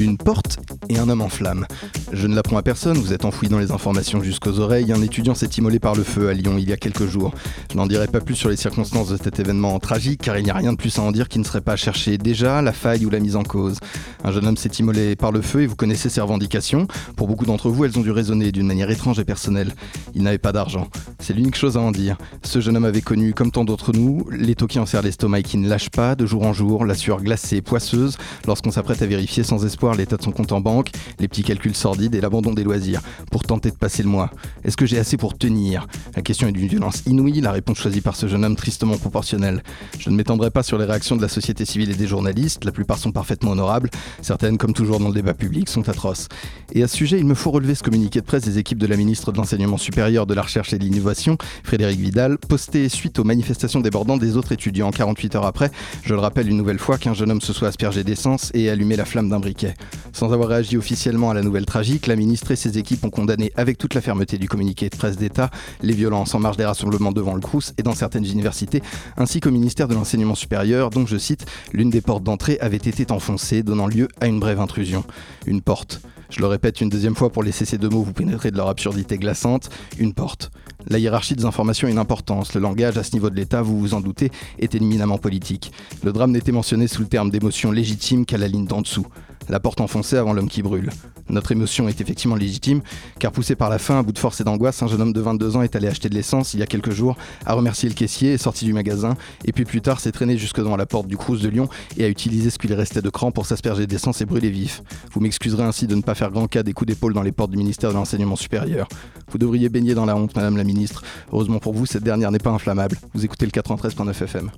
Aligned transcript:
Une 0.00 0.16
porte 0.16 0.58
et 0.90 0.98
un 0.98 1.08
homme 1.08 1.22
en 1.22 1.28
flammes. 1.28 1.66
Je 2.12 2.26
ne 2.26 2.34
l'apprends 2.34 2.56
à 2.56 2.62
personne, 2.62 2.98
vous 2.98 3.12
êtes 3.12 3.24
enfoui 3.24 3.48
dans 3.48 3.58
les 3.58 3.70
informations 3.70 4.22
jusqu'aux 4.22 4.58
oreilles. 4.58 4.92
Un 4.92 5.02
étudiant 5.02 5.34
s'est 5.34 5.48
immolé 5.56 5.78
par 5.78 5.94
le 5.94 6.02
feu 6.02 6.28
à 6.28 6.34
Lyon 6.34 6.56
il 6.58 6.68
y 6.68 6.72
a 6.72 6.76
quelques 6.76 7.06
jours. 7.06 7.32
Je 7.70 7.76
n'en 7.76 7.86
dirai 7.86 8.08
pas 8.08 8.20
plus 8.20 8.34
sur 8.34 8.48
les 8.48 8.56
circonstances 8.56 9.08
de 9.08 9.16
cet 9.16 9.38
événement 9.38 9.78
tragique, 9.78 10.22
car 10.22 10.36
il 10.36 10.44
n'y 10.44 10.50
a 10.50 10.54
rien 10.54 10.72
de 10.72 10.76
plus 10.76 10.98
à 10.98 11.02
en 11.02 11.12
dire 11.12 11.28
qui 11.28 11.38
ne 11.38 11.44
serait 11.44 11.60
pas 11.60 11.76
chercher 11.76 12.18
déjà 12.18 12.60
la 12.60 12.72
faille 12.72 13.06
ou 13.06 13.10
la 13.10 13.20
mise 13.20 13.36
en 13.36 13.44
cause. 13.44 13.78
Un 14.24 14.32
jeune 14.32 14.46
homme 14.46 14.56
s'est 14.56 14.70
immolé 14.78 15.14
par 15.14 15.30
le 15.30 15.40
feu 15.40 15.62
et 15.62 15.66
vous 15.66 15.76
connaissez 15.76 16.08
ses 16.08 16.20
revendications. 16.20 16.88
Pour 17.16 17.28
beaucoup 17.28 17.46
d'entre 17.46 17.70
vous, 17.70 17.84
elles 17.84 17.96
ont 17.98 18.02
dû 18.02 18.10
résonner 18.10 18.50
d'une 18.50 18.66
manière 18.66 18.90
étrange 18.90 19.20
et 19.20 19.24
personnelle. 19.24 19.72
Il 20.14 20.24
n'avait 20.24 20.38
pas 20.38 20.52
d'argent. 20.52 20.88
C'est 21.20 21.34
l'unique 21.34 21.56
chose 21.56 21.76
à 21.76 21.80
en 21.80 21.92
dire. 21.92 22.16
Ce 22.42 22.60
jeune 22.60 22.76
homme 22.76 22.84
avait 22.84 23.00
connu, 23.00 23.32
comme 23.34 23.52
tant 23.52 23.64
d'autres 23.64 23.92
nous, 23.92 24.26
les 24.30 24.56
taux 24.56 24.66
qui 24.66 24.78
en 24.78 24.86
serrent 24.86 25.02
l'estomac 25.02 25.40
et 25.40 25.42
qui 25.42 25.58
ne 25.58 25.68
lâchent 25.68 25.90
pas, 25.90 26.16
de 26.16 26.26
jour 26.26 26.42
en 26.42 26.52
jour, 26.52 26.84
la 26.84 26.94
sueur 26.94 27.22
glacée, 27.22 27.62
poisseuse, 27.62 28.16
lorsqu'on 28.46 28.70
s'apprête 28.72 29.02
à 29.02 29.06
vérifier 29.06 29.44
sans 29.44 29.64
espoir 29.64 29.94
l'état 29.94 30.16
de 30.16 30.22
son 30.22 30.32
compte 30.32 30.52
en 30.52 30.60
banque, 30.60 30.79
les 31.18 31.28
petits 31.28 31.42
calculs 31.42 31.74
sordides 31.74 32.14
et 32.14 32.20
l'abandon 32.20 32.54
des 32.54 32.64
loisirs, 32.64 33.02
pour 33.30 33.42
tenter 33.42 33.70
de 33.70 33.76
passer 33.76 34.02
le 34.02 34.08
mois. 34.08 34.30
Est-ce 34.64 34.76
que 34.76 34.86
j'ai 34.86 34.98
assez 34.98 35.16
pour 35.16 35.36
tenir? 35.36 35.86
La 36.16 36.22
question 36.22 36.48
est 36.48 36.52
d'une 36.52 36.66
violence 36.66 37.02
inouïe, 37.06 37.40
la 37.40 37.52
réponse 37.52 37.78
choisie 37.78 38.00
par 38.00 38.16
ce 38.16 38.26
jeune 38.28 38.44
homme 38.44 38.56
tristement 38.56 38.96
proportionnelle. 38.96 39.62
Je 39.98 40.10
ne 40.10 40.16
m'étendrai 40.16 40.50
pas 40.50 40.62
sur 40.62 40.78
les 40.78 40.84
réactions 40.84 41.16
de 41.16 41.22
la 41.22 41.28
société 41.28 41.64
civile 41.64 41.90
et 41.90 41.94
des 41.94 42.06
journalistes, 42.06 42.64
la 42.64 42.72
plupart 42.72 42.98
sont 42.98 43.12
parfaitement 43.12 43.52
honorables, 43.52 43.90
certaines, 44.22 44.58
comme 44.58 44.72
toujours 44.72 45.00
dans 45.00 45.08
le 45.08 45.14
débat 45.14 45.34
public, 45.34 45.68
sont 45.68 45.88
atroces. 45.88 46.28
Et 46.72 46.82
à 46.82 46.88
ce 46.88 46.96
sujet, 46.96 47.18
il 47.18 47.26
me 47.26 47.34
faut 47.34 47.50
relever 47.50 47.74
ce 47.74 47.82
communiqué 47.82 48.20
de 48.20 48.26
presse 48.26 48.44
des 48.44 48.58
équipes 48.58 48.78
de 48.78 48.86
la 48.86 48.96
ministre 48.96 49.32
de 49.32 49.36
l'Enseignement 49.36 49.76
supérieur, 49.76 50.26
de 50.26 50.34
la 50.34 50.42
Recherche 50.42 50.72
et 50.72 50.78
de 50.78 50.84
l'Innovation, 50.84 51.36
Frédéric 51.64 51.98
Vidal, 51.98 52.38
posté 52.38 52.88
suite 52.88 53.18
aux 53.18 53.24
manifestations 53.24 53.80
débordantes 53.80 54.20
des 54.20 54.36
autres 54.36 54.52
étudiants 54.52 54.90
48 54.90 55.36
heures 55.36 55.46
après. 55.46 55.70
Je 56.02 56.14
le 56.14 56.20
rappelle 56.20 56.48
une 56.48 56.56
nouvelle 56.56 56.78
fois 56.78 56.98
qu'un 56.98 57.14
jeune 57.14 57.30
homme 57.30 57.40
se 57.40 57.52
soit 57.52 57.68
aspergé 57.68 58.04
d'essence 58.04 58.50
et 58.54 58.70
allumé 58.70 58.96
la 58.96 59.04
flamme 59.04 59.28
d'un 59.28 59.40
briquet. 59.40 59.74
Sans 60.12 60.32
avoir 60.32 60.48
réagi 60.48 60.69
officiellement 60.76 61.30
à 61.30 61.34
la 61.34 61.42
nouvelle 61.42 61.66
tragique, 61.66 62.06
la 62.06 62.16
ministre 62.16 62.50
et 62.50 62.56
ses 62.56 62.78
équipes 62.78 63.04
ont 63.04 63.10
condamné 63.10 63.52
avec 63.56 63.78
toute 63.78 63.94
la 63.94 64.00
fermeté 64.00 64.38
du 64.38 64.48
communiqué 64.48 64.88
de 64.88 64.96
presse 64.96 65.16
d'État 65.16 65.50
les 65.82 65.94
violences 65.94 66.34
en 66.34 66.38
marge 66.38 66.56
des 66.56 66.64
rassemblements 66.64 67.12
devant 67.12 67.34
le 67.34 67.40
Crous 67.40 67.72
et 67.78 67.82
dans 67.82 67.94
certaines 67.94 68.26
universités, 68.26 68.82
ainsi 69.16 69.40
qu'au 69.40 69.50
ministère 69.50 69.88
de 69.88 69.94
l'Enseignement 69.94 70.34
supérieur, 70.34 70.90
dont 70.90 71.06
je 71.06 71.16
cite, 71.16 71.46
l'une 71.72 71.90
des 71.90 72.00
portes 72.00 72.22
d'entrée 72.22 72.58
avait 72.60 72.76
été 72.76 73.10
enfoncée, 73.10 73.62
donnant 73.62 73.86
lieu 73.86 74.08
à 74.20 74.26
une 74.26 74.40
brève 74.40 74.60
intrusion. 74.60 75.04
Une 75.46 75.62
porte. 75.62 76.00
Je 76.30 76.40
le 76.40 76.46
répète 76.46 76.80
une 76.80 76.88
deuxième 76.88 77.16
fois 77.16 77.30
pour 77.30 77.42
laisser 77.42 77.64
ces 77.64 77.76
deux 77.76 77.88
mots 77.88 78.02
vous 78.02 78.12
pénétrer 78.12 78.50
de 78.50 78.56
leur 78.56 78.68
absurdité 78.68 79.18
glaçante, 79.18 79.68
une 79.98 80.14
porte. 80.14 80.50
La 80.88 80.98
hiérarchie 80.98 81.34
des 81.34 81.44
informations 81.44 81.88
a 81.88 81.90
une 81.90 81.98
importance. 81.98 82.54
Le 82.54 82.60
langage 82.60 82.96
à 82.96 83.02
ce 83.02 83.12
niveau 83.12 83.30
de 83.30 83.36
l'État, 83.36 83.62
vous 83.62 83.78
vous 83.78 83.94
en 83.94 84.00
doutez, 84.00 84.30
est 84.58 84.74
éminemment 84.74 85.18
politique. 85.18 85.72
Le 86.04 86.12
drame 86.12 86.30
n'était 86.30 86.52
mentionné 86.52 86.86
sous 86.86 87.02
le 87.02 87.08
terme 87.08 87.30
d'émotion 87.30 87.72
légitime 87.72 88.24
qu'à 88.24 88.38
la 88.38 88.48
ligne 88.48 88.66
d'en 88.66 88.80
dessous 88.80 89.06
la 89.50 89.60
porte 89.60 89.80
enfoncée 89.80 90.16
avant 90.16 90.32
l'homme 90.32 90.48
qui 90.48 90.62
brûle. 90.62 90.90
Notre 91.28 91.52
émotion 91.52 91.88
est 91.88 92.00
effectivement 92.00 92.36
légitime, 92.36 92.82
car 93.18 93.32
poussé 93.32 93.54
par 93.54 93.70
la 93.70 93.78
faim, 93.78 93.98
à 93.98 94.02
bout 94.02 94.12
de 94.12 94.18
force 94.18 94.40
et 94.40 94.44
d'angoisse, 94.44 94.82
un 94.82 94.88
jeune 94.88 95.00
homme 95.00 95.12
de 95.12 95.20
22 95.20 95.56
ans 95.56 95.62
est 95.62 95.76
allé 95.76 95.88
acheter 95.88 96.08
de 96.08 96.14
l'essence 96.14 96.54
il 96.54 96.60
y 96.60 96.62
a 96.62 96.66
quelques 96.66 96.90
jours, 96.90 97.16
a 97.46 97.54
remercié 97.54 97.88
le 97.88 97.94
caissier, 97.94 98.34
est 98.34 98.38
sorti 98.38 98.64
du 98.64 98.72
magasin, 98.72 99.16
et 99.44 99.52
puis 99.52 99.64
plus 99.64 99.80
tard 99.80 100.00
s'est 100.00 100.12
traîné 100.12 100.36
jusque 100.38 100.58
devant 100.58 100.76
la 100.76 100.86
porte 100.86 101.06
du 101.06 101.16
Crous 101.16 101.40
de 101.40 101.48
Lyon 101.48 101.68
et 101.96 102.04
a 102.04 102.08
utilisé 102.08 102.50
ce 102.50 102.58
qu'il 102.58 102.72
restait 102.72 103.02
de 103.02 103.10
cran 103.10 103.30
pour 103.30 103.46
s'asperger 103.46 103.86
d'essence 103.86 104.20
et 104.20 104.24
brûler 104.24 104.50
vif. 104.50 104.82
Vous 105.12 105.20
m'excuserez 105.20 105.62
ainsi 105.62 105.86
de 105.86 105.94
ne 105.94 106.02
pas 106.02 106.14
faire 106.14 106.30
grand 106.30 106.46
cas 106.46 106.62
des 106.62 106.72
coups 106.72 106.88
d'épaule 106.88 107.12
dans 107.12 107.22
les 107.22 107.32
portes 107.32 107.50
du 107.50 107.56
ministère 107.56 107.90
de 107.90 107.94
l'Enseignement 107.94 108.36
supérieur. 108.36 108.88
Vous 109.30 109.38
devriez 109.38 109.68
baigner 109.68 109.94
dans 109.94 110.06
la 110.06 110.16
honte, 110.16 110.34
Madame 110.34 110.56
la 110.56 110.64
Ministre. 110.64 111.02
Heureusement 111.32 111.58
pour 111.58 111.74
vous, 111.74 111.86
cette 111.86 112.02
dernière 112.02 112.30
n'est 112.30 112.38
pas 112.38 112.50
inflammable. 112.50 112.96
Vous 113.14 113.24
écoutez 113.24 113.46
le 113.46 113.52
93.9 113.52 114.10
FM. 114.10 114.50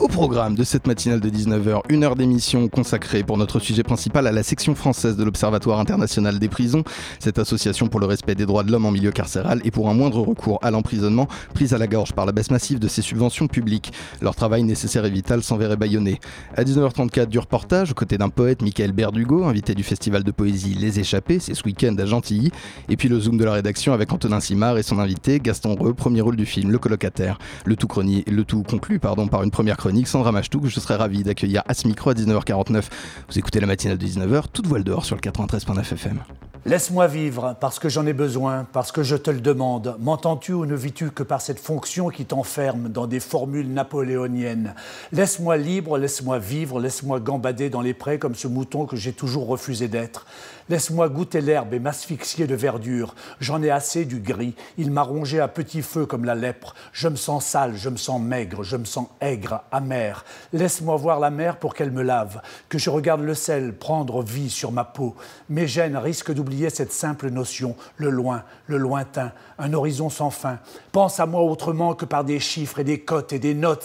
Au 0.00 0.08
programme 0.08 0.54
de 0.54 0.64
cette 0.64 0.86
matinale 0.86 1.20
de 1.20 1.28
19h, 1.28 1.82
une 1.90 2.04
heure 2.04 2.16
d'émission 2.16 2.68
consacrée 2.68 3.22
pour 3.22 3.36
notre 3.36 3.58
sujet 3.58 3.82
principal 3.82 4.26
à 4.26 4.32
la 4.32 4.42
section 4.42 4.74
française 4.74 5.14
de 5.14 5.22
l'Observatoire 5.24 5.78
international 5.78 6.38
des 6.38 6.48
prisons, 6.48 6.84
cette 7.18 7.38
association 7.38 7.86
pour 7.88 8.00
le 8.00 8.06
respect 8.06 8.34
des 8.34 8.46
droits 8.46 8.62
de 8.62 8.72
l'homme 8.72 8.86
en 8.86 8.92
milieu 8.92 9.10
carcéral 9.10 9.60
et 9.62 9.70
pour 9.70 9.90
un 9.90 9.94
moindre 9.94 10.22
recours 10.22 10.58
à 10.62 10.70
l'emprisonnement, 10.70 11.28
prise 11.52 11.74
à 11.74 11.78
la 11.78 11.86
gorge 11.86 12.14
par 12.14 12.24
la 12.24 12.32
baisse 12.32 12.50
massive 12.50 12.78
de 12.78 12.88
ses 12.88 13.02
subventions 13.02 13.46
publiques. 13.46 13.92
Leur 14.22 14.34
travail 14.34 14.62
nécessaire 14.62 15.04
et 15.04 15.10
vital 15.10 15.42
s'enverrait 15.42 15.76
bâillonné. 15.76 16.18
À 16.56 16.64
19h34 16.64 17.26
du 17.26 17.38
reportage, 17.38 17.90
aux 17.90 17.94
côtés 17.94 18.16
d'un 18.16 18.30
poète, 18.30 18.62
Michael 18.62 18.92
Berdugo, 18.92 19.44
invité 19.44 19.74
du 19.74 19.82
festival 19.82 20.24
de 20.24 20.30
poésie 20.30 20.72
Les 20.72 20.98
Échappés, 20.98 21.40
c'est 21.40 21.52
ce 21.52 21.62
week-end 21.64 21.94
à 21.98 22.06
Gentilly, 22.06 22.52
et 22.88 22.96
puis 22.96 23.10
le 23.10 23.20
zoom 23.20 23.36
de 23.36 23.44
la 23.44 23.52
rédaction 23.52 23.92
avec 23.92 24.10
Antonin 24.10 24.40
Simard 24.40 24.78
et 24.78 24.82
son 24.82 24.98
invité, 24.98 25.40
Gaston 25.40 25.76
Reux, 25.78 25.92
premier 25.92 26.22
rôle 26.22 26.36
du 26.36 26.46
film 26.46 26.70
Le 26.70 26.78
colocataire. 26.78 27.38
Le 27.66 27.76
tout, 27.76 27.88
le 28.00 28.42
tout 28.44 28.62
conclu 28.62 28.98
par 28.98 29.14
une 29.18 29.50
première 29.50 29.76
chronique 29.76 29.89
Sandra 30.06 30.32
Machtouk. 30.32 30.66
Je 30.66 30.80
serais 30.80 30.96
ravi 30.96 31.22
d'accueillir 31.22 31.62
à 31.66 31.74
ce 31.74 31.86
micro 31.86 32.10
à 32.10 32.14
19h49. 32.14 32.84
Vous 33.28 33.38
écoutez 33.38 33.60
la 33.60 33.66
matinale 33.66 33.98
de 33.98 34.06
19h, 34.06 34.44
toute 34.52 34.66
voile 34.66 34.84
dehors 34.84 35.04
sur 35.04 35.16
le 35.16 35.20
93.9 35.20 35.80
FM. 35.80 36.20
Laisse-moi 36.66 37.06
vivre 37.06 37.56
parce 37.58 37.78
que 37.78 37.88
j'en 37.88 38.04
ai 38.04 38.12
besoin, 38.12 38.66
parce 38.70 38.92
que 38.92 39.02
je 39.02 39.16
te 39.16 39.30
le 39.30 39.40
demande. 39.40 39.96
M'entends-tu 39.98 40.52
ou 40.52 40.66
ne 40.66 40.74
vis-tu 40.74 41.10
que 41.10 41.22
par 41.22 41.40
cette 41.40 41.58
fonction 41.58 42.10
qui 42.10 42.26
t'enferme 42.26 42.90
dans 42.90 43.06
des 43.06 43.18
formules 43.18 43.72
napoléoniennes? 43.72 44.74
Laisse-moi 45.12 45.56
libre, 45.56 45.96
laisse-moi 45.96 46.38
vivre, 46.38 46.78
laisse-moi 46.78 47.18
gambader 47.18 47.70
dans 47.70 47.80
les 47.80 47.94
prés 47.94 48.18
comme 48.18 48.34
ce 48.34 48.46
mouton 48.46 48.84
que 48.84 48.96
j'ai 48.96 49.14
toujours 49.14 49.46
refusé 49.46 49.88
d'être. 49.88 50.26
Laisse-moi 50.68 51.08
goûter 51.08 51.40
l'herbe 51.40 51.72
et 51.72 51.78
m'asphyxier 51.78 52.46
de 52.46 52.54
verdure. 52.54 53.14
J'en 53.40 53.62
ai 53.62 53.70
assez 53.70 54.04
du 54.04 54.20
gris. 54.20 54.54
Il 54.76 54.90
m'a 54.90 55.02
rongé 55.02 55.40
à 55.40 55.48
petit 55.48 55.80
feu 55.80 56.04
comme 56.04 56.26
la 56.26 56.34
lèpre. 56.34 56.74
Je 56.92 57.08
me 57.08 57.16
sens 57.16 57.44
sale, 57.44 57.74
je 57.74 57.88
me 57.88 57.96
sens 57.96 58.20
maigre, 58.20 58.62
je 58.64 58.76
me 58.76 58.84
sens 58.84 59.08
aigre, 59.22 59.62
amer. 59.80 60.24
Laisse-moi 60.52 60.96
voir 60.96 61.20
la 61.20 61.30
mer 61.30 61.56
pour 61.56 61.74
qu'elle 61.74 61.90
me 61.90 62.02
lave, 62.02 62.40
que 62.68 62.78
je 62.78 62.90
regarde 62.90 63.22
le 63.22 63.34
sel 63.34 63.74
prendre 63.74 64.22
vie 64.22 64.50
sur 64.50 64.70
ma 64.70 64.84
peau. 64.84 65.16
Mes 65.48 65.66
gènes 65.66 65.96
risquent 65.96 66.32
d'oublier 66.32 66.70
cette 66.70 66.92
simple 66.92 67.28
notion, 67.28 67.74
le 67.96 68.10
loin, 68.10 68.44
le 68.66 68.76
lointain, 68.76 69.32
un 69.58 69.72
horizon 69.72 70.10
sans 70.10 70.30
fin. 70.30 70.58
Pense 70.92 71.18
à 71.18 71.26
moi 71.26 71.42
autrement 71.42 71.94
que 71.94 72.04
par 72.04 72.24
des 72.24 72.38
chiffres 72.40 72.78
et 72.78 72.84
des 72.84 73.00
cotes 73.00 73.32
et 73.32 73.38
des 73.38 73.54
notes, 73.54 73.80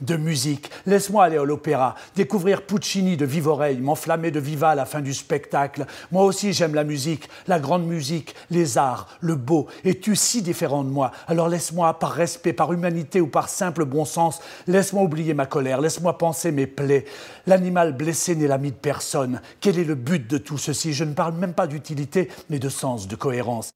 de 0.00 0.16
musique. 0.16 0.70
Laisse-moi 0.86 1.24
aller 1.24 1.38
à 1.38 1.44
l'opéra, 1.44 1.94
découvrir 2.16 2.62
Puccini 2.62 3.16
de 3.16 3.24
vive 3.24 3.48
oreille, 3.48 3.78
m'enflammer 3.78 4.30
de 4.30 4.40
viva 4.40 4.70
à 4.70 4.74
la 4.74 4.84
fin 4.84 5.00
du 5.00 5.14
spectacle. 5.14 5.86
Moi 6.12 6.24
aussi 6.24 6.52
j'aime 6.52 6.74
la 6.74 6.84
musique, 6.84 7.28
la 7.46 7.58
grande 7.58 7.86
musique, 7.86 8.34
les 8.50 8.78
arts, 8.78 9.08
le 9.20 9.34
beau. 9.34 9.66
Es-tu 9.84 10.16
si 10.16 10.42
différent 10.42 10.84
de 10.84 10.90
moi 10.90 11.12
Alors 11.26 11.48
laisse-moi, 11.48 11.98
par 11.98 12.12
respect, 12.12 12.52
par 12.52 12.72
humanité 12.72 13.20
ou 13.20 13.26
par 13.26 13.48
simple 13.48 13.84
bon 13.84 14.04
sens, 14.04 14.40
laisse-moi 14.66 15.02
oublier 15.02 15.34
ma 15.40 15.46
colère, 15.46 15.80
laisse-moi 15.80 16.18
penser 16.18 16.52
mes 16.52 16.66
plaies. 16.66 17.06
L'animal 17.46 17.96
blessé 17.96 18.36
n'est 18.36 18.46
l'ami 18.46 18.72
de 18.72 18.76
personne. 18.76 19.40
Quel 19.58 19.78
est 19.78 19.84
le 19.84 19.94
but 19.94 20.28
de 20.28 20.36
tout 20.36 20.58
ceci? 20.58 20.92
Je 20.92 21.02
ne 21.02 21.14
parle 21.14 21.32
même 21.32 21.54
pas 21.54 21.66
d'utilité, 21.66 22.28
mais 22.50 22.58
de 22.58 22.68
sens, 22.68 23.08
de 23.08 23.16
cohérence. 23.16 23.70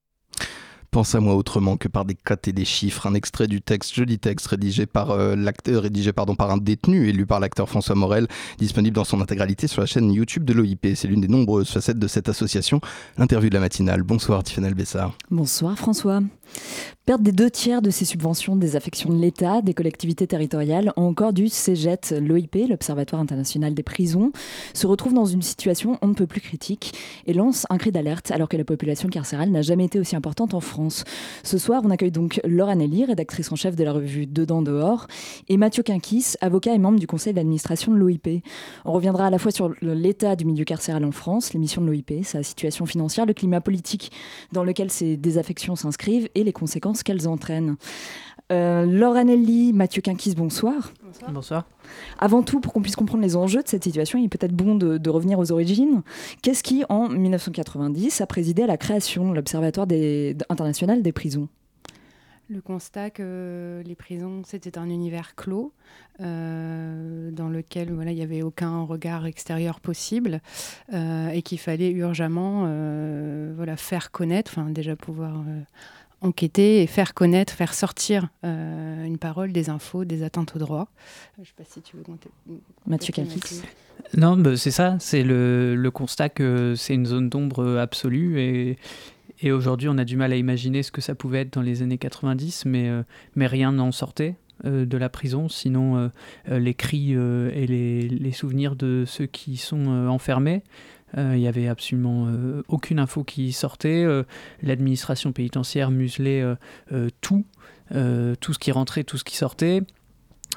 Pense 0.95 1.17
à 1.17 1.19
moi 1.19 1.35
autrement 1.35 1.77
que 1.77 1.89
par 1.89 2.05
des 2.05 2.15
cotes 2.15 2.47
et 2.47 2.53
des 2.53 2.65
chiffres. 2.65 3.09
Un 3.09 3.15
extrait 3.15 3.49
du 3.49 3.61
texte, 3.61 3.97
joli 3.97 4.21
texte, 4.21 4.47
rédigé 4.47 4.87
par 4.87 5.11
euh, 5.11 5.35
l'acteur, 5.35 5.83
rédigé 5.83 6.13
pardon 6.13 6.37
par 6.37 6.53
un 6.53 6.57
détenu, 6.57 7.09
élu 7.09 7.27
par 7.27 7.41
l'acteur 7.41 7.69
François 7.69 7.97
Morel, 7.97 8.29
disponible 8.59 8.95
dans 8.95 9.03
son 9.03 9.21
intégralité 9.21 9.67
sur 9.67 9.81
la 9.81 9.87
chaîne 9.87 10.13
YouTube 10.13 10.45
de 10.45 10.53
l'OIP. 10.53 10.87
C'est 10.95 11.09
l'une 11.09 11.21
des 11.21 11.27
nombreuses 11.27 11.69
facettes 11.69 11.99
de 11.99 12.07
cette 12.07 12.29
association. 12.29 12.81
L'interview 13.19 13.49
de 13.49 13.55
la 13.55 13.61
matinale. 13.61 14.05
Bonsoir 14.05 14.45
Tiffany 14.45 14.73
Bessard. 14.73 15.19
Bonsoir 15.33 15.77
François. 15.77 16.21
Perte 17.07 17.23
des 17.23 17.33
deux 17.33 17.51
tiers 17.51 17.83
de 17.83 17.91
ses 17.91 18.07
subventions 18.07 18.57
des 18.57 18.77
affections 18.77 19.11
de 19.11 19.21
l'État, 19.21 19.61
des 19.61 19.75
collectivités 19.75 20.27
territoriales, 20.27 20.93
ou 20.97 21.03
encore 21.03 21.35
du 21.35 21.49
CEGET, 21.49 22.15
l'OIP, 22.19 22.57
l'Observatoire 22.69 23.21
international 23.21 23.75
des 23.75 23.83
prisons, 23.83 24.33
se 24.73 24.87
retrouve 24.87 25.13
dans 25.13 25.27
une 25.27 25.43
situation 25.43 25.99
on 26.01 26.09
ne 26.09 26.15
peut 26.15 26.27
plus 26.27 26.41
critique 26.41 26.95
et 27.27 27.35
lance 27.35 27.67
un 27.69 27.77
cri 27.77 27.93
d'alerte 27.93 28.31
alors 28.31 28.49
que 28.49 28.57
la 28.57 28.65
population 28.65 29.09
carcérale 29.09 29.51
n'a 29.51 29.61
jamais 29.61 29.85
été 29.85 29.99
aussi 29.99 30.17
importante 30.17 30.55
en 30.55 30.61
France. 30.61 30.84
Ce 30.89 31.59
soir, 31.59 31.83
on 31.85 31.91
accueille 31.91 32.11
donc 32.11 32.41
Laura 32.45 32.75
Nelly, 32.75 33.05
rédactrice 33.05 33.51
en 33.53 33.57
chef 33.57 33.77
de 33.77 33.85
la 33.85 33.93
revue 33.93 34.27
Dedans 34.27 34.63
dehors, 34.63 35.07
et 35.49 35.57
Mathieu 35.57 35.83
Quinquis, 35.83 36.35
avocat 36.41 36.75
et 36.75 36.79
membre 36.79 36.99
du 36.99 37.07
conseil 37.07 37.33
d'administration 37.33 37.93
de 37.93 37.99
l'OIP. 37.99 38.43
On 38.85 38.93
reviendra 38.93 39.27
à 39.27 39.31
la 39.31 39.39
fois 39.39 39.51
sur 39.51 39.73
l'état 39.83 40.37
du 40.37 40.45
milieu 40.45 40.65
carcéral 40.65 41.05
en 41.05 41.13
France, 41.13 41.53
les 41.53 41.61
missions 41.61 41.83
de 41.83 41.87
l'OIP, 41.87 42.25
sa 42.25 42.43
situation 42.43 42.87
financière, 42.87 43.27
le 43.27 43.35
climat 43.35 43.61
politique 43.61 44.13
dans 44.53 44.65
lequel 44.65 44.91
ces 44.91 45.17
désaffections 45.17 45.77
s'inscrivent 45.77 46.29
et 46.35 46.45
les 46.45 46.53
conséquences 46.53 47.03
qu'elles 47.03 47.29
entraînent. 47.29 47.77
Euh, 48.53 48.85
Laure 48.85 49.17
Anelli, 49.17 49.73
Mathieu 49.73 50.03
Quinquis, 50.03 50.35
bonsoir. 50.35 50.93
Bonsoir. 51.31 51.65
Avant 52.19 52.43
tout, 52.43 52.61
pour 52.61 52.73
qu'on 52.73 52.83
puisse 52.83 52.97
comprendre 52.97 53.23
les 53.23 53.37
enjeux 53.37 53.63
de 53.63 53.69
cette 53.69 53.85
situation, 53.85 54.19
il 54.19 54.27
est 54.27 54.29
peut-être 54.29 54.53
bon 54.53 54.75
de, 54.75 55.11
revenir 55.11 55.39
aux 55.39 55.51
origines. 55.51 56.03
Qu'est-ce 56.43 56.63
qui, 56.63 56.85
en 56.91 57.09
1990, 57.09 58.21
a 58.21 58.27
présidé 58.27 58.63
à 58.63 58.67
la 58.67 58.77
création 58.77 59.31
de 59.31 59.35
l'Observatoire 59.35 59.87
international 60.51 61.03
des 61.03 61.13
prisons? 61.13 61.49
Le 62.51 62.61
constat 62.61 63.09
que 63.09 63.83
les 63.87 63.95
prisons, 63.95 64.43
c'était 64.45 64.77
un 64.77 64.91
univers 64.91 65.35
clos 65.35 65.73
euh, 66.21 67.31
dans 67.31 67.49
lequel 67.49 67.91
voilà, 67.91 68.11
il 68.11 68.17
n'y 68.17 68.23
avait 68.23 68.43
aucun 68.43 68.83
regard 68.83 69.25
extérieur 69.25 69.81
possible 69.81 70.43
euh, 70.93 71.31
et 71.31 71.41
qu'il 71.41 71.59
fallait 71.59 71.91
urgemment 71.91 72.65
euh, 72.67 73.55
voilà, 73.57 73.79
faire 73.79 74.11
connaître, 74.11 74.53
enfin 74.55 74.69
déjà 74.69 74.95
pouvoir 74.95 75.43
enquêter 76.25 76.83
et 76.83 76.87
faire 76.87 77.15
connaître, 77.15 77.53
faire 77.53 77.75
sortir 77.75 78.29
euh, 78.45 79.05
une 79.05 79.19
parole, 79.19 79.53
des 79.53 79.71
infos, 79.71 80.05
des 80.05 80.23
atteintes 80.23 80.57
aux 80.57 80.59
droits. 80.59 80.89
Je 81.37 81.43
ne 81.43 81.47
sais 81.47 81.53
pas 81.57 81.65
si 81.65 81.83
tu 81.83 81.97
veux 81.97 82.03
compter. 82.03 82.31
Mathieu 82.87 83.13
Calix. 83.13 83.63
Non, 84.17 84.37
bah, 84.37 84.57
c'est 84.57 84.71
ça, 84.71 84.97
c'est 84.99 85.23
le, 85.23 85.77
le, 85.77 85.91
constat 85.91 86.29
que 86.29 86.75
c'est 86.77 86.95
une 86.95 87.07
zone 87.07 87.29
d'ombre 87.29 87.79
absolue 87.79 88.41
et, 88.41 88.79
et 89.41 89.53
aujourd'hui 89.53 89.89
on 89.89 89.99
a 89.99 90.05
du 90.05 90.17
mal 90.17 90.33
à 90.33 90.37
imaginer 90.37 90.83
ce 90.83 90.91
que 90.91 91.01
ça 91.01 91.15
pouvait 91.15 91.43
être 91.43 91.53
dans 91.53 91.63
les 91.63 91.83
années 91.83 91.99
90, 91.99 92.65
mais, 92.67 92.89
euh, 92.89 93.03
mais 93.37 93.47
rien 93.47 93.73
n'en 93.73 93.93
sortait. 93.93 94.37
Euh, 94.65 94.87
de 94.87 94.97
la 94.97 95.09
prison, 95.09 95.49
sinon 95.49 96.11
les 96.49 96.75
cris 96.75 97.13
et 97.13 97.67
les, 97.67 98.09
les, 98.09 98.33
souvenirs 98.33 98.77
de 98.77 99.05
ceux 99.07 99.27
qui 99.27 99.57
sont 99.57 99.89
enfermés. 100.09 100.63
Il 101.17 101.39
n'y 101.39 101.49
avait 101.49 101.69
absolument 101.69 102.29
aucune 102.69 102.99
info 102.99 103.25
qui 103.25 103.53
sortait. 103.53 104.05
L'administration 104.63 105.33
pénitentiaire 105.33 105.91
muselait 105.91 106.45
tout, 107.21 107.45
tout 107.91 108.53
ce 108.53 108.59
qui 108.59 108.73
rentrait, 108.73 109.05
tout 109.05 109.19
ce 109.19 109.25
qui 109.25 109.37
sortait. 109.37 109.83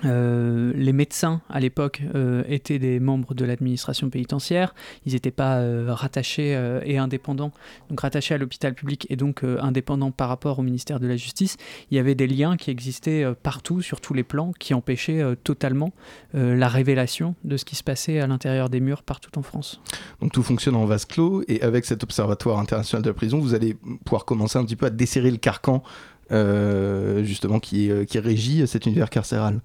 Euh, 0.05 0.73
les 0.75 0.93
médecins 0.93 1.41
à 1.49 1.59
l'époque 1.59 2.01
euh, 2.13 2.43
étaient 2.47 2.79
des 2.79 2.99
membres 2.99 3.33
de 3.33 3.45
l'administration 3.45 4.09
pénitentiaire, 4.09 4.75
ils 5.05 5.13
n'étaient 5.13 5.31
pas 5.31 5.57
euh, 5.57 5.87
rattachés 5.89 6.37
et 6.85 6.97
indépendants, 6.97 7.51
donc 7.89 7.99
rattachés 7.99 8.35
à 8.35 8.37
l'hôpital 8.37 8.73
public 8.73 9.07
et 9.09 9.15
donc 9.15 9.43
indépendants 9.43 10.11
par 10.11 10.29
rapport 10.29 10.59
au 10.59 10.61
ministère 10.61 10.99
de 10.99 11.07
la 11.07 11.15
Justice. 11.15 11.57
Il 11.91 11.97
y 11.97 11.99
avait 11.99 12.15
des 12.15 12.27
liens 12.27 12.57
qui 12.57 12.71
existaient 12.71 13.25
partout, 13.43 13.81
sur 13.81 14.01
tous 14.01 14.13
les 14.13 14.23
plans, 14.23 14.51
qui 14.59 14.73
empêchaient 14.73 15.23
totalement 15.43 15.91
la 16.33 16.67
révélation 16.67 17.35
de 17.43 17.57
ce 17.57 17.65
qui 17.65 17.75
se 17.75 17.83
passait 17.83 18.19
à 18.19 18.27
l'intérieur 18.27 18.69
des 18.69 18.79
murs 18.79 19.03
partout 19.03 19.37
en 19.37 19.41
France. 19.41 19.81
Donc 20.21 20.31
tout 20.31 20.43
fonctionne 20.43 20.75
en 20.75 20.85
vase 20.85 21.05
clos 21.05 21.43
et 21.47 21.61
avec 21.61 21.85
cet 21.85 22.03
observatoire 22.03 22.59
international 22.59 23.03
de 23.03 23.09
la 23.09 23.13
prison, 23.13 23.39
vous 23.39 23.53
allez 23.53 23.75
pouvoir 24.05 24.25
commencer 24.25 24.57
un 24.57 24.65
petit 24.65 24.75
peu 24.75 24.87
à 24.87 24.89
desserrer 24.89 25.31
le 25.31 25.37
carcan 25.37 25.83
justement 26.29 27.59
qui, 27.59 27.89
qui 28.07 28.19
régit 28.19 28.67
cet 28.67 28.85
univers 28.85 29.09
carcéral. 29.09 29.61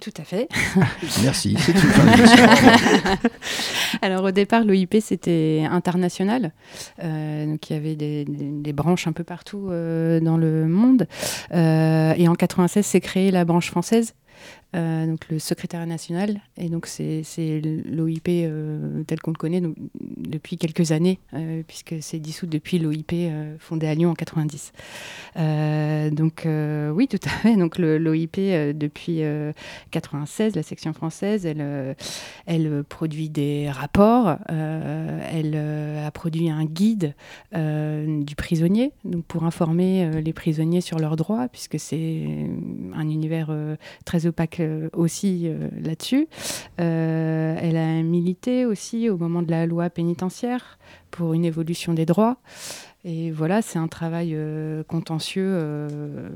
Tout 0.00 0.12
à 0.18 0.24
fait. 0.24 0.48
Merci, 1.22 1.56
c'est 1.58 1.74
Alors 4.02 4.24
au 4.24 4.30
départ, 4.30 4.64
l'OIP, 4.64 4.96
c'était 5.00 5.64
international. 5.70 6.52
Euh, 7.02 7.46
donc 7.46 7.70
il 7.70 7.74
y 7.74 7.76
avait 7.76 7.94
des, 7.94 8.72
branches 8.72 9.06
un 9.06 9.12
peu 9.12 9.24
partout 9.24 9.68
euh, 9.70 10.20
dans 10.20 10.36
le 10.36 10.66
monde. 10.66 11.06
Euh, 11.52 12.14
et 12.16 12.28
en 12.28 12.34
96, 12.34 12.84
s'est 12.84 13.00
créée 13.00 13.30
la 13.30 13.44
branche 13.44 13.70
française 13.70 14.14
euh, 14.74 15.06
donc 15.06 15.28
le 15.30 15.38
secrétaire 15.38 15.86
national. 15.86 16.40
Et 16.56 16.68
donc, 16.68 16.86
c'est 16.86 17.22
l'OIP 17.84 18.28
euh, 18.28 19.04
tel 19.04 19.20
qu'on 19.20 19.30
le 19.30 19.36
connaît 19.36 19.62
depuis 20.00 20.56
quelques 20.56 20.92
années, 20.92 21.20
euh, 21.34 21.62
puisque 21.66 21.94
c'est 22.00 22.18
dissous 22.18 22.46
depuis 22.46 22.78
l'OIP 22.78 23.14
fondé 23.58 23.86
à 23.86 23.94
Lyon 23.94 24.10
en 24.10 24.14
90. 24.14 24.72
donc, 26.12 26.46
oui, 26.46 27.08
tout 27.08 27.20
à 27.24 27.28
fait. 27.28 27.56
Donc, 27.56 27.78
l'OIP, 27.78 28.36
depuis 28.74 29.22
96, 29.90 30.56
la 30.56 30.62
section 30.62 30.92
française, 30.92 31.46
elle, 31.46 31.96
elle 32.46 32.84
produit 32.84 33.28
des 33.28 33.70
rapports. 33.70 34.36
elle 34.48 35.56
a 36.04 36.10
produit 36.10 36.50
un 36.50 36.64
guide 36.64 37.14
du 37.52 38.34
prisonnier, 38.36 38.92
donc 39.04 39.24
pour 39.24 39.44
informer 39.44 40.20
les 40.20 40.32
prisonniers 40.32 40.80
sur 40.80 40.98
leurs 40.98 41.16
droits, 41.16 41.48
puisque 41.48 41.78
c'est 41.78 42.48
un 42.94 43.08
univers 43.08 43.54
très 44.04 44.23
opaque 44.26 44.60
euh, 44.60 44.88
aussi 44.92 45.42
euh, 45.44 45.68
là-dessus. 45.80 46.28
Euh, 46.80 47.56
elle 47.60 47.76
a 47.76 48.02
milité 48.02 48.66
aussi 48.66 49.08
au 49.10 49.16
moment 49.16 49.42
de 49.42 49.50
la 49.50 49.66
loi 49.66 49.90
pénitentiaire 49.90 50.78
pour 51.10 51.34
une 51.34 51.44
évolution 51.44 51.94
des 51.94 52.06
droits. 52.06 52.36
Et 53.06 53.30
voilà, 53.30 53.60
c'est 53.60 53.78
un 53.78 53.86
travail 53.86 54.30
euh, 54.32 54.82
contentieux 54.82 55.44
euh, 55.46 56.30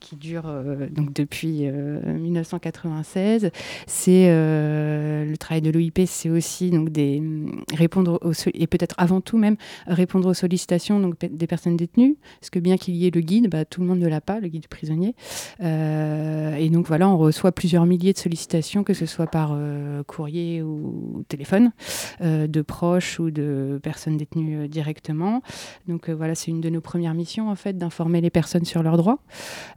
qui 0.00 0.16
dure 0.16 0.44
euh, 0.46 0.88
donc 0.90 1.12
depuis 1.12 1.68
1996. 1.68 3.50
C'est 3.86 4.28
le 4.28 5.36
travail 5.36 5.60
de 5.60 5.70
l'OIP, 5.70 6.00
c'est 6.06 6.30
aussi 6.30 6.70
donc 6.70 6.88
répondre 7.74 8.18
aux, 8.22 8.32
et 8.54 8.66
peut-être 8.66 8.94
avant 8.96 9.20
tout 9.20 9.36
même 9.36 9.56
répondre 9.86 10.28
aux 10.28 10.34
sollicitations 10.34 10.98
donc 10.98 11.18
des 11.20 11.46
personnes 11.46 11.76
détenues. 11.76 12.16
Parce 12.40 12.48
que 12.48 12.58
bien 12.58 12.78
qu'il 12.78 12.96
y 12.96 13.06
ait 13.06 13.10
le 13.14 13.20
guide, 13.20 13.50
bah, 13.50 13.66
tout 13.66 13.82
le 13.82 13.86
monde 13.86 13.98
ne 13.98 14.08
l'a 14.08 14.22
pas, 14.22 14.40
le 14.40 14.48
guide 14.48 14.68
prisonnier. 14.68 15.14
et 15.60 16.70
donc 16.70 16.86
voilà, 16.86 17.08
on 17.08 17.18
reçoit 17.18 17.52
plusieurs 17.52 17.84
milliers 17.84 18.14
de 18.14 18.18
sollicitations, 18.18 18.82
que 18.82 18.94
ce 18.94 19.04
soit 19.04 19.26
par 19.26 19.58
courrier 20.06 20.62
ou 20.62 21.22
téléphone, 21.28 21.72
de 22.20 22.62
proches 22.62 23.20
ou 23.20 23.30
de 23.30 23.78
personnes 23.82 24.16
détenues 24.16 24.68
directement. 24.68 25.42
Donc 25.98 26.08
euh, 26.10 26.14
voilà, 26.14 26.36
c'est 26.36 26.52
une 26.52 26.60
de 26.60 26.70
nos 26.70 26.80
premières 26.80 27.12
missions 27.12 27.50
en 27.50 27.56
fait 27.56 27.76
d'informer 27.76 28.20
les 28.20 28.30
personnes 28.30 28.64
sur 28.64 28.84
leurs 28.84 28.96
droits. 28.96 29.18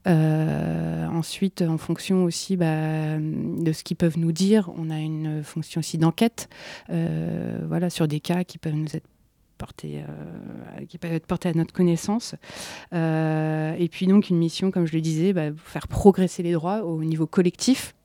Euh, 0.08 1.08
ensuite, 1.08 1.64
en 1.64 1.80
fonction 1.80 2.26
aussi 2.26 2.58
bah, 2.58 3.18
de 3.18 3.72
ce 3.72 3.84
qu'ils 3.84 3.98
peuvent 3.98 4.20
nous 4.20 4.32
dire, 4.32 4.70
on 4.78 4.92
a 4.92 5.00
une 5.00 5.42
fonction 5.44 5.80
aussi 5.80 5.98
d'enquête, 5.98 6.48
euh, 6.92 7.58
voilà, 7.68 7.90
sur 7.90 8.08
des 8.08 8.20
cas 8.20 8.44
qui 8.44 8.60
peuvent 8.60 8.76
nous 8.76 8.96
être 8.96 9.08
portés, 9.58 10.04
à 10.04 11.54
notre 11.56 11.74
connaissance. 11.74 12.36
et 12.92 13.90
puis 13.92 14.06
donc 14.06 14.30
une 14.30 14.38
mission, 14.38 14.70
comme 14.70 14.86
je 14.86 14.94
le 14.94 15.02
disais, 15.02 15.34
bah, 15.34 15.50
faire 15.56 15.88
progresser 15.88 16.44
les 16.44 16.52
droits 16.52 16.84
au 16.84 17.04
niveau 17.04 17.26
collectif 17.26 17.96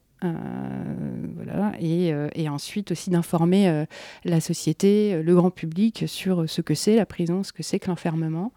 et, 1.80 2.12
euh, 2.12 2.28
et, 2.34 2.48
ensuite 2.48 2.90
aussi 2.90 3.10
d'informer 3.10 3.68
euh, 3.68 3.84
la 4.24 4.40
société, 4.40 5.22
le 5.22 5.34
grand 5.34 5.50
public 5.50 6.04
sur 6.06 6.48
ce 6.48 6.60
que 6.60 6.74
c'est 6.74 6.96
la 6.96 7.06
prison, 7.06 7.42
ce 7.42 7.52
que 7.52 7.62
c'est 7.62 7.78
que 7.78 7.88
l'enfermement, 7.88 8.52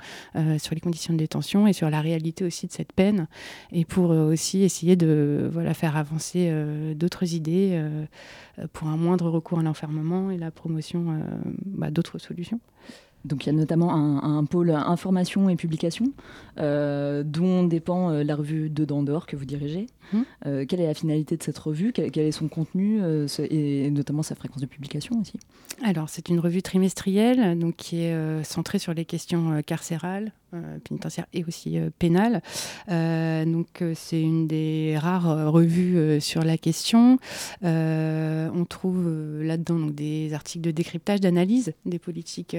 sur 0.58 0.76
les 0.76 0.82
conditions 0.82 1.14
de 1.14 1.20
détention 1.20 1.68
et 1.68 1.74
sur 1.74 1.90
la 1.90 2.02
réalité 2.02 2.46
aussi 2.46 2.68
de 2.68 2.72
cette 2.72 2.94
peine, 2.94 3.28
et 3.72 3.86
pour 3.86 4.10
aussi 4.12 4.64
essayer 4.64 4.96
de 4.96 5.50
voilà, 5.52 5.74
faire 5.74 5.98
avancer 5.98 6.52
d'autres 6.96 7.34
idées 7.34 7.82
pour 8.74 8.88
un 8.88 8.98
moindre 8.98 9.30
recours 9.30 9.60
à 9.60 9.64
l'enfermement 9.64 10.32
et 10.32 10.38
la 10.38 10.52
promotion 10.52 11.20
bah, 11.66 11.92
d'autres 11.92 12.20
solutions. 12.20 12.60
Donc 13.26 13.46
il 13.46 13.48
y 13.48 13.56
a 13.56 13.58
notamment 13.58 13.94
un, 13.94 14.46
pôle 14.46 14.72
information 14.72 15.50
et 15.50 15.56
publication 15.56 16.06
euh, 16.58 17.24
dont 17.24 17.64
dépend 17.64 18.12
euh, 18.12 18.24
la 18.24 18.36
revue 18.36 18.70
de 18.70 18.86
d'Or 18.86 19.26
que 19.26 19.36
vous 19.36 19.46
dirigez. 19.46 19.88
Hum. 20.14 20.26
Euh, 20.46 20.66
quelle 20.68 20.82
est 20.82 20.88
la 20.88 20.94
finalité 20.94 21.38
de 21.38 21.44
cette 21.44 21.58
revue? 21.58 21.92
Quel, 21.92 22.18
est 22.18 22.32
son 22.32 22.48
contenu 22.48 23.02
et 23.50 23.92
notamment 23.92 24.24
sa 24.24 24.36
fréquence 24.36 24.62
de 24.62 24.66
publication 24.66 25.20
aussi? 25.20 25.34
Alors 25.84 26.10
c'est 26.10 26.30
une 26.30 26.40
revue 26.40 26.62
trimestrielle 26.62 27.58
donc, 27.58 27.76
qui 27.76 28.02
est 28.02 28.44
centrée 28.44 28.80
sur 28.80 28.94
les 28.94 29.06
questions 29.06 29.62
carcérales, 29.66 30.32
pénitentiaires 30.84 31.28
et 31.34 31.44
aussi 31.46 31.78
pénales. 32.00 32.42
donc 32.88 33.84
c'est 33.96 34.22
une 34.22 34.48
des 34.48 34.98
rares 34.98 35.52
revues 35.52 36.20
sur 36.20 36.44
la 36.44 36.58
question. 36.58 37.18
on 37.62 38.66
trouve 38.68 39.42
là-dedans 39.42 39.88
des 39.88 40.34
articles 40.34 40.66
de 40.66 40.72
décryptage, 40.72 41.22
d'analyse 41.22 41.74
des 41.86 42.00
politiques 42.00 42.58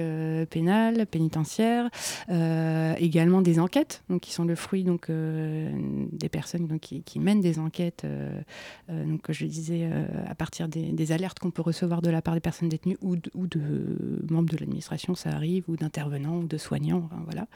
pénales, 0.49 1.05
pénitentiaires, 1.05 1.89
euh, 2.29 2.95
également 2.97 3.41
des 3.41 3.59
enquêtes, 3.59 4.03
donc, 4.09 4.21
qui 4.21 4.31
sont 4.31 4.45
le 4.45 4.55
fruit 4.55 4.83
donc, 4.83 5.09
euh, 5.09 5.71
des 6.11 6.29
personnes 6.29 6.67
donc, 6.67 6.79
qui, 6.79 7.19
mènent 7.19 7.40
des 7.41 7.59
enquêtes, 7.59 8.03
euh, 8.05 8.41
donc, 8.89 9.29
je 9.29 9.45
disais, 9.45 9.89
à 10.27 10.35
partir 10.35 10.67
des, 10.67 11.11
alertes 11.11 11.39
qu'on 11.39 11.51
peut 11.51 11.61
recevoir 11.61 12.01
de 12.01 12.09
la 12.09 12.21
part 12.21 12.35
des 12.35 12.39
personnes 12.39 12.69
détenues 12.69 12.97
ou 13.01 13.15
de, 13.15 13.31
membres 14.29 14.49
de 14.49 14.57
l'administration, 14.57 15.15
ça 15.15 15.29
arrive, 15.29 15.63
ou 15.67 15.75
d'intervenants 15.75 16.37
ou 16.37 16.47
de 16.47 16.57
soignants. 16.57 17.09
voilà. 17.25 17.47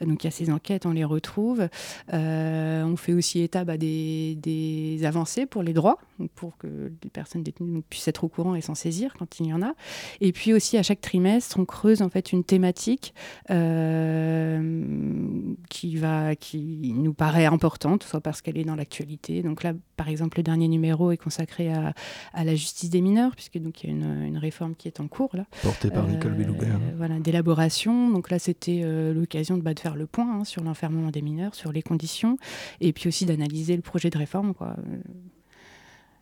Donc 0.00 0.24
il 0.24 0.26
y 0.26 0.28
a 0.28 0.30
ces 0.30 0.50
enquêtes, 0.50 0.86
on 0.86 0.92
les 0.92 1.04
retrouve. 1.04 1.68
on 2.12 2.96
fait 2.96 3.12
aussi 3.12 3.40
état 3.40 3.64
bah, 3.64 3.76
des, 3.76 5.00
avancées 5.04 5.46
pour 5.46 5.62
les 5.62 5.72
droits, 5.72 5.98
pour 6.34 6.56
que 6.56 6.92
les 7.02 7.10
personnes 7.10 7.42
détenues 7.42 7.82
puissent 7.82 8.08
être 8.08 8.24
au 8.24 8.28
courant 8.28 8.54
et 8.54 8.60
s'en 8.60 8.74
saisir 8.74 9.14
quand 9.18 9.40
il 9.40 9.46
y 9.46 9.52
en 9.52 9.62
a. 9.62 9.74
Et 10.20 10.32
puis 10.32 10.52
aussi 10.52 10.76
à 10.78 10.82
chaque 10.82 11.00
trimestre, 11.00 11.58
on 11.58 11.64
creuse 11.64 12.02
en 12.02 12.08
fait 12.08 12.32
une 12.32 12.44
thématique 12.44 13.14
euh, 13.50 14.80
qui, 15.68 15.96
va, 15.96 16.34
qui 16.36 16.92
nous 16.94 17.14
paraît 17.14 17.46
importante, 17.46 18.02
soit 18.02 18.20
parce 18.20 18.42
qu'elle 18.42 18.58
est 18.58 18.64
dans 18.64 18.76
l'actualité, 18.76 19.25
Donc 19.42 19.62
là, 19.62 19.72
par 19.96 20.08
exemple, 20.08 20.38
le 20.38 20.42
dernier 20.42 20.68
numéro 20.68 21.10
est 21.10 21.16
consacré 21.16 21.72
à, 21.72 21.94
la 22.34 22.54
justice 22.54 22.90
des 22.90 23.00
mineurs, 23.00 23.34
puisque 23.34 23.58
donc 23.58 23.82
il 23.82 23.90
y 23.90 23.92
a 23.92 23.96
une, 24.26 24.38
réforme 24.38 24.74
qui 24.74 24.88
est 24.88 25.00
en 25.00 25.08
cours 25.08 25.30
là. 25.34 25.44
Portée 25.62 25.90
par 25.90 26.06
Nicole 26.06 26.34
Belloubert. 26.34 26.78
voilà, 26.96 27.18
d'élaboration. 27.18 28.10
Donc 28.10 28.30
là, 28.30 28.38
c'était 28.38 28.82
l'occasion 29.12 29.56
de, 29.56 29.62
bah, 29.62 29.74
de, 29.74 29.80
faire 29.80 29.96
le 29.96 30.06
point 30.06 30.40
hein, 30.40 30.44
sur 30.44 30.62
l'enfermement 30.62 31.10
des 31.10 31.22
mineurs, 31.22 31.54
sur 31.54 31.72
les 31.72 31.82
conditions, 31.82 32.36
et 32.80 32.92
puis 32.92 33.08
aussi 33.08 33.24
d'analyser 33.24 33.76
le 33.76 33.82
projet 33.82 34.10
de 34.10 34.18
réforme. 34.18 34.54
Quoi. 34.54 34.76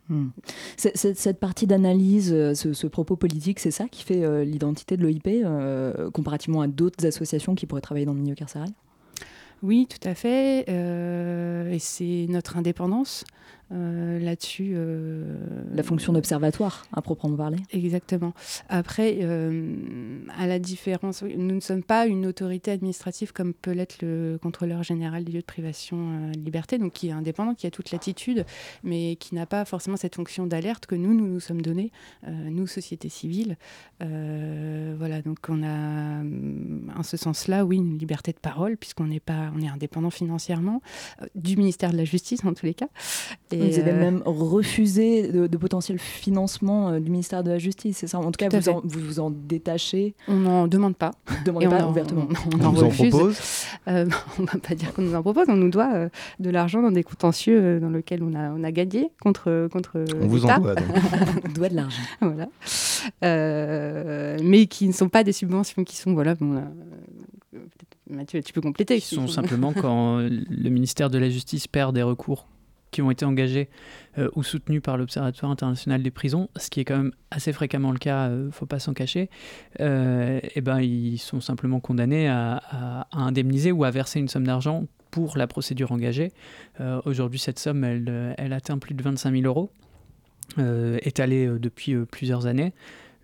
Hmm. 0.09 0.29
Cette, 0.77 1.41
partie 1.41 1.67
d'analyse, 1.67 2.31
euh, 2.33 2.55
ce, 2.55 2.87
propos 2.87 3.17
politique, 3.17 3.59
c'est 3.59 3.71
ça 3.71 3.89
qui 3.89 4.05
fait 4.05 4.23
euh, 4.23 4.45
l'identité 4.45 4.99
de 4.99 5.03
l'OIP, 5.03 5.27
euh, 5.27 6.11
comparativement 6.11 6.61
à 6.61 6.67
d'autres 6.67 7.07
associations 7.07 7.55
qui 7.55 7.65
pourraient 7.65 7.81
travailler 7.81 8.05
dans 8.05 8.13
le 8.13 8.21
milieu 8.21 8.35
carcéral? 8.35 8.69
Oui, 9.65 9.87
tout 9.89 10.07
à 10.07 10.15
fait. 10.15 10.69
et 10.69 11.79
c'est 11.79 12.27
notre 12.29 12.59
indépendance. 12.59 13.25
Euh, 13.73 14.19
là-dessus. 14.19 14.73
Euh, 14.75 15.39
la 15.75 15.83
fonction 15.83 16.13
d'observatoire, 16.13 16.85
à 16.93 17.01
proprement 17.01 17.37
parler. 17.37 17.57
Exactement. 17.73 18.35
Après, 18.69 19.19
euh, 19.23 19.75
à 20.39 20.47
la 20.47 20.59
différence, 20.59 21.23
nous 21.23 21.55
ne 21.55 21.61
sommes 21.61 21.83
pas 21.83 22.07
une 22.07 22.27
autorité 22.27 22.73
administrative 22.73 23.33
comme 23.33 23.55
peut 23.55 23.73
l'être 23.73 24.03
le 24.03 24.39
contrôleur 24.41 24.83
général 24.83 25.25
des 25.25 25.33
lieux 25.33 25.41
de 25.41 25.47
privation 25.47 26.31
de 26.31 26.41
liberté, 26.41 26.77
donc 26.77 26.93
qui 26.93 27.09
est 27.09 27.13
indépendant, 27.13 27.55
qui 27.55 27.67
a 27.67 27.71
toute 27.71 27.91
l'attitude, 27.91 28.45
mais 28.83 29.17
qui 29.17 29.35
n'a 29.35 29.47
pas 29.47 29.65
forcément 29.65 29.97
cette 29.97 30.15
fonction 30.15 30.47
d'alerte 30.47 30.85
que 30.85 30.95
nous, 30.95 31.15
nous 31.15 31.27
nous 31.27 31.41
sommes 31.41 31.63
donnés, 31.63 31.91
nous, 32.27 32.67
société 32.67 33.09
civile. 33.09 33.57
voilà, 34.01 35.23
donc 35.23 35.39
on 35.49 35.63
a, 35.63 36.23
en 36.99 37.03
ce 37.03 37.17
sens-là, 37.17 37.65
oui, 37.65 37.79
une 37.79 37.99
liberté 37.99 38.33
de 38.33 38.39
parole, 38.39 38.77
puisqu'on 38.77 39.07
n'est 39.07 39.21
pas, 39.21 39.51
on 39.57 39.61
est 39.63 39.69
indépendant 39.69 40.11
financièrement, 40.11 40.83
du 41.35 41.57
ministère 41.57 41.93
de 41.93 41.97
la 41.97 42.05
Justice 42.05 42.45
en 42.45 42.53
tous 42.53 42.67
les 42.67 42.75
cas. 42.75 42.89
Vous 43.57 43.79
avez 43.79 43.91
euh, 43.91 43.99
même 43.99 44.23
refusé 44.25 45.29
de, 45.29 45.57
potentiel 45.57 45.99
financement 45.99 46.91
euh, 46.91 47.01
du 47.01 47.11
ministère 47.11 47.43
de 47.43 47.51
la 47.51 47.59
Justice, 47.59 47.99
c'est 47.99 48.07
ça? 48.07 48.19
En 48.19 48.31
tout 48.31 48.39
cas, 48.39 48.49
vous, 48.49 48.81
vous, 48.85 49.01
vous 49.01 49.21
en 49.21 49.31
détachez 49.31 50.15
On 50.29 50.37
n'en 50.37 50.67
demande 50.67 50.97
pas. 50.97 51.13
Demandez 51.45 51.69
pas 51.69 51.87
ouvertement. 51.87 52.29
On, 52.55 52.65
en 52.65 52.73
vous 52.73 52.87
refuse. 52.87 53.15
en 53.15 53.19
propose 53.19 53.41
euh, 53.89 54.07
On 54.39 54.43
ne 54.43 54.47
va 54.47 54.59
pas 54.59 54.75
dire 54.75 54.93
qu'on 54.93 55.03
nous 55.03 55.15
en 55.15 55.23
propose, 55.23 55.47
on 55.49 55.57
nous 55.57 55.71
doit 55.71 56.09
de 56.41 56.51
l'argent 56.51 56.83
dans 56.83 56.91
des 56.91 57.03
contentieux 57.03 57.81
dans 57.81 57.91
lesquels 57.91 58.23
on 58.23 58.35
a, 58.35 58.51
on 58.51 58.65
a 58.65 58.73
gagné 58.73 59.11
contre, 59.21 59.69
contre 59.71 60.05
On 60.21 60.27
vous 60.27 60.47
en 60.47 60.59
doit, 60.59 60.75
on 61.49 61.53
doit 61.53 61.69
de 61.69 61.77
l'argent. 61.77 62.03
Voilà. 62.21 62.49
mais 64.43 64.67
qui 64.67 64.89
ne 64.89 64.93
sont 64.93 65.09
pas 65.09 65.25
des 65.25 65.33
subventions, 65.33 65.85
qui 65.85 65.97
sont, 65.97 66.15
voilà, 66.15 66.35
bon, 66.35 66.63
Mathieu, 68.11 68.43
tu 68.43 68.53
peux 68.53 68.61
compléter. 68.61 69.01
Qui 69.01 69.15
sont 69.15 69.29
simplement 69.29 69.73
quand 69.73 70.19
le 70.19 70.71
ministère 70.71 71.11
de 71.11 71.19
la 71.19 71.31
Justice 71.31 71.67
perd 71.67 71.95
des 71.95 72.03
recours 72.03 72.47
qui 72.95 73.03
ont 73.03 73.11
été 73.11 73.25
engagés 73.25 73.69
euh, 74.19 74.31
ou 74.37 74.45
soutenus 74.45 74.81
par 74.81 74.97
l'Observatoire 74.97 75.51
international 75.51 76.01
des 76.01 76.13
prisons, 76.13 76.49
ce 76.57 76.71
qui 76.71 76.79
est 76.79 76.85
quand 76.85 76.97
même 76.97 77.13
assez 77.33 77.53
fréquemment 77.53 77.91
le 77.91 77.99
cas, 77.99 78.29
ne 78.29 78.35
euh, 78.35 78.51
faut 78.53 78.67
pas 78.67 78.79
s'en 78.79 78.95
cacher, 78.95 79.29
euh, 79.81 80.39
et 80.55 80.61
ben, 80.61 80.81
ils 80.81 81.19
sont 81.19 81.41
simplement 81.41 81.81
condamnés 81.81 82.29
à, 82.29 83.09
indemniser 83.13 83.73
ou 83.73 83.83
à 83.83 83.91
verser 83.91 84.21
une 84.21 84.29
somme 84.29 84.47
d'argent 84.47 84.85
pour 85.11 85.37
la 85.37 85.47
procédure 85.47 85.93
engagée. 85.93 86.33
Aujourd'hui, 87.05 87.39
cette 87.39 87.59
somme, 87.59 87.85
elle, 87.85 88.35
elle, 88.37 88.53
atteint 88.53 88.79
plus 88.79 88.95
de 88.95 89.03
25 89.03 89.33
000 89.33 89.45
euros, 89.45 89.71
étalée 91.03 91.47
depuis 91.59 91.97
plusieurs 92.07 92.47
années 92.47 92.73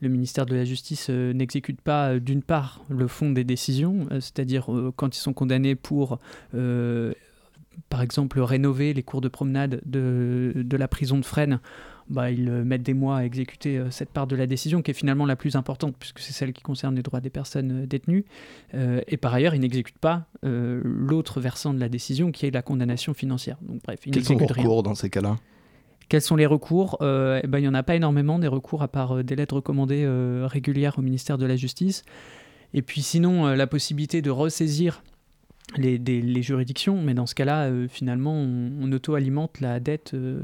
le 0.03 0.09
ministère 0.09 0.47
de 0.47 0.55
la 0.55 0.65
Justice 0.65 1.11
n'exécute 1.11 1.81
pas, 1.83 2.19
d'une 2.19 2.43
part, 2.43 2.83
le 2.89 3.07
fond 3.07 3.31
des 3.31 3.45
décisions, 3.45 4.07
c'est-à-dire 4.13 4.71
quand 4.97 5.15
ils 5.15 5.21
sont 5.21 5.35
condamnés 5.35 5.75
pour 5.75 6.19
par 7.89 8.03
exemple, 8.03 8.41
rénover 8.41 8.93
les 8.93 9.03
cours 9.03 9.21
de 9.21 9.29
promenade 9.29 9.81
de, 9.87 10.53
de 10.57 10.77
la 10.77 10.89
prison 10.89 11.19
de 11.19 11.25
Fresnes, 11.25 11.61
bah, 12.11 12.31
ils 12.31 12.49
euh, 12.49 12.65
mettent 12.65 12.83
des 12.83 12.93
mois 12.93 13.19
à 13.19 13.25
exécuter 13.25 13.79
euh, 13.79 13.91
cette 13.91 14.11
part 14.11 14.27
de 14.27 14.35
la 14.35 14.49
décision 14.49 14.83
qui 14.83 14.91
est 14.91 14.95
finalement 14.95 15.27
la 15.27 15.37
plus 15.37 15.55
importante 15.55 15.95
puisque 15.97 16.19
c'est 16.19 16.33
celle 16.33 16.53
qui 16.53 16.63
concerne 16.63 16.97
les 16.97 17.03
droits 17.03 17.21
des 17.21 17.31
personnes 17.31 17.85
euh, 17.85 17.87
détenues. 17.87 18.25
et 18.75 19.17
par 19.17 19.33
ailleurs, 19.33 19.55
ils 19.55 19.61
n'exécutent 19.61 19.99
pas 19.99 20.27
l'autre 20.43 21.41
versant 21.41 21.73
de 21.73 21.79
la 21.79 21.89
décision 21.89 22.33
qui 22.33 22.47
est 22.47 22.51
la 22.51 22.63
condamnation 22.63 23.15
financière. 23.15 23.57
Donc 23.63 23.81
bref, 23.85 24.01
ils 24.07 24.13
Quels 24.13 24.25
sont 24.25 24.37
les 24.37 24.47
recours 24.47 24.83
dans 24.83 24.95
ces 24.95 25.09
cas-là? 25.09 25.37
Quels 26.09 26.23
sont 26.23 26.37
les 26.37 26.47
recours? 26.47 26.97
Eh 27.01 27.47
ben, 27.47 27.59
Il 27.59 27.63
n'y 27.63 27.69
en 27.69 27.75
a 27.75 27.83
pas 27.83 27.95
énormément 27.95 28.39
des 28.39 28.49
recours 28.49 28.83
à 28.83 28.89
part 28.89 29.23
des 29.23 29.37
lettres 29.37 29.57
recommandées 29.57 30.07
régulières 30.45 30.99
au 30.99 31.03
ministère 31.03 31.39
de 31.39 31.47
la 31.47 31.57
Justice. 31.57 32.03
Et 32.75 32.83
puis 32.83 33.03
sinon, 33.03 33.47
la 33.47 33.67
possibilité 33.67 34.23
de 34.23 34.31
ressaisir 34.31 35.03
les, 35.77 35.99
les, 35.99 36.43
juridictions, 36.43 37.01
mais 37.01 37.15
dans 37.15 37.27
ce 37.27 37.35
cas-là, 37.35 37.65
euh, 37.65 37.87
finalement, 37.89 38.35
on, 38.35 38.91
auto-alimente 38.93 39.61
la 39.61 39.81
dette. 39.81 40.13
Euh, 40.15 40.41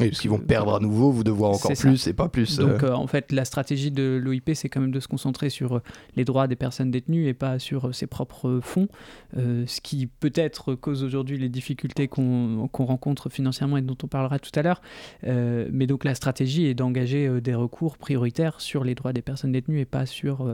oui, 0.00 0.08
parce 0.08 0.20
qu'ils 0.20 0.30
vont 0.30 0.38
perdre 0.38 0.74
à 0.74 0.80
nouveau, 0.80 1.10
vous 1.10 1.24
devoir 1.24 1.52
encore 1.52 1.72
plus 1.72 2.06
et 2.06 2.12
pas 2.12 2.28
plus. 2.28 2.60
Euh. 2.60 2.66
Donc, 2.66 2.84
en 2.84 3.06
fait, 3.06 3.32
la 3.32 3.44
stratégie 3.44 3.90
de 3.90 4.20
l'OIP, 4.22 4.50
c'est 4.54 4.68
quand 4.68 4.80
même 4.80 4.92
de 4.92 5.00
se 5.00 5.08
concentrer 5.08 5.50
sur 5.50 5.80
les 6.16 6.24
droits 6.24 6.46
des 6.46 6.56
personnes 6.56 6.90
détenues 6.90 7.26
et 7.26 7.34
pas 7.34 7.58
sur 7.58 7.94
ses 7.94 8.06
propres 8.06 8.60
fonds, 8.62 8.88
ce 9.36 9.80
qui 9.80 10.06
peut-être 10.06 10.74
cause 10.74 11.02
aujourd'hui 11.02 11.38
les 11.38 11.48
difficultés 11.48 12.08
qu'on 12.08 12.68
rencontre 12.72 13.30
financièrement 13.30 13.76
et 13.76 13.82
dont 13.82 13.96
on 14.02 14.06
parlera 14.06 14.38
tout 14.38 14.50
à 14.54 14.62
l'heure. 14.62 14.80
mais 15.24 15.86
donc, 15.86 16.04
la 16.04 16.14
stratégie 16.14 16.66
est 16.66 16.74
d'engager 16.74 17.40
des 17.40 17.54
recours 17.54 17.98
prioritaires 17.98 18.60
sur 18.60 18.84
les 18.84 18.94
droits 18.94 19.12
des 19.12 19.22
personnes 19.22 19.52
détenues 19.52 19.80
et 19.80 19.84
pas 19.84 20.06
sur 20.06 20.46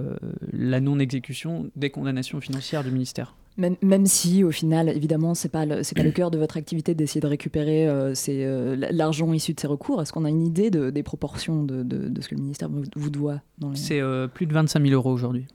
la 0.52 0.80
non-exécution 0.80 1.70
des 1.76 1.90
condamnations 1.90 2.40
financières 2.40 2.84
du 2.84 2.90
ministère. 2.90 3.34
Même, 3.58 4.06
si, 4.06 4.44
au 4.44 4.52
final, 4.52 4.88
évidemment, 4.88 5.34
c'est 5.34 5.48
pas 5.48 5.82
c'est 5.82 5.96
pas 5.96 6.04
le 6.04 6.12
cœur 6.12 6.30
de 6.30 6.38
votre 6.38 6.56
activité 6.56 6.94
d'essayer 6.94 7.20
de 7.20 7.26
récupérer 7.26 7.88
euh, 7.88 8.14
euh, 8.28 8.76
l'argent 8.92 9.32
issu 9.32 9.52
de 9.52 9.58
ces 9.58 9.66
recours. 9.66 10.00
Est-ce 10.00 10.12
qu'on 10.12 10.24
a 10.24 10.30
une 10.30 10.46
idée 10.46 10.70
de, 10.70 10.90
des 10.90 11.02
proportions 11.02 11.64
de, 11.64 11.82
de, 11.82 12.20
ce 12.20 12.28
que 12.28 12.36
le 12.36 12.40
ministère 12.40 12.68
vous, 12.70 13.10
doit 13.10 13.42
C'est 13.74 14.00
euh, 14.00 14.28
plus 14.28 14.46
de 14.46 14.54
25 14.54 14.80
000 14.80 14.94
euros 14.94 15.10
aujourd'hui. 15.10 15.46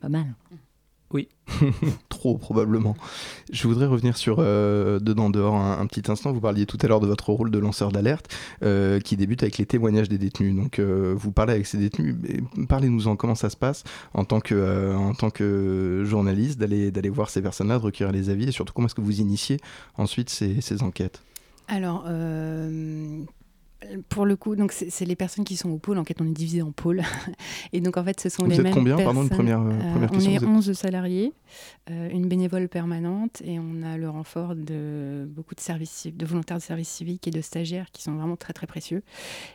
Pas 0.00 0.08
mal. 0.08 0.24
Oui. 1.14 1.28
Trop 2.08 2.36
probablement. 2.36 2.96
Je 3.52 3.68
voudrais 3.68 3.86
revenir 3.86 4.16
sur 4.16 4.38
euh, 4.40 4.98
Dedans 4.98 5.30
Dehors 5.30 5.54
un, 5.54 5.86
petit 5.86 6.10
instant. 6.10 6.32
Vous 6.32 6.40
parliez 6.40 6.66
tout 6.66 6.76
à 6.82 6.88
l'heure 6.88 6.98
de 6.98 7.06
votre 7.06 7.30
rôle 7.30 7.52
de 7.52 7.58
lanceur 7.58 7.92
d'alerte 7.92 8.34
euh, 8.64 8.98
qui 8.98 9.16
débute 9.16 9.44
avec 9.44 9.56
les 9.58 9.64
témoignages 9.64 10.08
des 10.08 10.18
détenus. 10.18 10.56
Donc 10.56 10.80
euh, 10.80 11.14
vous 11.16 11.30
parlez 11.30 11.52
avec 11.52 11.66
ces 11.66 11.78
détenus. 11.78 12.16
Parlez-nous-en 12.68 13.14
comment 13.14 13.36
ça 13.36 13.48
se 13.48 13.56
passe 13.56 13.84
en 14.12 14.24
tant 14.24 14.40
que, 14.40 14.92
en 14.96 15.14
tant 15.14 15.30
que 15.30 16.02
journaliste 16.04 16.58
d'aller, 16.58 16.90
d'aller 16.90 17.10
voir 17.10 17.30
ces 17.30 17.40
personnes-là, 17.40 17.78
de 17.78 17.84
recueillir 17.84 18.12
les 18.12 18.28
avis 18.28 18.48
et 18.48 18.52
surtout 18.52 18.72
comment 18.72 18.86
est-ce 18.86 18.96
que 18.96 19.00
vous 19.00 19.20
initiez 19.20 19.58
ensuite 19.96 20.30
ces, 20.30 20.60
ces 20.60 20.82
enquêtes? 20.82 21.22
Alors, 21.68 22.06
pour 24.08 24.26
le 24.26 24.36
coup, 24.36 24.56
donc 24.56 24.72
c'est 24.72 25.04
les 25.04 25.16
personnes 25.16 25.44
qui 25.44 25.56
sont 25.56 25.70
au 25.70 25.78
pôle. 25.78 25.98
En 25.98 26.04
fait, 26.04 26.20
on 26.20 26.26
est 26.26 26.32
divisé 26.32 26.62
en 26.62 26.72
pôles. 26.72 27.02
Et 27.72 27.80
donc, 27.80 27.96
en 27.96 28.04
fait, 28.04 28.20
ce 28.20 28.28
sont 28.28 28.44
les 28.44 28.58
mêmes 28.58 28.72
combien 28.72 28.96
personnes. 28.96 29.14
Pardon, 29.14 29.22
une 29.22 29.28
première, 29.28 29.60
euh, 29.60 29.90
première 29.90 30.10
question. 30.10 30.32
On 30.32 30.34
est 30.34 30.44
11 30.44 30.72
salariés, 30.72 31.32
euh, 31.90 32.08
une 32.10 32.28
bénévole 32.28 32.68
permanente, 32.68 33.42
et 33.44 33.58
on 33.58 33.82
a 33.82 33.96
le 33.96 34.08
renfort 34.08 34.54
de 34.54 35.26
beaucoup 35.28 35.54
de 35.54 35.60
services, 35.60 36.08
de 36.12 36.26
volontaires 36.26 36.58
de 36.58 36.62
services 36.62 36.88
civiques 36.88 37.26
et 37.28 37.30
de 37.30 37.40
stagiaires 37.40 37.90
qui 37.92 38.02
sont 38.02 38.14
vraiment 38.14 38.36
très 38.36 38.52
très 38.52 38.66
précieux. 38.66 39.02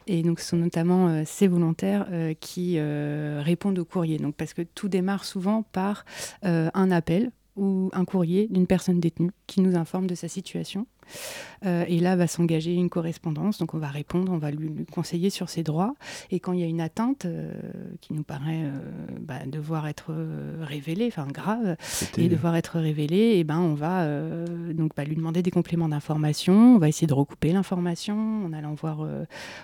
Et 0.07 0.23
donc, 0.23 0.39
ce 0.39 0.49
sont 0.49 0.57
notamment 0.57 1.07
euh, 1.07 1.23
ces 1.25 1.47
volontaires 1.47 2.07
qui 2.39 2.79
répondent 2.79 3.79
aux 3.79 3.85
courriers. 3.85 4.17
Donc, 4.17 4.35
parce 4.35 4.53
que 4.53 4.61
tout 4.61 4.89
démarre 4.89 5.25
souvent 5.25 5.63
par 5.63 6.05
un 6.43 6.91
appel 6.91 7.31
ou 7.55 7.89
un 7.93 8.05
courrier 8.05 8.47
d'une 8.47 8.67
personne 8.67 8.99
détenue 8.99 9.31
qui 9.47 9.61
nous 9.61 9.75
informe 9.75 10.07
de 10.07 10.15
sa 10.15 10.27
situation 10.27 10.87
euh, 11.65 11.85
et 11.87 11.99
là 11.99 12.15
va 12.15 12.27
s'engager 12.27 12.73
une 12.73 12.89
correspondance, 12.89 13.57
donc 13.59 13.73
on 13.73 13.79
va 13.79 13.87
répondre, 13.87 14.31
on 14.31 14.37
va 14.37 14.51
lui, 14.51 14.85
conseiller 14.91 15.29
sur 15.29 15.49
ses 15.49 15.63
droits. 15.63 15.93
Et 16.31 16.39
quand 16.39 16.53
il 16.53 16.59
y 16.59 16.63
a 16.63 16.67
une 16.67 16.81
atteinte 16.81 17.25
euh, 17.25 17.51
qui 18.01 18.13
nous 18.13 18.23
paraît 18.23 18.63
euh, 18.63 18.71
bah, 19.19 19.39
devoir 19.45 19.87
être 19.87 20.13
révélée, 20.61 21.07
enfin 21.07 21.27
grave, 21.27 21.75
et 22.17 22.29
devoir 22.29 22.55
être 22.55 22.79
révélée, 22.79 23.37
et 23.37 23.43
ben 23.43 23.59
on 23.59 23.73
va 23.73 24.07
donc 24.73 24.91
bah, 24.95 25.03
lui 25.03 25.15
demander 25.15 25.41
des 25.41 25.51
compléments 25.51 25.89
d'information. 25.89 26.75
On 26.75 26.77
va 26.77 26.87
essayer 26.87 27.07
de 27.07 27.13
recouper 27.13 27.51
l'information 27.51 28.45
en 28.45 28.53
allant 28.53 28.73
voir 28.73 29.05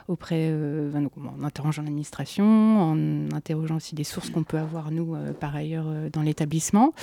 auprès, 0.08 0.52
en 0.52 1.44
interrogeant 1.44 1.84
l'administration, 1.84 2.46
en 2.46 3.32
interrogeant 3.32 3.78
aussi 3.78 3.96
des 3.96 4.04
sources 4.04 4.30
qu'on 4.30 4.44
peut 4.44 4.58
avoir 4.58 4.92
nous 4.92 5.16
par 5.40 5.56
ailleurs 5.56 5.88
dans 6.12 6.22
l'établissement. 6.22 6.94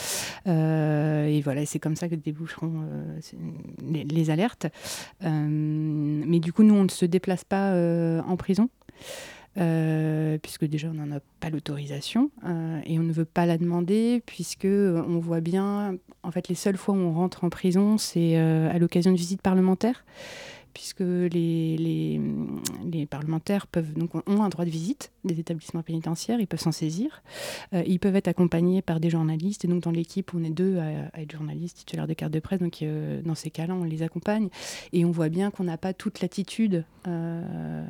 et 0.46 1.40
voilà, 1.42 1.64
c'est 1.66 1.78
comme 1.78 1.96
ça 1.96 2.08
que 2.08 2.14
déboucheront 2.14 2.84
les, 3.86 4.04
les 4.04 4.30
alerte. 4.32 4.66
Euh, 5.24 5.46
mais 5.48 6.40
du 6.40 6.52
coup, 6.52 6.62
nous, 6.62 6.74
on 6.74 6.84
ne 6.84 6.90
se 6.90 7.04
déplace 7.04 7.44
pas 7.44 7.72
euh, 7.72 8.20
en 8.26 8.36
prison. 8.36 8.68
Euh, 9.58 10.38
puisque 10.38 10.64
déjà 10.64 10.88
on 10.88 10.94
n'en 10.94 11.14
a 11.14 11.20
pas 11.40 11.50
l'autorisation 11.50 12.30
et 12.86 12.98
on 12.98 13.02
ne 13.02 13.12
veut 13.12 13.26
pas 13.26 13.44
la 13.44 13.58
demander 13.58 14.22
puisque 14.24 14.64
on 14.64 15.18
voit 15.18 15.42
bien 15.42 15.98
en 16.22 16.30
fait 16.30 16.48
les 16.48 16.54
seules 16.54 16.78
fois 16.78 16.94
où 16.94 16.96
on 16.96 17.12
rentre 17.12 17.44
en 17.44 17.50
prison 17.50 17.98
c'est 17.98 18.38
à 18.38 18.78
l'occasion 18.78 19.12
de 19.12 19.18
visites 19.18 19.42
parlementaires 19.42 20.06
puisque 20.72 21.00
les, 21.00 21.76
les, 21.76 22.18
les, 22.90 23.04
parlementaires 23.04 23.66
peuvent 23.66 23.92
donc 23.92 24.14
ont 24.14 24.42
un 24.42 24.48
droit 24.48 24.64
de 24.64 24.70
visite 24.70 25.12
des 25.24 25.38
établissements 25.38 25.82
pénitentiaires, 25.82 26.40
ils 26.40 26.46
peuvent 26.46 26.60
s'en 26.60 26.72
saisir. 26.72 27.22
Euh, 27.74 27.82
ils 27.86 27.98
peuvent 27.98 28.16
être 28.16 28.28
accompagnés 28.28 28.82
par 28.82 29.00
des 29.00 29.10
journalistes. 29.10 29.64
Et 29.64 29.68
donc, 29.68 29.82
dans 29.82 29.90
l'équipe, 29.90 30.32
on 30.34 30.42
est 30.42 30.50
deux 30.50 30.78
à, 30.78 31.20
être 31.20 31.32
journalistes 31.32 31.78
titulaires 31.78 32.08
de 32.08 32.14
carte 32.14 32.32
de 32.32 32.40
presse. 32.40 32.60
Donc, 32.60 32.82
euh, 32.82 33.20
dans 33.22 33.34
ces 33.34 33.50
cas-là, 33.50 33.74
on 33.74 33.84
les 33.84 34.02
accompagne. 34.02 34.48
Et 34.92 35.04
on 35.04 35.10
voit 35.10 35.28
bien 35.28 35.50
qu'on 35.50 35.64
n'a 35.64 35.76
pas 35.76 35.92
toute 35.92 36.20
l'attitude. 36.20 36.84
Euh, 37.06 37.82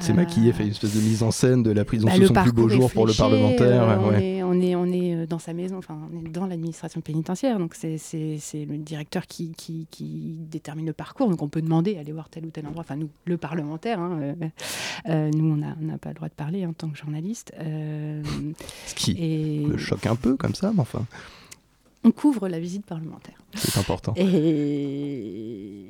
C'est 0.00 0.12
maquillé, 0.12 0.52
fait 0.52 0.64
une 0.64 0.70
espèce 0.70 0.94
de 0.94 1.00
mise 1.00 1.22
en 1.22 1.30
scène 1.30 1.62
de 1.62 1.70
la 1.70 1.84
prison 1.84 2.06
bah, 2.06 2.14
sous 2.14 2.26
son 2.26 2.34
plus 2.34 2.52
beau 2.52 2.68
jour 2.68 2.90
pour 2.90 3.06
le 3.06 3.12
parlementaire. 3.12 4.00
on, 4.02 4.12
est, 4.12 4.42
on, 4.42 4.60
est, 4.60 4.74
on 4.74 4.86
est 4.86 5.26
dans 5.26 5.38
sa 5.38 5.52
maison, 5.52 5.78
enfin, 5.78 5.98
on 6.12 6.26
est 6.26 6.30
dans 6.30 6.46
l'administration 6.46 7.00
pénitentiaire. 7.00 7.58
Donc, 7.58 7.74
c'est 7.74 7.98
le 8.54 8.78
directeur 8.78 9.26
qui, 9.26 9.52
qui, 9.52 9.86
qui, 9.90 10.38
détermine 10.50 10.86
le 10.86 10.92
parcours. 10.92 11.28
Donc, 11.28 11.42
on 11.42 11.48
peut 11.48 11.62
demander, 11.62 11.96
aller 11.98 12.12
voir 12.12 12.28
tel 12.28 12.46
ou 12.46 12.50
tel 12.50 12.66
endroit. 12.66 12.80
Enfin, 12.80 12.96
nous, 12.96 13.10
le 13.24 13.36
parlementaire, 13.36 14.00
hein, 14.00 14.34
nous, 15.06 15.52
on 15.52 15.56
n'a 15.56 15.98
pas 15.98 16.10
le 16.10 16.14
droit 16.14 16.28
de 16.28 16.34
parler. 16.34 16.64
Hein, 16.64 16.72
tant 16.78 16.88
que 16.88 16.96
journaliste. 16.96 17.52
Euh, 17.58 18.22
Ce 18.86 18.94
qui 18.94 19.66
me 19.66 19.76
choque 19.76 20.06
un 20.06 20.16
peu 20.16 20.36
comme 20.36 20.54
ça, 20.54 20.72
mais 20.72 20.80
enfin. 20.80 21.04
On 22.04 22.12
couvre 22.12 22.48
la 22.48 22.60
visite 22.60 22.86
parlementaire. 22.86 23.34
C'est 23.54 23.76
important. 23.78 24.14
Et, 24.16 24.22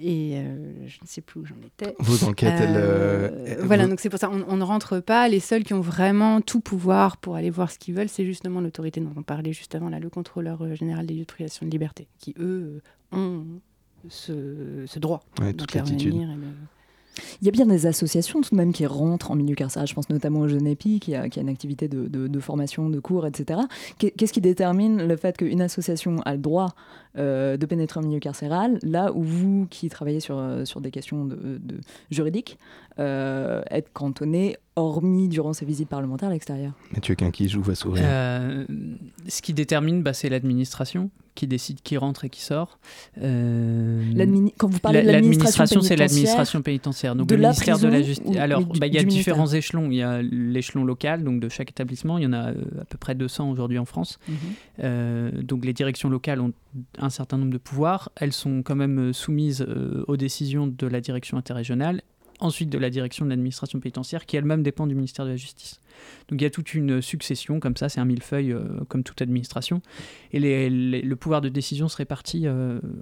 et 0.00 0.38
euh, 0.38 0.87
je 0.87 0.99
ne 1.02 1.07
sais 1.07 1.21
plus 1.21 1.40
où 1.40 1.45
j'en 1.45 1.57
étais. 1.64 1.95
Vos 1.99 2.25
enquêtes, 2.25 2.61
euh, 2.62 3.45
elles, 3.47 3.64
Voilà, 3.66 3.87
donc 3.87 4.00
c'est 4.00 4.09
pour 4.09 4.18
ça, 4.18 4.30
on, 4.30 4.57
ne 4.57 4.62
rentre 4.62 5.00
pas. 5.00 5.28
Les 5.28 5.38
seuls 5.38 5.64
qui 5.64 5.75
ont 5.75 5.83
vraiment 5.83 6.40
tout 6.40 6.61
pouvoir 6.61 7.18
pour 7.18 7.37
aller 7.37 7.50
voir 7.50 7.71
ce 7.71 7.78
qu'ils 7.78 7.95
veulent, 7.95 8.09
c'est 8.09 8.25
justement 8.25 8.62
l'autorité 8.62 9.00
dont 9.00 9.12
on 9.16 9.23
parlait 9.23 9.52
juste 9.52 9.75
avant, 9.75 9.90
là, 9.90 10.00
le 10.00 10.09
contrôleur 10.09 10.75
général 10.75 11.04
des 11.04 11.12
lieux 11.12 11.21
de 11.21 11.26
privation 11.26 11.66
de 11.66 11.71
liberté, 11.71 12.09
qui, 12.18 12.35
eux, 12.38 12.80
ont 13.12 13.45
ce, 14.09 14.99
droit 14.99 15.23
ouais, 15.40 15.52
d'intervenir. 15.52 16.28
Il 17.41 17.47
y 17.47 17.49
a 17.49 17.51
bien 17.51 17.67
des 17.67 17.87
associations 17.87 18.41
tout 18.41 18.51
de 18.51 18.57
même 18.57 18.73
qui 18.73 18.87
rentrent 18.87 19.31
en 19.31 19.35
milieu 19.35 19.55
carcéral. 19.55 19.87
Je 19.87 19.95
pense 19.95 20.09
notamment 20.11 20.41
au 20.41 20.49
Genepi, 20.49 21.01
qui 21.01 21.15
a, 21.15 21.29
qui 21.29 21.39
a 21.39 21.43
une 21.43 21.49
activité 21.49 21.89
de, 21.89 22.41
formation, 22.41 22.89
de 22.89 23.01
cours, 23.01 23.27
etc. 23.27 23.61
Qu'est-ce 23.99 24.33
qui 24.33 24.41
détermine 24.41 25.07
le 25.07 25.17
fait 25.17 25.37
qu'une 25.37 25.61
association 25.61 26.21
a 26.25 26.33
le 26.33 26.39
droit 26.39 26.75
euh, 27.19 27.57
de 27.57 27.67
pénétrer 27.67 27.99
en 27.99 28.05
milieu 28.05 28.21
carcéral, 28.21 28.79
là 28.83 29.13
où 29.13 29.23
vous, 29.23 29.67
qui 29.71 29.89
travaillez 29.89 30.21
sur, 30.21 30.39
euh, 30.39 30.65
sur 30.65 30.81
des 30.81 30.93
questions 30.93 31.25
de, 31.25 31.59
juridiques, 32.13 32.59
euh, 33.01 33.63
êtes 33.71 33.93
cantonné, 33.93 34.57
hormis 34.77 35.29
durant 35.29 35.53
ces 35.53 35.65
visites 35.65 35.89
parlementaires 35.89 36.29
à 36.29 36.33
l'extérieur 36.33 36.73
Mathieu 36.95 37.17
Quinquis, 37.17 37.49
je 37.49 37.57
vous 37.57 37.65
vois 37.65 37.75
sourire. 37.75 38.05
ce 38.05 39.43
qui 39.43 39.53
détermine, 39.53 40.03
bah, 40.03 40.13
c'est 40.13 40.29
l'administration 40.29 41.11
qui 41.35 41.47
décide 41.47 41.81
qui 41.83 41.97
rentre 41.97 42.25
et 42.25 42.31
qui 42.31 42.41
sort. 42.41 42.81
Quand 43.17 44.69
vous 44.69 44.79
parlez 44.81 45.03
de 45.03 45.11
l'administration 45.11 45.81
c'est 45.83 45.95
l'administration 45.95 46.63
pénitentiaire. 46.63 47.15
Donc 47.15 47.31
le 47.31 47.37
ministère 47.37 47.79
de 47.79 47.87
la 47.87 48.03
Justice. 48.03 48.37
Alors, 48.37 48.65
bah, 48.65 48.89
il 48.89 48.95
y 48.95 48.99
a 48.99 49.05
différents 49.05 49.47
échelons. 49.47 49.89
Il 49.91 49.97
y 49.97 50.03
a 50.03 50.21
l'échelon 50.21 50.85
local, 50.85 51.23
donc 51.23 51.39
de 51.41 51.49
chaque 51.49 51.71
établissement. 51.71 52.19
Il 52.19 52.25
y 52.25 52.27
en 52.27 52.33
a 52.33 52.49
à 52.49 52.85
peu 52.89 52.99
près 52.99 53.15
200 53.15 53.51
aujourd'hui 53.51 53.79
en 53.79 53.85
France. 53.85 54.19
Mhm. 54.29 55.43
donc 55.43 55.65
les 55.65 55.73
directions 55.73 56.09
locales 56.09 56.41
ont 56.41 56.53
un 56.99 57.08
certain 57.11 57.38
nombre 57.38 57.53
de 57.53 57.59
pouvoirs. 57.59 58.11
Elles 58.17 58.33
sont 58.33 58.62
quand 58.62 58.77
même 58.77 59.11
euh, 59.11 59.12
soumises 59.12 59.65
euh, 59.67 60.05
aux 60.07 60.17
décisions 60.17 60.67
de 60.67 60.87
la 60.87 61.00
direction 61.00 61.37
interrégionale, 61.37 62.03
ensuite 62.41 62.71
de 62.71 62.79
la 62.79 62.91
direction 62.91 63.25
de 63.25 63.31
l'administration 63.31 63.81
pénitentiaire, 63.81 64.27
qui 64.27 64.37
elle-même 64.37 64.62
dépend 64.62 64.87
du 64.87 64.95
ministère 64.95 65.25
de 65.25 65.31
la 65.31 65.37
Justice. 65.37 65.81
Donc 66.29 66.41
il 66.41 66.45
y 66.45 66.47
a 66.47 66.50
toute 66.50 66.75
une 66.75 67.03
succession, 67.03 67.61
comme 67.61 67.77
ça, 67.77 67.88
c'est 67.88 68.00
un 68.00 68.05
millefeuille 68.05 68.53
euh, 68.53 68.62
comme 68.88 69.03
toute 69.03 69.21
administration, 69.23 69.83
et 70.33 70.71
le 70.71 71.17
pouvoir 71.17 71.41
de 71.41 71.49
décision 71.49 71.88
se 71.88 71.97
répartit 71.97 72.47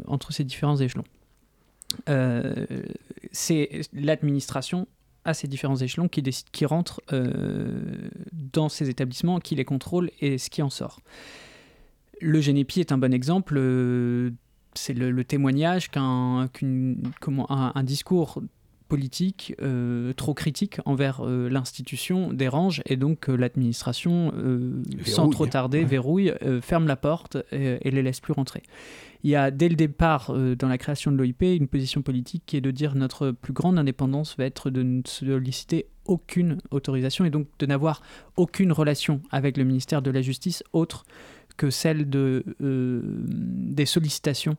entre 0.07 0.33
ces 0.33 0.45
différents 0.45 0.79
échelons. 0.79 1.05
c'est 3.33 3.81
l'administration 3.93 4.87
à 5.25 5.35
ces 5.35 5.49
différents 5.49 5.77
échelons 5.77 6.09
qui, 6.09 6.23
qui 6.23 6.65
rentre 6.65 7.03
dans 8.33 8.69
ces 8.69 8.89
établissements, 8.89 9.41
qui 9.41 9.55
les 9.57 9.65
contrôle 9.65 10.11
et 10.21 10.39
ce 10.39 10.49
qui 10.49 10.63
en 10.63 10.71
sort. 10.71 11.01
Le 12.21 12.41
Génépi 12.41 12.81
est 12.81 12.93
un 12.93 12.99
bon 12.99 13.13
exemple. 13.13 13.55
Euh, 13.57 14.31
c'est 14.75 14.95
le, 14.95 15.25
témoignage 15.25 15.91
qu'un 15.91 16.49
un, 17.49 17.83
discours 17.83 18.43
politique 18.89 19.55
euh, 19.63 20.13
trop 20.13 20.35
critique 20.35 20.79
envers 20.85 21.23
euh, 21.23 21.49
l'institution 21.49 22.33
dérange 22.33 22.83
et 22.87 22.97
donc 22.97 23.29
l'administration, 23.29 24.33
sans 25.05 25.31
trop 25.31 25.47
tarder, 25.47 25.85
verrouille, 25.85 26.33
ferme 26.61 26.87
la 26.87 26.97
porte 26.97 27.39
et, 27.53 27.79
et, 27.81 27.91
les 27.91 28.03
laisse 28.03 28.21
plus 28.21 28.35
rentrer. 28.35 28.63
Il 29.25 29.31
y 29.31 29.37
a 29.37 29.51
dès 29.51 29.71
le 29.71 29.77
départ, 29.77 30.33
dans 30.33 30.69
la 30.69 30.79
création 30.79 31.11
de 31.11 31.17
l'OIP, 31.17 31.43
une 31.43 31.69
position 31.69 32.03
politique 32.03 32.43
qui 32.45 32.59
est 32.59 32.61
de 32.61 32.71
dire 32.71 32.95
notre 32.95 33.31
plus 33.31 33.55
grande 33.55 33.79
indépendance 33.79 34.37
va 34.37 34.45
être 34.45 34.69
de 34.69 34.83
ne 34.83 35.01
solliciter 35.07 35.87
aucune 36.05 36.59
autorisation 36.71 37.25
et 37.25 37.31
donc 37.31 37.49
de 37.59 37.67
n'avoir 37.67 38.03
aucune 38.37 38.73
relation 38.73 39.21
avec 39.31 39.57
le 39.57 39.65
ministère 39.65 40.03
de 40.03 40.11
la 40.11 40.21
Justice 40.21 40.63
autre 40.73 41.05
que 41.57 41.71
celle 41.71 42.09
de, 42.09 42.45
euh, 42.61 43.01
des 43.27 43.87
sollicitations 43.87 44.57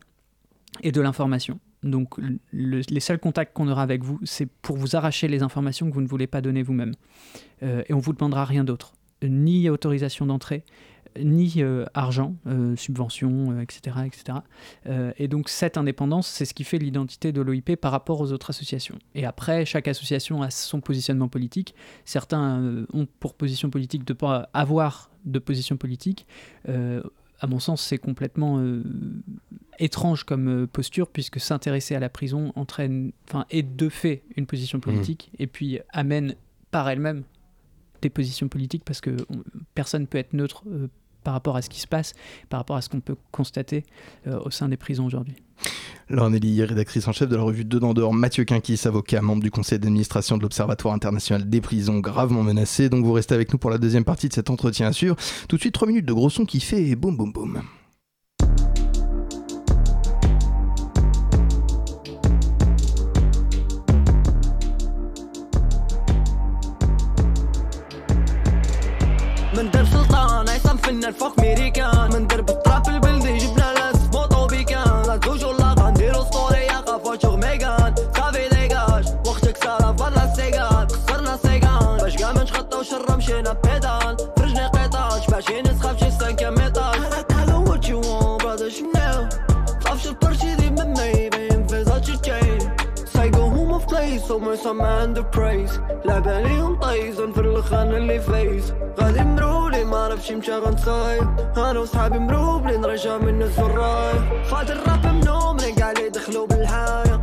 et 0.81 0.91
de 0.91 1.01
l'information. 1.01 1.59
Donc 1.83 2.15
les 2.51 2.99
seuls 2.99 3.19
contacts 3.19 3.53
qu'on 3.53 3.67
aura 3.67 3.83
avec 3.83 4.03
vous, 4.03 4.19
c'est 4.23 4.47
pour 4.47 4.77
vous 4.77 4.95
arracher 4.95 5.27
les 5.27 5.43
informations 5.43 5.89
que 5.89 5.93
vous 5.93 6.01
ne 6.01 6.07
voulez 6.07 6.27
pas 6.27 6.41
donner 6.41 6.63
vous-même. 6.63 6.93
Euh, 7.63 7.83
et 7.87 7.93
on 7.93 7.99
vous 7.99 8.13
demandera 8.13 8.45
rien 8.45 8.63
d'autre. 8.63 8.93
Ni 9.23 9.69
autorisation 9.69 10.25
d'entrée, 10.25 10.63
ni 11.23 11.55
euh, 11.57 11.85
argent, 11.93 12.35
euh, 12.47 12.75
subvention, 12.75 13.59
etc. 13.61 13.97
Euh, 13.97 14.03
etc. 14.03 15.13
et 15.17 15.27
donc 15.27 15.49
cette 15.49 15.77
indépendance, 15.77 16.27
c'est 16.27 16.45
ce 16.45 16.53
qui 16.53 16.63
fait 16.63 16.77
l'identité 16.77 17.31
de 17.31 17.41
l'OIP 17.41 17.75
par 17.75 17.91
rapport 17.91 18.21
aux 18.21 18.31
autres 18.31 18.49
associations. 18.49 18.97
Et 19.15 19.25
après, 19.25 19.65
chaque 19.65 19.87
association 19.87 20.41
a 20.41 20.49
son 20.49 20.81
positionnement 20.81 21.27
politique. 21.27 21.75
Certains 22.05 22.85
ont 22.93 23.07
pour 23.19 23.33
position 23.33 23.69
politique 23.69 24.05
de 24.05 24.13
ne 24.13 24.17
pas 24.17 24.49
avoir 24.53 25.11
de 25.25 25.39
position 25.39 25.77
politique. 25.77 26.25
à 26.67 27.47
mon 27.47 27.59
sens, 27.59 27.81
c'est 27.81 27.97
complètement 27.97 28.63
étrange 29.79 30.23
comme 30.23 30.67
posture, 30.67 31.07
puisque 31.09 31.39
s'intéresser 31.39 31.95
à 31.95 31.99
la 31.99 32.09
prison 32.09 32.51
entraîne, 32.55 33.11
enfin, 33.27 33.45
est 33.49 33.63
de 33.63 33.89
fait 33.89 34.23
une 34.35 34.45
position 34.45 34.79
politique, 34.79 35.31
mmh. 35.33 35.43
et 35.43 35.47
puis 35.47 35.79
amène 35.89 36.35
par 36.71 36.89
elle-même 36.89 37.23
des 38.01 38.09
positions 38.09 38.47
politiques, 38.47 38.83
parce 38.85 39.01
que 39.01 39.15
personne 39.75 40.03
ne 40.03 40.07
peut 40.07 40.17
être 40.17 40.33
neutre 40.33 40.63
par 41.27 41.33
rapport 41.33 41.57
à 41.57 41.61
ce 41.61 41.67
qui 41.67 41.81
se 41.81 41.87
passe, 41.87 42.13
par 42.47 42.61
rapport 42.61 42.77
à 42.77 42.81
ce 42.81 42.87
qu'on 42.87 43.01
peut 43.01 43.17
constater 43.33 43.83
euh, 44.27 44.39
au 44.45 44.49
sein 44.49 44.69
des 44.69 44.77
prisons 44.77 45.05
aujourd'hui. 45.05 45.35
Laure 46.07 46.29
Nelly, 46.29 46.63
rédactrice 46.63 47.05
en 47.05 47.11
chef 47.11 47.27
de 47.27 47.35
la 47.35 47.41
revue 47.41 47.65
Dedans 47.65 47.93
dehors, 47.93 48.13
Mathieu 48.13 48.45
Quinquis, 48.45 48.79
avocat, 48.85 49.21
membre 49.21 49.43
du 49.43 49.51
conseil 49.51 49.77
d'administration 49.77 50.37
de 50.37 50.43
l'Observatoire 50.43 50.93
international 50.93 51.49
des 51.49 51.59
prisons 51.59 51.99
gravement 51.99 52.43
menacées. 52.43 52.87
Donc 52.87 53.03
vous 53.03 53.11
restez 53.11 53.35
avec 53.35 53.51
nous 53.51 53.59
pour 53.59 53.71
la 53.71 53.77
deuxième 53.77 54.05
partie 54.05 54.29
de 54.29 54.33
cet 54.33 54.49
entretien 54.49 54.93
sûr. 54.93 55.17
Tout 55.49 55.57
de 55.57 55.61
suite, 55.61 55.73
trois 55.73 55.89
minutes 55.89 56.05
de 56.05 56.13
gros 56.13 56.29
son 56.29 56.45
qui 56.45 56.61
fait 56.61 56.95
boum 56.95 57.17
boum 57.17 57.33
boum. 57.33 57.61
fuck 71.17 71.35
me 71.37 71.66
سما 94.67 95.03
اندر 95.03 95.21
برايس 95.21 95.79
لا 96.05 96.19
بالي 96.19 96.77
طيزن 96.81 97.31
في 97.31 97.39
الخان 97.39 97.95
اللي 97.95 98.19
فيس 98.19 98.73
غادي 98.99 99.23
مرولي 99.23 99.83
ما 99.83 99.91
نعرفش 100.07 100.31
مشى 100.31 100.51
غنصايب 100.51 101.23
أنا 101.57 101.79
وصحابي 101.79 102.19
مروبلين 102.19 102.85
رجع 102.85 103.17
من 103.17 103.41
الزرايب 103.41 104.21
فات 104.43 104.71
الراب 104.71 105.05
منوم 105.05 105.57
رجع 105.57 105.91
لي 105.91 106.09
دخلوا 106.09 106.47
بالحاية 106.47 107.16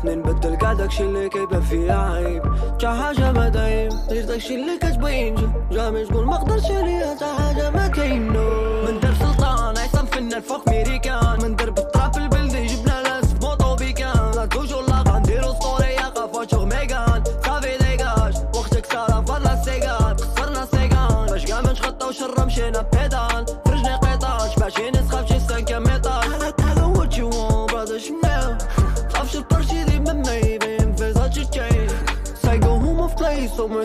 خلتني 0.00 0.14
نبدل 0.14 0.56
قاعد 0.56 0.76
داكشي 0.76 1.02
اللي 1.02 1.28
كيبان 1.28 1.60
فيها 1.60 2.12
عيب. 2.12 2.42
جا 2.80 2.88
حاجة 2.88 3.32
ما 3.32 3.48
دايم 3.48 3.90
غير 4.10 4.24
داكشي 4.24 4.54
اللي 4.54 4.78
كتبين 4.78 5.34
جا 5.34 5.50
جامي 5.70 6.04
تقول 6.04 6.26
ما 6.26 6.36
قدرتش 6.36 6.70
عليها 6.70 7.14
تا 7.14 7.34
حاجة 7.38 7.70
ما 7.70 7.88
كاين 7.88 8.28
من 8.86 9.00
درب 9.00 9.14
سلطان 9.14 9.78
عصام 9.78 10.06
فنان 10.06 10.40
فوق 10.40 10.68
ميريكان. 10.68 11.38
من 11.42 11.56
درب 11.56 11.78
الطراب 11.78 12.16
البلدي 12.16 12.66
جبنا 12.66 13.02
ناس 13.02 13.24
موطو 13.42 13.76
بيكان 13.76 14.30
لا 14.36 14.46
توجور 14.46 14.82
لا 14.88 15.04
غنديرو 15.08 15.54
ستوريا 15.54 16.06
قفاتشوغ 16.08 16.64
ميغان. 16.64 17.22
صافي 17.46 17.78
ديكاج 17.78 18.34
وقتك 18.54 18.86
سارة 18.92 19.20
فضل 19.20 19.64
سيغان. 19.64 20.16
خسرنا 20.16 20.66
سيغان. 20.72 21.26
باش 21.30 21.44
كاع 21.44 21.60
ما 21.60 21.72
نشخطاو 21.72 22.12
شرا 22.12 22.44
مشينا 22.44 22.82
بيدان. 22.92 23.44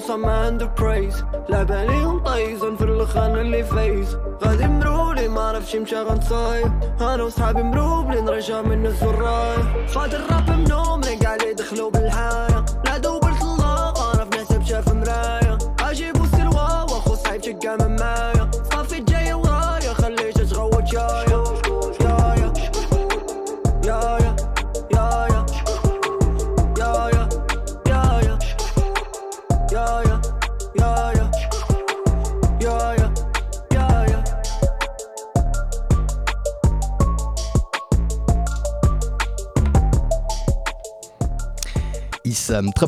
صم 0.07 0.25
عنده 0.25 0.65
برايز 0.65 1.23
لعب 1.49 1.71
عليهم 1.71 2.19
طيزن 2.23 2.75
في 2.75 2.83
الخان 2.83 3.35
اللي 3.37 3.63
فايز 3.63 4.17
غادي 4.43 4.67
مرولي 4.67 5.27
ما 5.27 5.41
عرفش 5.41 5.75
مشى 5.75 5.95
غنصاي 6.01 6.63
أنا 7.01 7.23
وصحابي 7.23 7.63
مروبلي 7.63 8.21
نرجع 8.21 8.61
من 8.61 8.85
الزرايب 8.85 9.87
فاد 9.87 10.13
الراب 10.13 10.49
منهم 10.49 11.03
اللي 11.03 11.15
قاع 11.15 11.35
اللي 11.35 11.53
دخلوا 11.53 11.91
بالحاره 11.91 12.64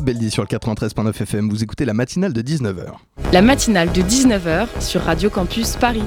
Beldi 0.08 0.32
sur 0.32 0.42
le 0.42 0.48
93.9 0.48 1.10
FM, 1.10 1.50
vous 1.50 1.64
écoutez 1.64 1.84
la 1.84 1.94
matinale 1.94 2.32
de 2.32 2.42
19h. 2.42 2.94
La 3.34 3.42
matinale 3.42 3.92
de 3.92 4.02
19h 4.02 4.80
sur 4.80 5.02
Radio 5.02 5.30
Campus 5.30 5.76
Paris. 5.76 6.06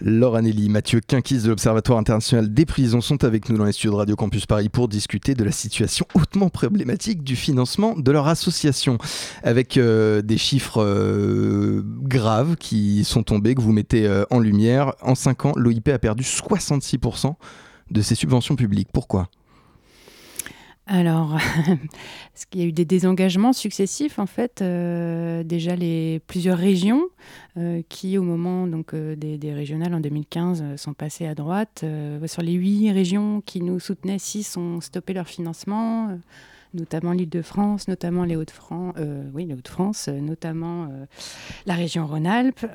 Laure 0.00 0.34
Anneli, 0.34 0.70
Mathieu 0.70 0.98
Quinquis 0.98 1.38
de 1.38 1.50
l'Observatoire 1.50 2.00
international 2.00 2.52
des 2.52 2.66
prisons 2.66 3.00
sont 3.00 3.22
avec 3.22 3.48
nous 3.48 3.56
dans 3.56 3.64
les 3.64 3.70
studios 3.70 3.92
de 3.92 3.96
Radio 3.96 4.16
Campus 4.16 4.44
Paris 4.44 4.68
pour 4.68 4.88
discuter 4.88 5.36
de 5.36 5.44
la 5.44 5.52
situation 5.52 6.04
hautement 6.14 6.48
problématique 6.48 7.22
du 7.22 7.36
financement 7.36 7.94
de 7.96 8.10
leur 8.10 8.26
association, 8.26 8.98
avec 9.44 9.76
euh, 9.76 10.20
des 10.20 10.36
chiffres 10.36 10.82
euh, 10.82 11.84
graves 11.84 12.56
qui 12.56 13.04
sont 13.04 13.22
tombés, 13.22 13.54
que 13.54 13.60
vous 13.60 13.72
mettez 13.72 14.04
euh, 14.04 14.24
en 14.30 14.40
lumière. 14.40 14.94
En 15.00 15.14
5 15.14 15.44
ans, 15.44 15.52
l'OIP 15.54 15.86
a 15.90 16.00
perdu 16.00 16.24
66% 16.24 17.34
de 17.92 18.02
ses 18.02 18.16
subventions 18.16 18.56
publiques. 18.56 18.88
Pourquoi? 18.92 19.28
Alors, 20.90 21.36
parce 22.32 22.46
qu'il 22.46 22.62
y 22.62 22.64
a 22.64 22.66
eu 22.66 22.72
des 22.72 22.86
désengagements 22.86 23.52
successifs, 23.52 24.18
en 24.18 24.24
fait. 24.24 24.62
euh, 24.62 25.42
déjà, 25.42 25.76
les 25.76 26.20
plusieurs 26.26 26.56
régions 26.56 27.02
euh, 27.58 27.82
qui, 27.90 28.16
au 28.16 28.22
moment 28.22 28.66
donc, 28.66 28.94
euh, 28.94 29.14
des, 29.14 29.36
des 29.36 29.52
régionales 29.52 29.92
en 29.92 30.00
2015, 30.00 30.62
euh, 30.62 30.76
sont 30.78 30.94
passées 30.94 31.26
à 31.26 31.34
droite. 31.34 31.84
Sur 32.26 32.40
les 32.40 32.52
huit 32.54 32.90
régions 32.90 33.42
qui 33.44 33.60
nous 33.60 33.78
soutenaient, 33.80 34.18
six 34.18 34.56
ont 34.56 34.80
stoppé 34.80 35.12
leur 35.12 35.28
financement. 35.28 36.18
Notamment 36.74 37.12
l'Île-de-France, 37.12 37.88
notamment 37.88 38.24
les 38.24 38.36
Hauts-de-France, 38.36 38.94
euh, 38.98 39.24
oui, 39.32 39.46
les 39.46 39.54
Hauts-de-France, 39.54 40.08
euh, 40.08 40.20
notamment 40.20 40.84
euh, 40.84 41.06
la 41.66 41.74
région 41.74 42.06
Rhône-Alpes. 42.06 42.66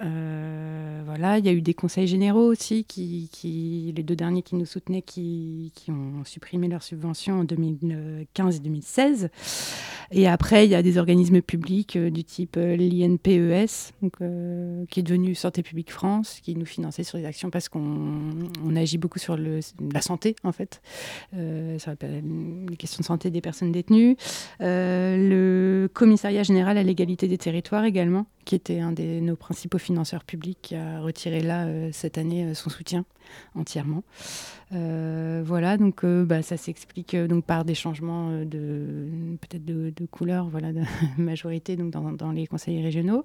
Voilà, 1.06 1.38
il 1.38 1.45
y 1.45 1.49
a 1.49 1.51
eu 1.51 1.62
des 1.62 1.73
conseils 1.73 2.08
généraux 2.08 2.45
aussi, 2.45 2.86
qui, 2.86 3.93
les 3.95 4.03
deux 4.03 4.15
derniers 4.15 4.41
qui 4.41 4.56
nous 4.56 4.65
soutenaient, 4.65 5.01
qui, 5.01 5.71
ont 5.89 6.23
supprimé 6.25 6.67
leurs 6.67 6.84
subventions 6.84 7.41
en 7.41 7.43
2015 7.43 8.56
et 8.56 8.60
2016. 8.60 9.29
Et 10.12 10.27
après, 10.27 10.65
il 10.65 10.71
y 10.71 10.75
a 10.75 10.82
des 10.82 10.97
organismes 10.97 11.41
publics 11.41 11.97
du 11.97 12.23
type 12.23 12.56
l'INPES, 12.56 13.91
qui 14.89 14.99
est 14.99 15.03
devenu 15.03 15.36
Santé 15.36 15.62
publique 15.62 15.91
France, 15.91 16.39
qui 16.41 16.56
nous 16.56 16.65
finançait 16.65 17.03
sur 17.03 17.17
des 17.17 17.25
actions 17.25 17.49
parce 17.49 17.69
qu'on 17.69 18.29
on 18.63 18.75
agit 18.75 18.97
beaucoup 18.97 19.19
sur 19.19 19.38
la 19.38 20.01
santé, 20.01 20.36
en 20.43 20.51
fait, 20.51 20.82
sur 21.32 21.91
les 22.01 22.77
questions 22.77 23.01
de 23.01 23.06
santé 23.06 23.29
des 23.29 23.41
personnes 23.41 23.71
Euh, 23.91 25.17
le 25.17 25.87
commissariat 25.87 26.43
général 26.43 26.77
à 26.77 26.83
l'égalité 26.83 27.27
des 27.27 27.37
territoires 27.37 27.85
également, 27.85 28.25
qui 28.45 28.55
était 28.55 28.79
un 28.79 28.91
de 28.91 29.19
nos 29.19 29.35
principaux 29.35 29.77
financeurs 29.77 30.23
publics, 30.23 30.59
qui 30.61 30.75
a 30.75 30.99
retiré 31.01 31.41
là, 31.41 31.65
euh, 31.65 31.89
cette 31.91 32.17
année, 32.17 32.45
euh, 32.45 32.53
son 32.53 32.69
soutien 32.69 33.05
entièrement. 33.55 34.03
Voilà, 35.45 35.77
donc 35.77 36.03
bah, 36.03 36.41
ça 36.41 36.57
s'explique 36.57 37.15
donc 37.15 37.45
par 37.45 37.63
des 37.63 37.75
changements 37.75 38.31
de 38.43 39.07
peut-être 39.39 39.63
de, 39.63 40.05
couleur, 40.09 40.49
voilà, 40.49 40.73
de 40.73 40.81
majorité 41.21 41.75
donc 41.75 41.91
dans, 41.91 42.31
les 42.31 42.47
conseils 42.47 42.81
régionaux, 42.81 43.23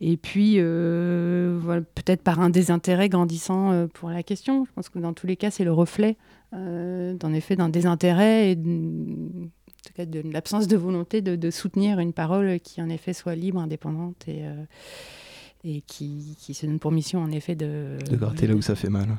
et 0.00 0.16
puis 0.16 0.54
voilà, 0.60 1.82
peut-être 1.94 2.22
par 2.22 2.40
un 2.40 2.50
désintérêt 2.50 3.08
grandissant 3.08 3.86
pour 3.94 4.10
la 4.10 4.24
question. 4.24 4.64
Je 4.64 4.72
pense 4.72 4.88
que 4.88 4.98
dans 4.98 5.12
tous 5.12 5.28
les 5.28 5.36
cas, 5.36 5.52
c'est 5.52 5.62
le 5.62 5.72
reflet 5.72 6.16
euh, 6.52 7.14
d'en 7.14 7.32
effet 7.32 7.54
d'un 7.54 7.68
désintérêt 7.68 8.50
et 8.50 8.56
en 8.56 9.59
tout 9.82 9.92
cas 9.94 10.06
de 10.06 10.22
l'absence 10.32 10.66
de 10.68 10.76
volonté 10.76 11.20
de, 11.20 11.36
de 11.36 11.50
soutenir 11.50 11.98
une 11.98 12.12
parole 12.12 12.60
qui 12.60 12.82
en 12.82 12.88
effet 12.88 13.12
soit 13.12 13.34
libre, 13.34 13.60
indépendante 13.60 14.28
et, 14.28 14.44
euh, 14.44 14.64
et 15.64 15.82
qui, 15.82 16.36
qui 16.38 16.54
se 16.54 16.66
donne 16.66 16.78
pour 16.78 16.92
mission 16.92 17.20
en 17.20 17.30
effet 17.30 17.54
de... 17.54 17.98
De 18.08 18.16
gratter 18.16 18.46
là 18.46 18.54
où 18.54 18.62
ça 18.62 18.74
fait 18.74 18.90
mal. 18.90 19.18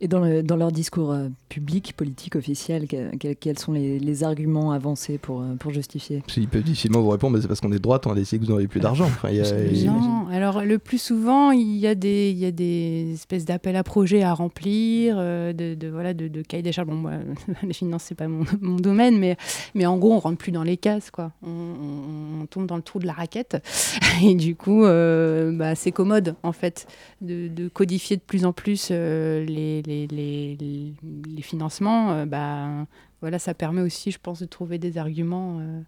Et 0.00 0.08
dans, 0.08 0.20
le- 0.20 0.42
dans 0.42 0.56
leur 0.56 0.72
discours 0.72 1.12
euh, 1.12 1.28
public, 1.48 1.94
politique, 1.96 2.36
officiel, 2.36 2.86
que- 2.88 3.16
que- 3.16 3.32
quels 3.34 3.58
sont 3.58 3.72
les, 3.72 3.98
les 3.98 4.24
arguments 4.24 4.72
avancés 4.72 5.18
pour, 5.18 5.40
euh, 5.42 5.54
pour 5.58 5.72
justifier? 5.72 6.22
Il 6.36 6.48
peut 6.48 6.60
difficilement 6.60 7.00
vous 7.00 7.10
répondre, 7.10 7.36
mais 7.36 7.42
c'est 7.42 7.48
parce 7.48 7.60
qu'on 7.60 7.72
est 7.72 7.78
droite, 7.78 8.06
on 8.06 8.12
a 8.12 8.14
décidé 8.14 8.38
que 8.40 8.44
vous 8.46 8.50
n'auriez 8.50 8.68
plus 8.68 8.80
d'argent. 8.80 9.04
Enfin, 9.04 9.28
a- 9.28 9.84
Non, 9.86 10.26
alors 10.28 10.62
le 10.62 10.78
plus 10.78 11.00
souvent, 11.00 11.50
il 11.52 11.76
y 11.76 11.86
a 11.86 11.94
des, 11.94 12.30
il 12.30 12.38
y 12.38 12.46
a 12.46 12.50
des 12.50 13.12
espèces 13.14 13.44
d'appels 13.44 13.76
à 13.76 13.82
projets 13.84 14.22
à 14.22 14.32
remplir, 14.34 15.16
euh, 15.18 15.52
de, 15.52 15.74
de, 15.74 15.88
voilà, 15.88 16.14
de, 16.14 16.28
de 16.28 16.42
cahiers 16.42 16.62
des 16.62 16.72
charges. 16.72 16.88
Bon, 16.88 16.94
moi, 16.96 17.12
les 17.62 17.72
finances, 17.72 18.04
c'est 18.04 18.14
pas 18.14 18.28
mon, 18.28 18.44
mon 18.60 18.76
domaine, 18.76 19.18
mais, 19.18 19.36
mais 19.74 19.86
en 19.86 19.98
gros, 19.98 20.12
on 20.12 20.18
rentre 20.18 20.38
plus 20.38 20.52
dans 20.52 20.62
les 20.64 20.76
cases, 20.76 21.10
quoi. 21.10 21.32
On, 21.42 21.48
on- 21.50 22.42
on 22.42 22.46
tombe 22.46 22.66
dans 22.66 22.76
le 22.76 22.82
trou 22.82 22.98
de 22.98 23.06
la 23.06 23.12
raquette. 23.12 23.62
Et 24.24 24.34
du 24.34 24.56
coup, 24.56 24.84
euh, 24.84 25.52
bah, 25.52 25.74
c'est 25.74 25.92
commode, 25.92 26.34
en 26.42 26.52
fait, 26.52 26.86
de, 27.20 27.48
de 27.48 27.68
codifier 27.68 28.16
de 28.16 28.22
plus 28.22 28.44
en 28.44 28.52
plus 28.52 28.88
euh, 28.90 29.44
les, 29.44 29.59
les, 29.86 30.06
les, 30.06 30.56
les- 30.56 30.94
les 31.36 31.42
financements. 31.42 32.12
Euh, 32.12 32.26
bah, 32.26 32.86
voilà, 33.20 33.38
ça 33.38 33.54
permet 33.54 33.80
aussi, 33.82 34.10
je 34.10 34.18
pense, 34.22 34.40
de 34.40 34.46
trouver 34.46 34.78
des 34.78 34.98
arguments. 34.98 35.58
euh, 35.60 35.80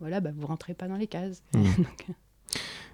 voilà, 0.00 0.20
bah, 0.20 0.30
vous 0.36 0.46
rentrez 0.46 0.74
pas 0.74 0.88
dans 0.88 0.96
les 0.96 1.06
cases. 1.06 1.42
Mmh. 1.54 1.62
Donc, 1.76 2.06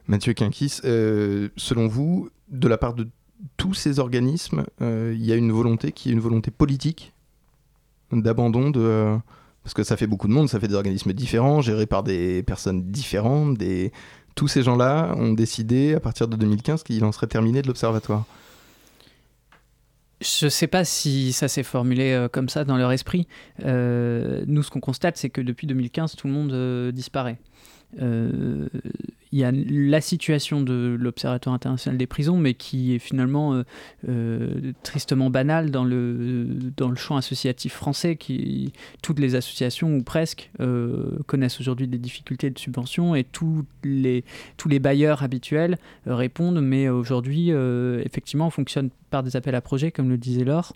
Mathieu 0.06 0.32
Quinquis, 0.32 0.78
euh, 0.84 1.48
selon 1.56 1.86
vous, 1.88 2.28
de 2.50 2.68
la 2.68 2.78
part 2.78 2.94
de 2.94 3.08
tous 3.56 3.74
ces 3.74 3.98
organismes, 3.98 4.64
euh, 4.80 5.12
il 5.16 5.24
y 5.24 5.32
a 5.32 5.36
une 5.36 5.52
volonté 5.52 5.92
qui 5.92 6.10
est 6.10 6.12
une 6.12 6.20
volonté 6.20 6.50
politique 6.50 7.12
d'abandon 8.12 8.70
de... 8.70 8.80
euh, 8.80 9.16
parce 9.62 9.74
que 9.74 9.82
ça 9.84 9.96
fait 9.96 10.06
beaucoup 10.06 10.28
de 10.28 10.32
monde, 10.32 10.48
ça 10.48 10.58
fait 10.60 10.68
des 10.68 10.74
organismes 10.74 11.12
différents, 11.12 11.60
gérés 11.60 11.86
par 11.86 12.02
des 12.02 12.42
personnes 12.42 12.82
différentes. 12.90 13.56
Des... 13.58 13.92
Tous 14.34 14.48
ces 14.48 14.62
gens-là 14.62 15.14
ont 15.16 15.32
décidé, 15.32 15.94
à 15.94 16.00
partir 16.00 16.26
de 16.28 16.36
2015, 16.36 16.82
qu'il 16.82 17.04
en 17.04 17.12
serait 17.12 17.26
terminé 17.28 17.62
de 17.62 17.68
l'Observatoire. 17.68 18.24
Je 20.22 20.46
ne 20.46 20.50
sais 20.50 20.68
pas 20.68 20.84
si 20.84 21.32
ça 21.32 21.48
s'est 21.48 21.62
formulé 21.62 22.12
euh, 22.12 22.28
comme 22.28 22.48
ça 22.48 22.64
dans 22.64 22.76
leur 22.76 22.92
esprit. 22.92 23.26
Euh, 23.64 24.44
nous, 24.46 24.62
ce 24.62 24.70
qu'on 24.70 24.80
constate, 24.80 25.16
c'est 25.16 25.30
que 25.30 25.40
depuis 25.40 25.66
2015, 25.66 26.14
tout 26.16 26.28
le 26.28 26.32
monde 26.32 26.52
euh, 26.52 26.92
disparaît. 26.92 27.38
Il 29.32 29.38
y 29.38 29.44
a 29.44 29.52
la 29.52 30.00
situation 30.00 30.60
de 30.62 30.96
l'Observatoire 30.98 31.54
international 31.54 31.98
des 31.98 32.06
prisons, 32.06 32.36
mais 32.36 32.54
qui 32.54 32.94
est 32.94 32.98
finalement 32.98 33.54
euh, 33.54 33.62
euh, 34.08 34.72
tristement 34.82 35.30
banale 35.30 35.70
dans 35.70 35.84
le, 35.84 36.46
dans 36.76 36.88
le 36.88 36.96
champ 36.96 37.16
associatif 37.16 37.72
français. 37.72 38.16
Qui, 38.16 38.72
toutes 39.02 39.18
les 39.18 39.34
associations, 39.34 39.96
ou 39.96 40.02
presque, 40.02 40.50
euh, 40.60 41.18
connaissent 41.26 41.60
aujourd'hui 41.60 41.88
des 41.88 41.98
difficultés 41.98 42.50
de 42.50 42.58
subvention 42.58 43.14
et 43.14 43.24
tous 43.24 43.64
les, 43.84 44.24
tous 44.56 44.68
les 44.68 44.78
bailleurs 44.78 45.22
habituels 45.22 45.78
répondent, 46.06 46.60
mais 46.60 46.88
aujourd'hui, 46.88 47.50
effectivement, 48.04 48.48
on 48.48 48.50
fonctionne 48.50 48.90
par 49.10 49.22
des 49.22 49.36
appels 49.36 49.54
à 49.54 49.60
projets, 49.60 49.90
comme 49.92 50.08
le 50.08 50.16
disait 50.16 50.44
Laure. 50.44 50.72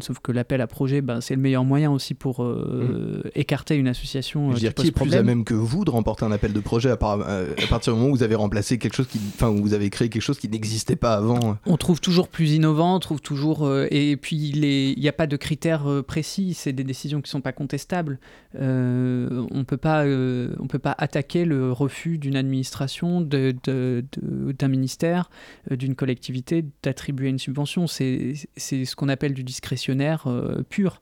Sauf 0.00 0.18
que 0.20 0.32
l'appel 0.32 0.60
à 0.60 0.66
projet, 0.66 1.00
ben, 1.00 1.20
c'est 1.20 1.34
le 1.34 1.40
meilleur 1.40 1.64
moyen 1.64 1.90
aussi 1.90 2.14
pour 2.14 2.42
euh, 2.42 3.22
écarter 3.34 3.76
une 3.76 3.88
association 3.88 4.50
Je 4.50 4.54
veux 4.54 4.60
dire, 4.60 4.74
qui 4.74 4.88
est 4.88 4.92
plus 4.92 5.14
à 5.14 5.22
même 5.22 5.44
que 5.44 5.54
vous 5.54 5.84
de 5.84 5.90
remporter 5.90 6.24
un 6.24 6.32
appel 6.32 6.52
de 6.52 6.60
projet 6.60 6.90
à 6.90 6.96
part 6.96 7.20
à 7.62 7.66
partir 7.66 7.92
du 7.92 7.98
moment 7.98 8.12
où 8.12 8.16
vous 8.16 8.22
avez 8.22 8.34
remplacé 8.34 8.78
quelque 8.78 8.94
chose 8.94 9.08
enfin, 9.34 9.50
vous 9.50 9.74
avez 9.74 9.90
créé 9.90 10.08
quelque 10.08 10.22
chose 10.22 10.38
qui 10.38 10.48
n'existait 10.48 10.96
pas 10.96 11.14
avant. 11.14 11.58
On 11.66 11.76
trouve 11.76 12.00
toujours 12.00 12.28
plus 12.28 12.52
innovant, 12.52 12.96
on 12.96 13.00
trouve 13.00 13.20
toujours, 13.20 13.66
euh, 13.66 13.86
et 13.90 14.16
puis 14.16 14.36
il 14.36 14.98
n'y 14.98 15.08
a 15.08 15.12
pas 15.12 15.26
de 15.26 15.36
critères 15.36 15.88
euh, 15.88 16.02
précis, 16.02 16.54
c'est 16.54 16.72
des 16.72 16.84
décisions 16.84 17.20
qui 17.20 17.28
ne 17.28 17.30
sont 17.30 17.40
pas 17.40 17.52
contestables. 17.52 18.18
Euh, 18.60 19.46
on 19.50 19.64
peut 19.64 19.76
pas, 19.76 20.04
on 20.04 20.66
peut 20.66 20.78
pas 20.78 20.94
attaquer 20.96 21.44
le 21.44 21.72
refus 21.72 22.18
d'une 22.18 22.36
administration, 22.36 23.20
d'un 23.20 24.68
ministère, 24.68 25.30
d'une 25.70 25.94
collectivité 25.94 26.64
d'attribuer 26.82 27.28
une 27.28 27.38
subvention. 27.38 27.86
C'est 27.86 28.34
ce 28.56 28.96
qu'on 28.96 29.08
appelle 29.08 29.34
du 29.34 29.44
discrétionnaire 29.44 30.26
pur. 30.68 31.00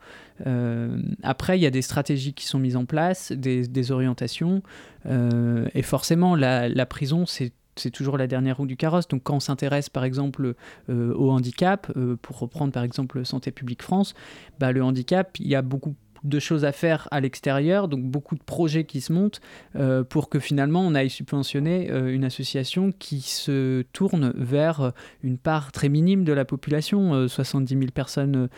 Après, 1.22 1.58
il 1.58 1.62
y 1.62 1.66
a 1.66 1.70
des 1.70 1.82
stratégies 1.82 2.34
qui 2.34 2.46
sont 2.46 2.58
mises 2.58 2.76
en 2.76 2.84
place, 2.84 3.32
des, 3.32 3.92
orientations, 3.92 4.62
et 5.06 5.82
forcément, 5.82 6.34
la, 6.36 6.86
prison, 6.86 7.26
c'est 7.26 7.52
c'est 7.76 7.90
toujours 7.90 8.18
la 8.18 8.26
dernière 8.26 8.58
roue 8.58 8.66
du 8.66 8.76
carrosse. 8.76 9.08
Donc 9.08 9.22
quand 9.22 9.36
on 9.36 9.40
s'intéresse 9.40 9.88
par 9.88 10.04
exemple 10.04 10.54
euh, 10.90 11.14
au 11.14 11.30
handicap, 11.30 11.90
euh, 11.96 12.16
pour 12.20 12.38
reprendre 12.38 12.72
par 12.72 12.84
exemple 12.84 13.24
Santé 13.24 13.50
publique 13.50 13.82
France, 13.82 14.14
bah, 14.58 14.72
le 14.72 14.82
handicap, 14.82 15.38
il 15.38 15.48
y 15.48 15.54
a 15.54 15.62
beaucoup 15.62 15.94
de 16.24 16.38
choses 16.38 16.64
à 16.64 16.72
faire 16.72 17.08
à 17.10 17.20
l'extérieur, 17.20 17.88
donc 17.88 18.04
beaucoup 18.04 18.34
de 18.34 18.42
projets 18.42 18.84
qui 18.84 19.00
se 19.00 19.12
montent 19.12 19.40
euh, 19.76 20.04
pour 20.04 20.28
que 20.28 20.38
finalement 20.38 20.80
on 20.80 20.94
aille 20.94 21.10
subventionner 21.10 21.90
une 21.90 22.24
association 22.24 22.92
qui 22.98 23.20
se 23.20 23.82
tourne 23.92 24.32
vers 24.36 24.92
une 25.22 25.38
part 25.38 25.72
très 25.72 25.88
minime 25.88 26.24
de 26.24 26.32
la 26.32 26.44
population, 26.44 27.28
70 27.28 27.78
000 27.78 27.90
personnes 27.92 28.48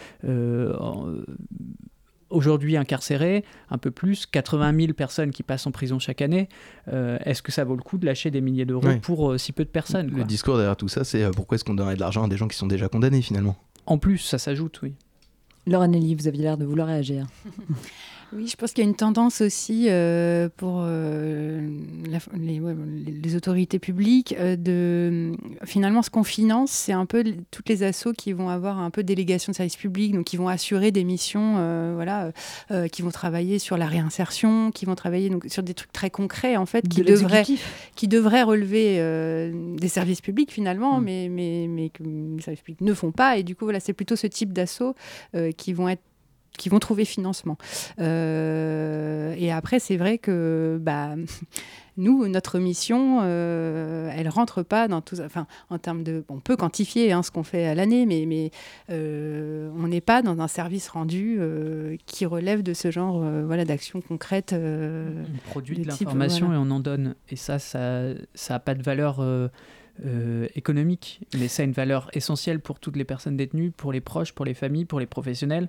aujourd'hui 2.34 2.76
incarcérés, 2.76 3.44
un 3.70 3.78
peu 3.78 3.90
plus, 3.90 4.26
80 4.26 4.74
000 4.78 4.92
personnes 4.92 5.30
qui 5.30 5.42
passent 5.42 5.66
en 5.66 5.70
prison 5.70 5.98
chaque 5.98 6.20
année. 6.20 6.48
Euh, 6.92 7.18
est-ce 7.24 7.42
que 7.42 7.52
ça 7.52 7.64
vaut 7.64 7.76
le 7.76 7.82
coup 7.82 7.96
de 7.96 8.04
lâcher 8.04 8.30
des 8.30 8.40
milliers 8.40 8.66
d'euros 8.66 8.88
pour 9.02 9.32
euh, 9.32 9.38
si 9.38 9.52
peu 9.52 9.64
de 9.64 9.70
personnes 9.70 10.10
Le 10.14 10.24
discours 10.24 10.56
derrière 10.56 10.76
tout 10.76 10.88
ça, 10.88 11.04
c'est 11.04 11.22
euh, 11.22 11.30
pourquoi 11.30 11.54
est-ce 11.54 11.64
qu'on 11.64 11.74
donnerait 11.74 11.94
de 11.94 12.00
l'argent 12.00 12.24
à 12.24 12.28
des 12.28 12.36
gens 12.36 12.48
qui 12.48 12.56
sont 12.56 12.66
déjà 12.66 12.88
condamnés 12.88 13.22
finalement? 13.22 13.56
En 13.86 13.98
plus, 13.98 14.18
ça 14.18 14.38
s'ajoute, 14.38 14.80
oui. 14.82 14.94
Laure 15.66 15.88
Nelly, 15.88 16.14
vous 16.14 16.28
aviez 16.28 16.42
l'air 16.42 16.56
de 16.56 16.64
vouloir 16.64 16.88
réagir. 16.88 17.26
Oui, 18.34 18.48
je 18.48 18.56
pense 18.56 18.72
qu'il 18.72 18.82
y 18.82 18.86
a 18.86 18.90
une 18.90 18.96
tendance 18.96 19.40
aussi 19.40 19.86
euh, 19.88 20.48
pour 20.56 20.80
euh, 20.80 21.60
les, 22.36 23.36
autorités 23.36 23.78
publiques 23.78 24.34
euh, 24.38 24.56
de 24.56 25.36
finalement 25.64 26.02
ce 26.02 26.10
qu'on 26.10 26.24
finance, 26.24 26.72
c'est 26.72 26.92
un 26.92 27.06
peu 27.06 27.24
toutes 27.52 27.68
les 27.68 27.84
assos 27.84 28.12
qui 28.12 28.32
vont 28.32 28.48
avoir 28.48 28.80
un 28.80 28.90
peu 28.90 29.04
délégation 29.04 29.52
de 29.52 29.56
service 29.56 29.76
public, 29.76 30.12
donc 30.14 30.24
qui 30.24 30.36
vont 30.36 30.48
assurer 30.48 30.90
des 30.90 31.04
missions, 31.04 31.54
voilà, 31.94 32.32
qui 32.90 33.02
vont 33.02 33.10
travailler 33.10 33.58
sur 33.58 33.76
la 33.76 33.86
réinsertion, 33.86 34.72
qui 34.72 34.84
vont 34.84 34.94
travailler 34.96 35.30
donc 35.30 35.46
sur 35.48 35.62
des 35.62 35.74
trucs 35.74 35.92
très 35.92 36.10
concrets 36.10 36.56
en 36.56 36.66
fait, 36.66 36.88
qui 36.88 37.02
devraient 37.02 37.44
qui 37.94 38.08
devraient 38.08 38.42
relever 38.42 38.98
des 39.78 39.88
services 39.88 40.20
publics 40.20 40.50
finalement, 40.50 41.00
mm. 41.00 41.04
mais 41.04 41.28
mais 41.30 41.66
mais 41.68 41.88
que 41.90 42.02
les 42.02 42.42
services 42.42 42.62
publics 42.62 42.80
ne 42.80 42.94
font 42.94 43.12
pas 43.12 43.38
et 43.38 43.42
du 43.42 43.54
coup 43.54 43.64
voilà, 43.64 43.80
c'est 43.80 43.92
plutôt 43.92 44.16
ce 44.16 44.26
type 44.26 44.52
d'assos 44.52 44.94
qui 45.56 45.72
vont 45.72 45.88
être 45.88 46.02
qui 46.58 46.68
vont 46.68 46.78
trouver 46.78 47.04
financement. 47.04 47.58
Euh, 47.98 49.34
et 49.36 49.52
après, 49.52 49.78
c'est 49.78 49.96
vrai 49.96 50.18
que 50.18 50.78
bah, 50.80 51.14
nous, 51.96 52.26
notre 52.28 52.58
mission, 52.58 53.20
euh, 53.22 54.10
elle 54.14 54.28
rentre 54.28 54.62
pas 54.62 54.88
dans 54.88 55.00
tout. 55.00 55.20
Enfin, 55.20 55.46
en 55.70 55.78
termes 55.78 56.02
de, 56.02 56.24
on 56.28 56.40
peut 56.40 56.56
quantifier 56.56 57.12
hein, 57.12 57.22
ce 57.22 57.30
qu'on 57.30 57.42
fait 57.42 57.66
à 57.66 57.74
l'année, 57.74 58.06
mais, 58.06 58.24
mais 58.26 58.50
euh, 58.90 59.70
on 59.76 59.88
n'est 59.88 60.00
pas 60.00 60.22
dans 60.22 60.40
un 60.40 60.48
service 60.48 60.88
rendu 60.88 61.36
euh, 61.38 61.96
qui 62.06 62.26
relève 62.26 62.62
de 62.62 62.74
ce 62.74 62.90
genre, 62.90 63.22
voilà, 63.44 63.64
d'actions 63.64 64.00
concrètes. 64.00 64.54
on 64.54 65.50
produit 65.50 65.78
de, 65.78 65.86
l'information 65.86 66.52
et 66.52 66.56
on 66.56 66.70
en 66.70 66.80
donne. 66.80 67.14
Et 67.30 67.36
ça, 67.36 67.58
ça, 67.58 68.02
ça 68.34 68.56
a 68.56 68.58
pas 68.58 68.74
de 68.74 68.82
valeur 68.82 69.20
euh, 70.04 70.48
économique, 70.56 71.20
mais 71.38 71.46
ça 71.46 71.62
a 71.62 71.66
une 71.66 71.72
valeur 71.72 72.10
essentielle 72.14 72.58
pour 72.58 72.80
toutes 72.80 72.96
les 72.96 73.04
personnes 73.04 73.36
détenues, 73.36 73.70
pour 73.70 73.92
les 73.92 74.00
proches, 74.00 74.32
pour 74.32 74.44
les 74.44 74.52
familles, 74.52 74.86
pour 74.86 74.98
les 74.98 75.06
professionnels. 75.06 75.68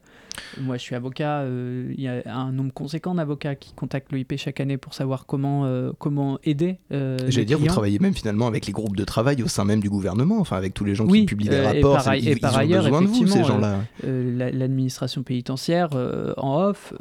Moi, 0.60 0.78
je 0.78 0.82
suis 0.82 0.96
avocat, 0.96 1.42
euh, 1.42 1.94
il 1.96 2.04
y 2.04 2.08
a 2.08 2.24
un 2.26 2.52
nombre 2.52 2.74
conséquent 2.74 3.14
d'avocats 3.14 3.54
qui 3.54 3.74
contactent 3.74 4.12
l'OIP 4.12 4.34
chaque 4.38 4.60
année 4.60 4.78
pour 4.78 4.96
savoir 4.96 5.28
comment, 5.28 5.66
euh, 5.66 5.92
comment 6.00 6.40
aider. 6.44 6.80
J'allais 6.90 7.46
dire, 7.46 7.60
vous 7.60 7.68
travaillez 7.68 8.00
même 8.00 8.16
finalement 8.16 8.48
avec 8.48 8.66
les 8.66 8.74
groupes 8.74 8.96
de 8.96 9.04
travail 9.04 9.44
au 9.44 9.48
sein 9.48 9.64
même 9.64 9.80
du 9.80 9.92
gouvernement, 9.92 10.40
enfin 10.40 10.58
avec 10.58 10.74
tous 10.74 10.86
les 10.86 10.96
gens 10.96 11.06
qui 11.06 11.26
publient 11.26 11.50
des 11.50 11.62
rapports. 11.62 12.00
Et 12.00 12.04
par, 12.04 12.16
ils, 12.16 12.30
et 12.30 12.36
par 12.36 12.58
ailleurs, 12.58 12.84
besoin 12.86 13.04
de 13.04 13.08
vous, 13.08 13.28
ces 13.28 13.44
gens-là. 13.44 13.78
L'administration 14.04 15.22
pénitentiaire 15.22 15.90
en 16.38 16.64
off 16.64 16.96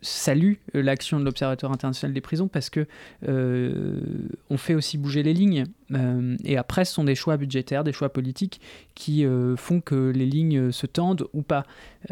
salue 0.00 0.54
l'action 0.72 1.20
de 1.20 1.24
l'Observatoire 1.24 1.72
international 1.72 2.14
des 2.14 2.22
prisons 2.22 2.48
parce 2.48 2.70
que 2.70 2.86
on 3.26 4.56
fait 4.56 4.74
aussi 4.74 4.96
bouger 4.96 5.22
les 5.22 5.34
lignes. 5.34 5.66
Euh, 5.94 6.36
et 6.44 6.56
après, 6.56 6.84
ce 6.84 6.94
sont 6.94 7.04
des 7.04 7.14
choix 7.14 7.36
budgétaires, 7.36 7.84
des 7.84 7.92
choix 7.92 8.12
politiques 8.12 8.60
qui 8.94 9.24
euh, 9.24 9.56
font 9.56 9.80
que 9.80 10.10
les 10.10 10.26
lignes 10.26 10.72
se 10.72 10.86
tendent 10.86 11.26
ou 11.32 11.42
pas. 11.42 11.64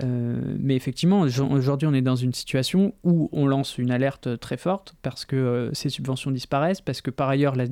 Euh, 0.02 0.40
mais 0.58 0.76
effectivement, 0.76 1.20
aujourd'hui, 1.20 1.88
on 1.88 1.94
est 1.94 2.02
dans 2.02 2.16
une 2.16 2.32
situation 2.32 2.94
où 3.04 3.28
on 3.32 3.46
lance 3.46 3.78
une 3.78 3.90
alerte 3.90 4.38
très 4.38 4.56
forte 4.56 4.94
parce 5.02 5.24
que 5.24 5.70
ces 5.72 5.88
subventions 5.88 6.30
disparaissent, 6.30 6.80
parce 6.80 7.00
que 7.00 7.10
par 7.10 7.28
ailleurs, 7.28 7.54
la, 7.56 7.66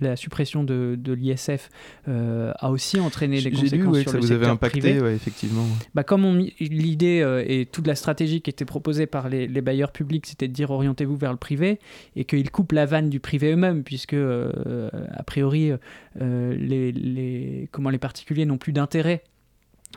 la, 0.00 0.16
suppression 0.16 0.64
de, 0.64 0.96
de 0.98 1.12
l'ISF 1.12 1.70
a 2.06 2.70
aussi 2.70 3.00
entraîné 3.00 3.40
des 3.40 3.50
conséquences 3.50 3.96
lu, 3.96 4.02
sur 4.02 4.10
ça 4.12 4.18
le 4.18 4.22
vous 4.22 4.32
avez 4.32 4.46
impacté, 4.46 4.96
effectivement. 4.96 5.64
Bah, 5.94 6.02
comme 6.02 6.38
l'idée 6.60 7.42
et 7.46 7.66
toute 7.66 7.86
la 7.86 7.94
stratégie 7.94 8.40
qui 8.40 8.50
était 8.50 8.64
proposée 8.64 9.06
par 9.06 9.28
les, 9.28 9.46
les 9.46 9.60
bailleurs 9.60 9.92
publics, 9.92 10.26
c'était 10.26 10.48
de 10.48 10.52
dire 10.52 10.70
orientez-vous 10.70 11.16
vers 11.16 11.32
le 11.32 11.38
privé 11.38 11.78
et 12.16 12.24
qu'ils 12.24 12.50
coupent 12.50 12.72
la 12.72 12.86
vanne 12.86 13.10
du 13.10 13.20
privé 13.20 13.52
eux-mêmes, 13.52 13.84
puisque 13.84 14.16
après 15.12 15.37
priori, 15.38 15.70
euh, 16.20 16.56
les, 16.56 17.68
comment 17.70 17.90
les 17.90 17.98
particuliers 17.98 18.44
n'ont 18.44 18.58
plus 18.58 18.72
d'intérêt 18.72 19.22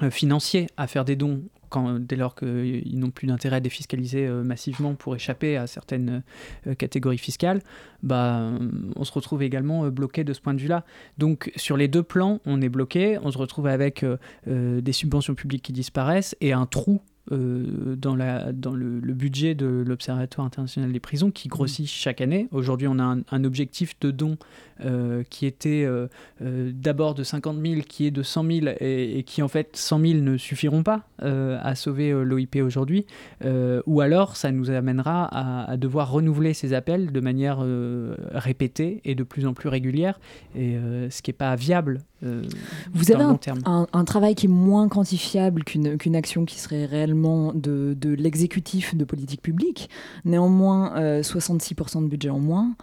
euh, 0.04 0.12
financier 0.12 0.68
à 0.78 0.86
faire 0.86 1.04
des 1.04 1.16
dons 1.16 1.42
quand, 1.70 2.00
dès 2.00 2.18
lors 2.18 2.36
qu'ils 2.36 3.00
n'ont 3.00 3.12
plus 3.12 3.28
d'intérêt 3.28 3.56
à 3.56 3.60
défiscaliser 3.60 4.28
euh, 4.28 4.44
massivement 4.44 4.94
pour 4.94 5.16
échapper 5.16 5.58
à 5.58 5.68
certaines 5.68 6.22
catégories 6.78 7.18
fiscales, 7.18 7.62
bah, 8.04 8.52
on 8.96 9.04
se 9.04 9.12
retrouve 9.14 9.42
également 9.42 9.88
bloqué 9.88 10.24
de 10.24 10.34
ce 10.34 10.42
point 10.42 10.54
de 10.54 10.60
vue-là. 10.60 10.86
Donc 11.18 11.52
sur 11.56 11.78
les 11.78 11.88
deux 11.88 12.04
plans, 12.04 12.40
on 12.46 12.62
est 12.62 12.70
bloqué, 12.70 13.18
on 13.24 13.32
se 13.32 13.38
retrouve 13.38 13.68
avec 13.68 14.06
des 14.46 14.92
subventions 14.92 15.34
publiques 15.34 15.64
qui 15.64 15.74
disparaissent 15.74 16.36
et 16.42 16.52
un 16.52 16.66
trou 16.66 17.02
euh, 17.32 17.96
dans, 17.96 18.16
la, 18.16 18.52
dans 18.52 18.74
le, 18.74 19.00
budget 19.14 19.56
de 19.56 19.66
l'Observatoire 19.66 20.46
international 20.46 20.92
des 20.92 21.00
prisons 21.00 21.32
qui 21.32 21.48
grossit 21.48 21.86
mmh. 21.86 21.90
chaque 21.90 22.22
année. 22.22 22.48
Aujourd'hui, 22.52 22.88
on 22.88 23.00
a 23.00 23.18
un, 23.32 23.44
objectif 23.44 24.00
de 24.00 24.12
don 24.12 24.38
euh, 24.84 25.24
qui 25.30 25.46
était 25.46 25.84
euh, 25.86 26.08
d'abord 26.40 27.14
de 27.14 27.24
50 27.24 27.58
000, 27.66 27.82
qui 27.88 28.08
est 28.08 28.12
de 28.12 28.24
100 28.24 28.46
000 28.46 28.68
et, 28.80 29.24
qui 29.26 29.42
en 29.42 29.48
fait 29.48 29.76
100 29.76 30.00
000 30.00 30.14
ne 30.22 30.38
suffiront 30.38 30.84
pas 30.84 31.04
à 31.20 31.76
sauver 31.76 32.12
l'OIP 32.12 32.58
aujourd'hui. 32.64 33.06
ou 33.86 34.02
alors, 34.02 34.36
ça 34.36 34.52
nous 34.52 34.72
amènera 34.72 35.70
à, 35.70 35.78
devoir 35.78 36.12
renouveler 36.12 36.54
ces 36.54 36.74
appels 36.74 37.12
de 37.12 37.20
manière 37.20 37.64
répétée 38.32 39.02
et 39.06 39.16
de 39.16 39.24
plus 39.24 39.46
en 39.46 39.54
plus 39.54 39.70
régulière, 39.70 40.20
et, 40.56 40.78
ce 41.10 41.22
qui 41.22 41.30
n'est 41.30 41.38
pas 41.38 41.56
viable 41.56 42.02
euh, 42.24 42.44
Vous 42.94 43.12
avez 43.12 43.24
un, 43.24 43.88
un, 43.92 44.06
travail 44.06 44.36
qui 44.36 44.46
est 44.46 44.50
moins 44.50 44.88
quantifiable 44.88 45.64
qu'une 45.64 46.16
action 46.16 46.46
qui 46.46 46.60
serait 46.60 46.86
réellement 46.86 47.21
de, 47.54 47.96
de 48.00 48.10
l'exécutif 48.10 48.96
de 48.96 49.06
politique 49.06 49.42
publique. 49.42 49.90
Néanmoins, 50.26 51.22
66% 51.22 51.98
euh, 51.98 52.02
de 52.02 52.08
budget 52.08 52.30
en 52.30 52.40
moins, 52.40 52.76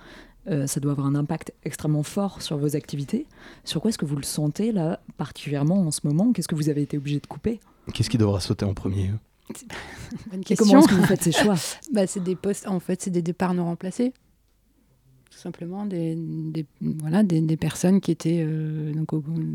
euh, 0.51 0.67
ça 0.67 0.81
doit 0.81 0.93
avoir 0.93 1.07
un 1.07 1.15
impact 1.15 1.53
extrêmement 1.65 2.03
fort 2.03 2.41
sur 2.41 2.57
vos 2.57 2.75
activités. 2.77 3.27
Sur 3.65 3.81
quoi 3.81 3.91
est-ce 3.91 3.99
que 3.99 4.07
vous 4.07 4.17
le 4.17 4.23
sentez 4.23 4.73
là, 4.73 5.01
particulièrement 5.17 5.81
en 5.81 5.91
ce 5.91 6.01
moment? 6.05 6.33
Qu'est-ce 6.33 6.49
que 6.49 6.55
vous 6.55 6.69
avez 6.69 6.83
été 6.83 6.97
obligé 6.97 7.21
de 7.21 7.27
couper? 7.27 7.61
Qu'est-ce 7.93 8.11
qui 8.11 8.19
devra 8.19 8.41
sauter 8.41 8.65
en 8.65 8.75
premier 8.75 9.11
Bonne 10.31 10.45
question. 10.45 10.67
comment 10.67 10.81
est-ce 10.81 10.89
que 10.89 10.95
vous 10.95 11.07
faites 11.07 11.23
ces 11.23 11.33
choix? 11.33 11.57
Bah, 11.93 12.07
C'est 12.07 12.23
des 12.23 12.37
postes, 12.37 12.67
en 12.67 12.81
fait, 12.81 13.03
c'est 13.03 13.11
des 13.11 13.23
départs 13.23 13.55
non 13.55 13.65
remplacés 13.65 14.13
tout 15.31 15.43
simplement 15.43 15.87
des, 15.87 16.17
des 16.17 16.67
voilà, 16.81 17.23
des, 17.23 17.41
des, 17.41 17.57
personnes 17.57 18.01
qui 18.01 18.11
étaient 18.11 18.43
euh, 18.45 18.93
donc, 18.93 19.11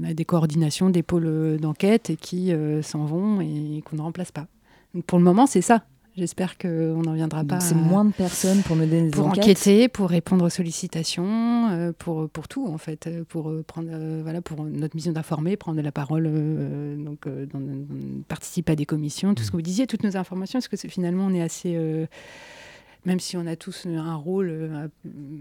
à 0.07 0.13
des 0.13 0.23
coordinations, 0.23 0.89
des 0.89 1.03
pôles 1.03 1.57
d'enquête 1.59 2.09
et 2.09 2.15
qui 2.15 2.53
euh, 2.53 2.81
s'en 2.81 3.03
vont 3.05 3.41
et 3.41 3.83
qu'on 3.83 3.97
ne 3.97 4.01
remplace 4.01 4.31
pas. 4.31 4.47
Donc 4.93 5.05
pour 5.05 5.17
le 5.17 5.23
moment, 5.23 5.45
c'est 5.45 5.61
ça. 5.61 5.83
J'espère 6.15 6.59
qu'on 6.59 7.01
n'en 7.01 7.13
viendra 7.13 7.43
pas. 7.43 7.59
C'est 7.59 7.73
moins 7.73 8.05
de 8.05 8.11
personnes 8.11 8.61
pour 8.61 8.75
mener 8.75 9.03
des 9.03 9.09
pour 9.09 9.25
enquêtes. 9.25 9.43
enquêter, 9.43 9.87
pour 9.87 10.09
répondre 10.09 10.45
aux 10.45 10.49
sollicitations, 10.49 11.91
pour, 11.97 12.29
pour 12.29 12.47
tout 12.47 12.67
en 12.67 12.77
fait, 12.77 13.09
pour 13.29 13.51
prendre 13.65 13.89
voilà 14.21 14.39
pour 14.39 14.63
notre 14.63 14.95
mission 14.95 15.11
d'informer, 15.11 15.57
prendre 15.57 15.81
la 15.81 15.91
parole, 15.91 16.25
donc 17.03 17.27
dans, 17.27 17.61
participer 18.27 18.73
à 18.73 18.75
des 18.75 18.85
commissions, 18.85 19.33
tout 19.33 19.41
ce 19.41 19.47
mmh. 19.47 19.51
que 19.51 19.57
vous 19.57 19.61
disiez, 19.63 19.87
toutes 19.87 20.03
nos 20.03 20.15
informations, 20.15 20.59
parce 20.59 20.67
que 20.67 20.87
finalement 20.87 21.25
on 21.25 21.33
est 21.33 21.41
assez 21.41 21.75
même 23.05 23.19
si 23.19 23.37
on 23.37 23.45
a 23.45 23.55
tous 23.55 23.85
un 23.85 24.15
rôle 24.15 24.49
euh, 24.49 24.87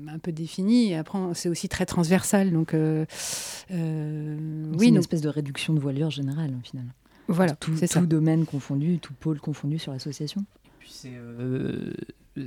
un 0.09 0.19
peu 0.19 0.33
défini. 0.33 0.95
après, 0.95 1.19
c'est 1.35 1.49
aussi 1.49 1.69
très 1.69 1.87
transversal. 1.87 2.53
Donc, 2.53 2.75
euh, 2.75 3.05
euh, 3.71 4.37
oui, 4.79 4.89
une 4.89 4.97
espèce 4.97 5.21
de 5.21 5.29
réduction 5.29 5.73
de 5.73 5.81
voilure 5.81 6.11
générale, 6.11 6.55
au 6.59 6.65
final. 6.65 6.87
Voilà, 7.33 7.57
tout, 7.57 7.75
tout 7.75 8.07
domaine 8.07 8.45
confondu, 8.45 8.99
tout 8.99 9.15
pôle 9.15 9.41
confondu 9.41 9.79
sur 9.79 9.93
l'association. 9.93 10.45
Puis 11.03 11.13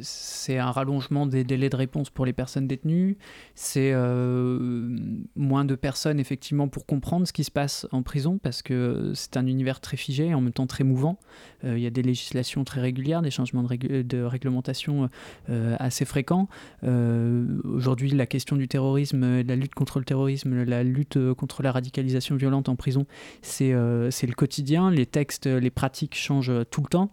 c'est 0.01 0.57
un 0.57 0.71
rallongement 0.71 1.27
des 1.27 1.43
délais 1.43 1.69
de 1.69 1.75
réponse 1.75 2.09
pour 2.09 2.25
les 2.25 2.33
personnes 2.33 2.67
détenues, 2.67 3.17
c'est 3.53 3.91
euh, 3.93 4.97
moins 5.35 5.65
de 5.65 5.75
personnes 5.75 6.19
effectivement 6.19 6.67
pour 6.67 6.85
comprendre 6.85 7.27
ce 7.27 7.33
qui 7.33 7.43
se 7.43 7.51
passe 7.51 7.87
en 7.91 8.01
prison 8.01 8.39
parce 8.41 8.61
que 8.61 9.11
c'est 9.13 9.37
un 9.37 9.45
univers 9.45 9.79
très 9.79 9.97
figé 9.97 10.27
et 10.27 10.33
en 10.33 10.41
même 10.41 10.53
temps 10.53 10.67
très 10.67 10.83
mouvant. 10.83 11.19
Euh, 11.63 11.77
il 11.77 11.83
y 11.83 11.87
a 11.87 11.91
des 11.91 12.01
législations 12.01 12.63
très 12.63 12.81
régulières, 12.81 13.21
des 13.21 13.31
changements 13.31 13.63
de, 13.63 14.23
réglementation 14.23 15.09
euh, 15.49 15.75
assez 15.79 16.05
fréquents. 16.05 16.47
Aujourd'hui, 16.83 18.11
la 18.11 18.25
question 18.25 18.55
du 18.55 18.67
terrorisme, 18.67 19.41
la 19.41 19.55
lutte 19.55 19.75
contre 19.75 19.99
le 19.99 20.05
terrorisme, 20.05 20.63
la 20.63 20.83
lutte 20.83 21.33
contre 21.33 21.61
la 21.63 21.71
radicalisation 21.71 22.35
violente 22.35 22.69
en 22.69 22.75
prison, 22.75 23.05
c'est 23.41 23.71
le 23.71 24.33
quotidien. 24.35 24.89
Les 24.89 25.05
textes, 25.05 25.45
les 25.45 25.69
pratiques 25.69 26.15
changent 26.15 26.51
tout 26.71 26.81
le 26.81 26.87
temps. 26.87 27.11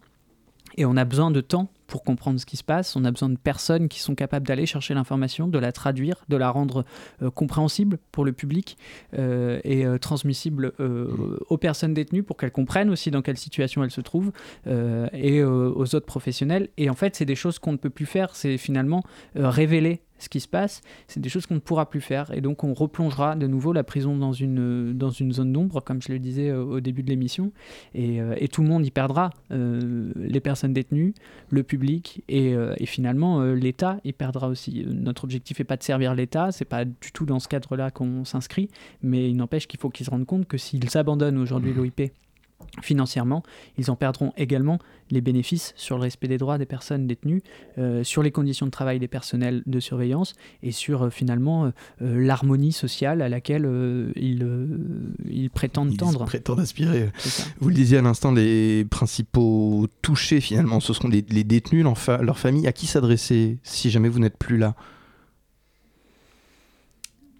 Et 0.76 0.84
on 0.84 0.96
a 0.96 1.04
besoin 1.04 1.30
de 1.30 1.40
temps 1.40 1.68
pour 1.86 2.04
comprendre 2.04 2.40
ce 2.40 2.46
qui 2.46 2.56
se 2.56 2.64
passe. 2.64 2.96
On 2.96 3.04
a 3.04 3.10
besoin 3.10 3.28
de 3.28 3.36
personnes 3.36 3.88
qui 3.88 4.00
sont 4.00 4.14
capables 4.14 4.46
d'aller 4.46 4.64
chercher 4.64 4.94
l'information, 4.94 5.46
de 5.46 5.58
la 5.58 5.72
traduire, 5.72 6.24
de 6.30 6.36
la 6.36 6.50
rendre 6.50 6.86
euh, 7.20 7.30
compréhensible 7.30 7.98
pour 8.12 8.24
le 8.24 8.32
public 8.32 8.78
euh, 9.18 9.60
et 9.62 9.84
euh, 9.84 9.98
transmissible 9.98 10.72
aux 10.78 11.58
personnes 11.58 11.92
détenues 11.92 12.22
pour 12.22 12.38
qu'elles 12.38 12.50
comprennent 12.50 12.88
aussi 12.88 13.10
dans 13.10 13.20
quelle 13.20 13.36
situation 13.36 13.84
elles 13.84 13.90
se 13.90 14.00
trouvent 14.00 14.32
et 14.66 15.44
aux 15.44 15.94
autres 15.94 16.06
professionnels. 16.06 16.68
Et 16.76 16.88
en 16.88 16.94
fait, 16.94 17.14
c'est 17.14 17.24
des 17.24 17.34
choses 17.34 17.58
qu'on 17.58 17.72
ne 17.72 17.76
peut 17.76 17.90
plus 17.90 18.06
faire. 18.06 18.34
C'est 18.34 18.56
finalement 18.56 19.02
révéler 19.34 20.00
ce 20.22 20.28
qui 20.28 20.40
se 20.40 20.48
passe, 20.48 20.80
c'est 21.08 21.20
des 21.20 21.28
choses 21.28 21.46
qu'on 21.46 21.54
ne 21.54 21.60
pourra 21.60 21.88
plus 21.88 22.00
faire. 22.00 22.32
Et 22.32 22.40
donc 22.40 22.64
on 22.64 22.74
replongera 22.74 23.36
de 23.36 23.46
nouveau 23.46 23.72
la 23.72 23.84
prison 23.84 24.16
dans 24.16 24.32
une, 24.32 24.96
dans 24.96 25.10
une 25.10 25.32
zone 25.32 25.52
d'ombre, 25.52 25.80
comme 25.80 26.00
je 26.00 26.12
le 26.12 26.18
disais 26.18 26.48
euh, 26.48 26.62
au 26.62 26.80
début 26.80 27.02
de 27.02 27.10
l'émission. 27.10 27.52
Et, 27.94 28.20
euh, 28.20 28.34
et, 28.38 28.48
tout 28.48 28.62
le 28.62 28.68
monde 28.68 28.86
y 28.86 28.90
perdra. 28.90 29.30
Euh, 29.50 30.12
les 30.16 30.40
personnes 30.40 30.72
détenues, 30.72 31.14
le 31.48 31.62
public 31.62 32.22
et, 32.28 32.54
et 32.76 32.86
finalement 32.86 33.42
l'État 33.42 33.98
y 34.04 34.12
perdra 34.12 34.48
aussi. 34.48 34.84
Notre 34.86 35.24
objectif 35.24 35.58
n'est 35.58 35.64
pas 35.64 35.76
de 35.76 35.82
servir 35.82 36.14
l'État, 36.14 36.52
c'est 36.52 36.64
pas 36.64 36.84
du 36.84 37.12
tout 37.12 37.24
dans 37.24 37.38
ce 37.38 37.48
cadre-là 37.48 37.90
qu'on 37.90 38.24
s'inscrit, 38.24 38.68
mais 39.02 39.28
il 39.28 39.36
n'empêche 39.36 39.66
qu'il 39.66 39.80
faut 39.80 39.90
qu'ils 39.90 40.06
se 40.06 40.10
rendent 40.10 40.26
compte 40.26 40.46
que 40.46 40.58
s'ils 40.58 40.96
abandonnent 40.96 41.38
aujourd'hui 41.38 41.72
mmh. 41.72 41.76
l'OIP 41.76 42.12
financièrement, 42.80 43.42
ils 43.78 43.90
en 43.90 43.96
perdront 43.96 44.32
également 44.36 44.78
les 45.10 45.20
bénéfices 45.20 45.74
sur 45.76 45.96
le 45.96 46.02
respect 46.02 46.28
des 46.28 46.38
droits 46.38 46.58
des 46.58 46.66
personnes 46.66 47.06
détenues, 47.06 47.42
euh, 47.78 48.02
sur 48.02 48.22
les 48.22 48.30
conditions 48.30 48.66
de 48.66 48.70
travail 48.70 48.98
des 48.98 49.08
personnels 49.08 49.62
de 49.66 49.78
surveillance 49.78 50.34
et 50.62 50.72
sur 50.72 51.04
euh, 51.04 51.10
finalement 51.10 51.66
euh, 51.66 51.70
l'harmonie 52.00 52.72
sociale 52.72 53.20
à 53.20 53.28
laquelle 53.28 53.68
ils, 54.16 54.46
ils, 55.28 55.50
prétendent 55.50 55.96
tendre. 55.96 56.22
Ils 56.22 56.26
prétendent 56.26 56.60
aspirer. 56.60 57.10
Vous 57.60 57.68
le 57.68 57.74
disiez 57.74 57.98
à 57.98 58.02
l'instant, 58.02 58.32
les 58.32 58.84
principaux 58.86 59.86
touchés 60.00 60.40
finalement, 60.40 60.80
ce 60.80 60.92
seront 60.92 61.08
les, 61.08 61.24
les 61.28 61.44
détenus, 61.44 61.84
leur, 61.84 62.22
leur 62.22 62.38
famille. 62.38 62.66
À 62.66 62.72
qui 62.72 62.86
s'adresser 62.86 63.58
si 63.62 63.90
jamais 63.90 64.08
vous 64.08 64.18
n'êtes 64.18 64.38
plus 64.38 64.56
là? 64.56 64.74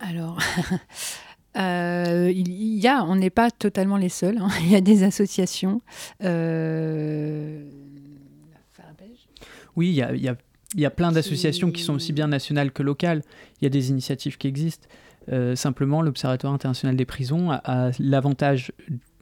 Alors... 0.00 0.38
Euh, 1.56 2.32
il 2.34 2.78
y 2.78 2.88
a, 2.88 3.04
on 3.04 3.16
n'est 3.16 3.30
pas 3.30 3.50
totalement 3.50 3.96
les 3.96 4.08
seuls. 4.08 4.38
Hein. 4.38 4.48
Il 4.62 4.70
y 4.70 4.76
a 4.76 4.80
des 4.80 5.02
associations. 5.02 5.82
Euh, 6.22 7.64
oui, 9.74 9.88
il 9.88 9.94
y 9.94 10.02
a, 10.02 10.14
y, 10.14 10.30
y 10.76 10.84
a, 10.84 10.90
plein 10.90 11.12
d'associations 11.12 11.70
qui 11.70 11.82
sont 11.82 11.94
aussi 11.94 12.12
bien 12.12 12.28
nationales 12.28 12.72
que 12.72 12.82
locales. 12.82 13.22
Il 13.60 13.64
y 13.64 13.66
a 13.66 13.70
des 13.70 13.88
initiatives 13.88 14.36
qui 14.36 14.46
existent. 14.46 14.86
Euh, 15.30 15.56
simplement, 15.56 16.02
l'Observatoire 16.02 16.52
international 16.52 16.94
des 16.94 17.06
prisons 17.06 17.50
a, 17.50 17.90
l'avantage 17.98 18.72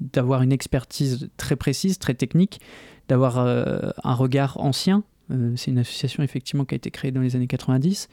d'avoir 0.00 0.42
une 0.42 0.50
expertise 0.50 1.30
très 1.36 1.54
précise, 1.54 2.00
très 2.00 2.14
technique, 2.14 2.60
d'avoir 3.06 3.38
un 3.38 4.14
regard 4.14 4.58
ancien. 4.60 5.04
C'est 5.54 5.70
une 5.70 5.78
association 5.78 6.24
effectivement 6.24 6.64
qui 6.64 6.74
a 6.74 6.76
été 6.76 6.90
créée 6.90 7.12
dans 7.12 7.20
les 7.20 7.36
années 7.36 7.46
90 7.46 8.08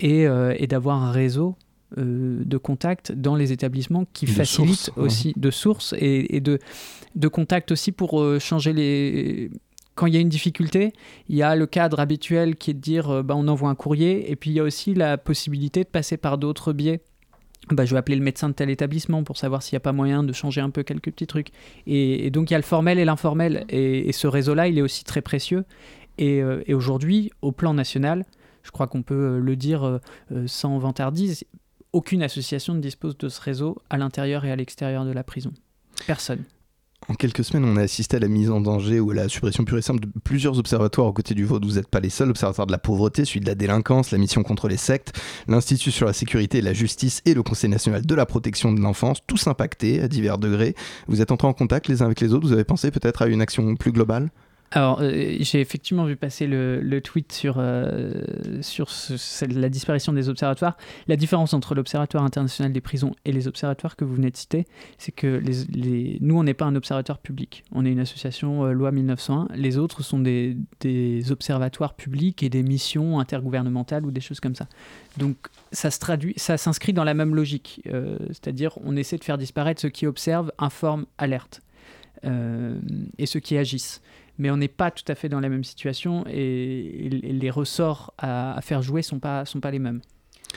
et, 0.00 0.22
et 0.22 0.66
d'avoir 0.66 1.00
un 1.00 1.12
réseau 1.12 1.56
euh, 1.96 2.42
de 2.44 2.58
contact 2.58 3.12
dans 3.12 3.34
les 3.34 3.50
établissements 3.50 4.04
qui 4.12 4.26
facilitent 4.26 4.90
aussi 4.96 5.32
de 5.36 5.50
sources 5.50 5.94
et, 5.98 6.38
de, 6.40 6.58
de 7.14 7.28
contact 7.28 7.72
aussi 7.72 7.92
pour 7.92 8.20
euh, 8.20 8.38
changer 8.38 8.74
les 8.74 9.50
quand 9.94 10.04
il 10.04 10.12
y 10.12 10.18
a 10.18 10.20
une 10.20 10.28
difficulté, 10.28 10.92
il 11.30 11.36
y 11.36 11.42
a 11.42 11.56
le 11.56 11.66
cadre 11.66 11.98
habituel 11.98 12.56
qui 12.56 12.72
est 12.72 12.74
de 12.74 12.80
dire 12.80 13.08
euh, 13.08 13.22
bah, 13.22 13.34
on 13.38 13.48
envoie 13.48 13.70
un 13.70 13.74
courrier, 13.74 14.30
et 14.30 14.36
puis 14.36 14.50
il 14.50 14.52
y 14.52 14.60
a 14.60 14.64
aussi 14.64 14.92
la 14.92 15.16
possibilité 15.16 15.82
de 15.82 15.88
passer 15.88 16.18
par 16.18 16.36
d'autres 16.36 16.74
biais. 16.74 17.00
Bah, 17.70 17.86
je 17.86 17.94
vais 17.94 17.98
appeler 17.98 18.16
le 18.16 18.22
médecin 18.22 18.50
de 18.50 18.54
tel 18.54 18.68
établissement 18.68 19.24
pour 19.24 19.38
savoir 19.38 19.62
s'il 19.62 19.74
n'y 19.74 19.78
a 19.78 19.80
pas 19.80 19.92
moyen 19.92 20.22
de 20.22 20.32
changer 20.34 20.60
un 20.60 20.68
peu 20.68 20.82
quelques 20.82 21.10
petits 21.10 21.26
trucs. 21.26 21.52
Et, 21.86 22.28
donc 22.28 22.50
il 22.50 22.52
y 22.52 22.54
a 22.54 22.58
le 22.58 22.64
formel 22.64 22.98
et 22.98 23.06
l'informel, 23.06 23.64
et, 23.70 24.12
ce 24.12 24.26
réseau-là, 24.26 24.68
il 24.68 24.76
est 24.76 24.82
aussi 24.82 25.04
très 25.04 25.22
précieux. 25.22 25.64
Et, 26.18 26.42
et 26.66 26.74
aujourd'hui, 26.74 27.30
au 27.40 27.50
plan 27.50 27.72
national, 27.72 28.26
je 28.62 28.72
crois 28.72 28.88
qu'on 28.88 29.02
peut 29.02 29.38
le 29.38 29.56
dire 29.56 30.00
sans 30.46 30.78
vantardise, 30.78 31.44
aucune 31.92 32.22
association 32.22 32.74
ne 32.74 32.80
dispose 32.80 33.16
de 33.18 33.28
ce 33.28 33.40
réseau 33.40 33.76
à 33.90 33.96
l'intérieur 33.96 34.44
et 34.44 34.50
à 34.50 34.56
l'extérieur 34.56 35.04
de 35.04 35.12
la 35.12 35.24
prison. 35.24 35.52
Personne. 36.06 36.44
En 37.06 37.14
quelques 37.14 37.44
semaines, 37.44 37.64
on 37.64 37.76
a 37.76 37.82
assisté 37.82 38.16
à 38.16 38.20
la 38.20 38.28
mise 38.28 38.50
en 38.50 38.60
danger 38.60 39.00
ou 39.00 39.12
à 39.12 39.14
la 39.14 39.28
suppression 39.28 39.64
pure 39.64 39.78
et 39.78 39.82
simple 39.82 40.00
de 40.00 40.08
plusieurs 40.24 40.58
observatoires 40.58 41.06
aux 41.06 41.12
côtés 41.12 41.34
du 41.34 41.44
vote. 41.44 41.64
Vous 41.64 41.74
n'êtes 41.74 41.88
pas 41.88 42.00
les 42.00 42.10
seuls. 42.10 42.28
L'Observatoire 42.28 42.66
de 42.66 42.72
la 42.72 42.78
pauvreté, 42.78 43.24
celui 43.24 43.40
de 43.40 43.46
la 43.46 43.54
délinquance, 43.54 44.10
la 44.10 44.18
mission 44.18 44.42
contre 44.42 44.68
les 44.68 44.76
sectes, 44.76 45.18
l'Institut 45.46 45.90
sur 45.90 46.06
la 46.06 46.12
sécurité 46.12 46.58
et 46.58 46.60
la 46.60 46.74
justice 46.74 47.22
et 47.24 47.34
le 47.34 47.42
Conseil 47.42 47.70
national 47.70 48.04
de 48.04 48.14
la 48.14 48.26
protection 48.26 48.72
de 48.72 48.80
l'enfance, 48.80 49.18
tous 49.26 49.46
impactés 49.46 50.02
à 50.02 50.08
divers 50.08 50.38
degrés. 50.38 50.74
Vous 51.06 51.22
êtes 51.22 51.30
entrés 51.30 51.48
en 51.48 51.54
contact 51.54 51.88
les 51.88 52.02
uns 52.02 52.06
avec 52.06 52.20
les 52.20 52.34
autres. 52.34 52.46
Vous 52.46 52.52
avez 52.52 52.64
pensé 52.64 52.90
peut-être 52.90 53.22
à 53.22 53.28
une 53.28 53.40
action 53.40 53.76
plus 53.76 53.92
globale? 53.92 54.30
Alors, 54.70 55.00
euh, 55.00 55.36
j'ai 55.40 55.60
effectivement 55.60 56.04
vu 56.04 56.16
passer 56.16 56.46
le, 56.46 57.00
tweet 57.00 57.32
sur, 57.32 57.56
euh, 57.58 58.12
la 59.48 59.68
disparition 59.70 60.12
des 60.12 60.28
observatoires. 60.28 60.76
La 61.06 61.16
différence 61.16 61.54
entre 61.54 61.74
l'Observatoire 61.74 62.22
international 62.22 62.72
des 62.72 62.82
prisons 62.82 63.14
et 63.24 63.32
les 63.32 63.48
observatoires 63.48 63.96
que 63.96 64.04
vous 64.04 64.14
venez 64.14 64.30
de 64.30 64.36
citer, 64.36 64.66
c'est 64.98 65.12
que 65.12 65.42
nous, 66.20 66.38
on 66.38 66.42
n'est 66.42 66.54
pas 66.54 66.66
un 66.66 66.76
observatoire 66.76 67.18
public. 67.18 67.64
On 67.72 67.86
est 67.86 67.92
une 67.92 68.00
association 68.00 68.66
euh, 68.66 68.72
loi 68.72 68.92
1901. 68.92 69.48
Les 69.54 69.78
autres 69.78 70.02
sont 70.02 70.18
des, 70.18 70.56
des, 70.80 71.32
observatoires 71.32 71.94
publics 71.94 72.42
et 72.42 72.50
des 72.50 72.62
missions 72.62 73.20
intergouvernementales 73.20 74.04
ou 74.04 74.10
des 74.10 74.20
choses 74.20 74.40
comme 74.40 74.54
ça. 74.54 74.66
Donc, 75.16 75.36
ça 75.72 75.90
se 75.90 75.98
traduit, 75.98 76.34
ça 76.36 76.58
s'inscrit 76.58 76.92
dans 76.92 77.04
la 77.04 77.14
même 77.14 77.34
logique. 77.34 77.82
C'est-à-dire, 78.28 78.78
on 78.84 78.96
essaie 78.96 79.18
de 79.18 79.24
faire 79.24 79.38
disparaître 79.38 79.80
ceux 79.80 79.88
qui 79.88 80.06
observent, 80.06 80.52
informent, 80.58 81.06
alertent. 81.18 81.60
et 82.24 83.26
ceux 83.26 83.40
qui 83.40 83.56
agissent 83.58 84.00
mais 84.38 84.50
on 84.50 84.56
n'est 84.56 84.68
pas 84.68 84.90
tout 84.90 85.04
à 85.08 85.14
fait 85.14 85.28
dans 85.28 85.40
la 85.40 85.48
même 85.48 85.64
situation 85.64 86.24
et, 86.28 87.08
les 87.10 87.50
ressorts 87.50 88.14
à, 88.18 88.58
faire 88.62 88.82
jouer 88.82 89.02
sont 89.02 89.18
pas 89.18 89.44
sont 89.44 89.60
pas 89.60 89.70
les 89.70 89.78
mêmes. 89.78 90.00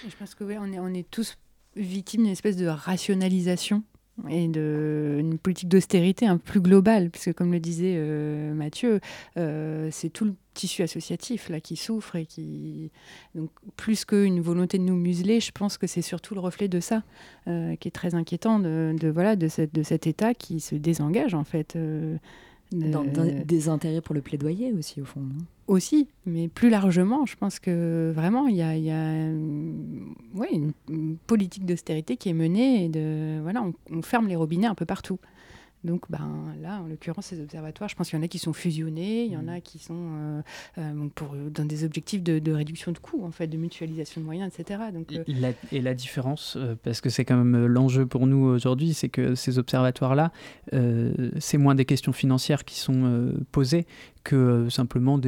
Je 0.07 0.15
pense 0.15 0.35
que 0.35 0.43
oui, 0.43 0.55
on 0.59 0.71
est 0.71 0.79
on 0.79 0.93
est 0.93 1.09
tous 1.09 1.37
victimes 1.75 2.23
d'une 2.23 2.31
espèce 2.31 2.57
de 2.57 2.67
rationalisation 2.67 3.83
et 4.29 4.47
d'une 4.47 5.37
politique 5.37 5.69
d'austérité 5.69 6.27
un 6.27 6.37
plus 6.37 6.59
globale, 6.59 7.09
puisque 7.09 7.33
comme 7.33 7.51
le 7.51 7.59
disait 7.59 7.95
euh, 7.95 8.53
Mathieu, 8.53 8.99
euh, 9.37 9.89
c'est 9.91 10.09
tout 10.09 10.25
le 10.25 10.35
tissu 10.53 10.83
associatif 10.83 11.49
là 11.49 11.61
qui 11.61 11.77
souffre 11.77 12.17
et 12.17 12.25
qui 12.25 12.91
donc 13.35 13.49
plus 13.77 14.03
qu'une 14.03 14.41
volonté 14.41 14.77
de 14.77 14.83
nous 14.83 14.97
museler, 14.97 15.39
je 15.39 15.51
pense 15.51 15.77
que 15.77 15.87
c'est 15.87 16.01
surtout 16.01 16.35
le 16.35 16.41
reflet 16.41 16.67
de 16.67 16.79
ça 16.79 17.03
euh, 17.47 17.75
qui 17.77 17.87
est 17.87 17.91
très 17.91 18.15
inquiétant 18.15 18.59
de, 18.59 18.93
de 18.99 19.07
voilà 19.07 19.35
de, 19.35 19.47
cette, 19.47 19.73
de 19.73 19.81
cet 19.81 20.07
État 20.07 20.33
qui 20.33 20.59
se 20.59 20.75
désengage 20.75 21.33
en 21.33 21.45
fait 21.45 21.77
des 22.71 23.69
intérêts 23.69 24.01
pour 24.01 24.15
le 24.15 24.21
plaidoyer 24.21 24.71
aussi, 24.73 25.01
au 25.01 25.05
fond. 25.05 25.21
aussi, 25.67 26.07
mais 26.25 26.47
plus 26.47 26.69
largement, 26.69 27.25
je 27.25 27.35
pense 27.35 27.59
que 27.59 28.11
vraiment, 28.15 28.47
il 28.47 28.55
y 28.55 28.61
a, 28.61 28.77
y 28.77 28.91
a 28.91 29.29
ouais, 30.35 30.49
une, 30.51 31.17
politique 31.27 31.65
d'austérité 31.65 32.17
qui 32.17 32.29
est 32.29 32.33
menée 32.33 32.85
et 32.85 32.89
de, 32.89 33.41
voilà, 33.41 33.63
on, 33.91 34.01
ferme 34.01 34.27
les 34.27 34.35
robinets 34.35 34.67
un 34.67 34.75
peu 34.75 34.85
partout. 34.85 35.19
Donc 35.83 36.05
ben, 36.09 36.53
là, 36.61 36.81
en 36.81 36.87
l'occurrence, 36.87 37.27
ces 37.27 37.41
observatoires, 37.41 37.89
je 37.89 37.95
pense 37.95 38.09
qu'il 38.09 38.19
y 38.19 38.21
en 38.21 38.25
a 38.25 38.27
qui 38.27 38.39
sont 38.39 38.53
fusionnés, 38.53 39.25
il 39.25 39.31
y 39.31 39.37
en 39.37 39.47
a 39.47 39.61
qui 39.61 39.79
sont 39.79 39.95
euh, 39.97 40.41
euh, 40.77 41.07
pour, 41.15 41.35
dans 41.35 41.65
des 41.65 41.83
objectifs 41.83 42.21
de, 42.21 42.51
réduction 42.51 42.91
de 42.91 42.99
coûts, 42.99 43.23
en 43.25 43.31
fait, 43.31 43.47
de 43.47 43.57
mutualisation 43.57 44.21
de 44.21 44.25
moyens, 44.25 44.51
etc. 44.53 44.79
Donc, 44.93 45.11
euh, 45.11 45.23
et, 45.71 45.81
la, 45.81 45.93
différence, 45.93 46.57
parce 46.83 47.01
que 47.01 47.09
c'est 47.09 47.25
quand 47.25 47.37
même 47.37 47.65
l'enjeu 47.65 48.05
pour 48.05 48.27
nous 48.27 48.45
aujourd'hui, 48.45 48.93
c'est 48.93 49.09
que 49.09 49.35
ces 49.35 49.57
observatoires-là, 49.57 50.31
c'est 51.39 51.57
moins 51.57 51.75
des 51.75 51.85
questions 51.85 52.13
financières 52.13 52.63
qui 52.63 52.79
sont 52.79 53.33
posées 53.51 53.85
que 54.23 54.35
euh, 54.35 54.69
simplement 54.69 55.19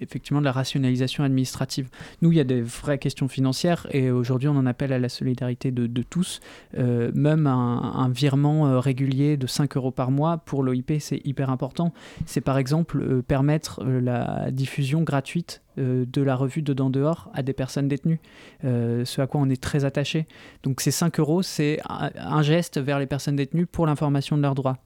effectivement 0.00 0.40
de 0.40 0.44
la 0.44 0.52
rationalisation 0.52 1.24
administrative. 1.24 1.88
Nous, 2.22 2.32
il 2.32 2.38
y 2.38 2.40
a 2.40 2.44
des 2.44 2.62
vraies 2.62 2.98
questions 2.98 3.28
financières 3.28 3.86
et 3.90 4.10
aujourd'hui, 4.10 4.48
on 4.48 4.56
en 4.56 4.66
appelle 4.66 4.92
à 4.92 4.98
la 4.98 5.08
solidarité 5.08 5.70
de, 5.70 5.86
de 5.86 6.02
tous. 6.02 6.40
Euh, 6.78 7.10
même 7.14 7.46
un, 7.46 8.08
virement 8.08 8.66
euh, 8.66 8.78
régulier 8.78 9.36
de 9.36 9.46
5 9.46 9.76
euros 9.76 9.90
par 9.90 10.10
mois 10.10 10.38
pour 10.38 10.62
l'OIP, 10.62 10.92
c'est 11.00 11.20
hyper 11.24 11.50
important. 11.50 11.92
C'est 12.24 12.40
par 12.40 12.58
exemple 12.58 13.22
permettre 13.22 13.84
la 13.84 14.50
diffusion 14.50 15.02
gratuite 15.02 15.62
de 15.76 16.22
la 16.22 16.36
revue 16.36 16.62
Dedans 16.62 16.88
Dehors 16.88 17.30
à 17.34 17.42
des 17.42 17.52
personnes 17.52 17.88
détenues, 17.88 18.20
ce 18.62 19.20
à 19.20 19.26
quoi 19.26 19.40
on 19.40 19.50
est 19.50 19.60
très 19.60 19.84
attaché. 19.84 20.26
Donc 20.62 20.80
ces 20.80 20.90
5 20.90 21.18
euros, 21.20 21.42
c'est 21.42 21.80
un 21.84 22.42
geste 22.42 22.80
vers 22.80 22.98
les 22.98 23.06
personnes 23.06 23.36
détenues 23.36 23.66
pour 23.66 23.86
l'information 23.86 24.36
de 24.36 24.42
leurs 24.42 24.54
droits. 24.54 24.78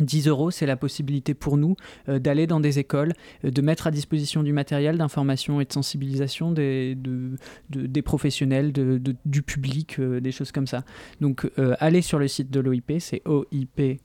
10 0.00 0.28
euros, 0.28 0.50
c'est 0.50 0.66
la 0.66 0.76
possibilité 0.76 1.34
pour 1.34 1.56
nous 1.56 1.76
euh, 2.08 2.18
d'aller 2.18 2.46
dans 2.46 2.60
des 2.60 2.78
écoles, 2.78 3.12
euh, 3.44 3.50
de 3.50 3.62
mettre 3.62 3.86
à 3.86 3.90
disposition 3.90 4.42
du 4.42 4.52
matériel 4.52 4.98
d'information 4.98 5.60
et 5.60 5.64
de 5.64 5.72
sensibilisation 5.72 6.52
des, 6.52 6.94
de- 6.94 7.36
de- 7.70 7.86
des 7.86 8.02
professionnels, 8.02 8.72
du 8.72 9.42
public, 9.42 9.98
euh, 9.98 10.20
des 10.20 10.32
choses 10.32 10.52
comme 10.52 10.66
ça. 10.66 10.84
Donc, 11.20 11.48
allez 11.78 12.02
sur 12.02 12.18
le 12.18 12.28
site 12.28 12.50
de 12.50 12.60
l'OIP, 12.60 12.92
c'est 12.98 13.22
oip.org. 13.26 13.98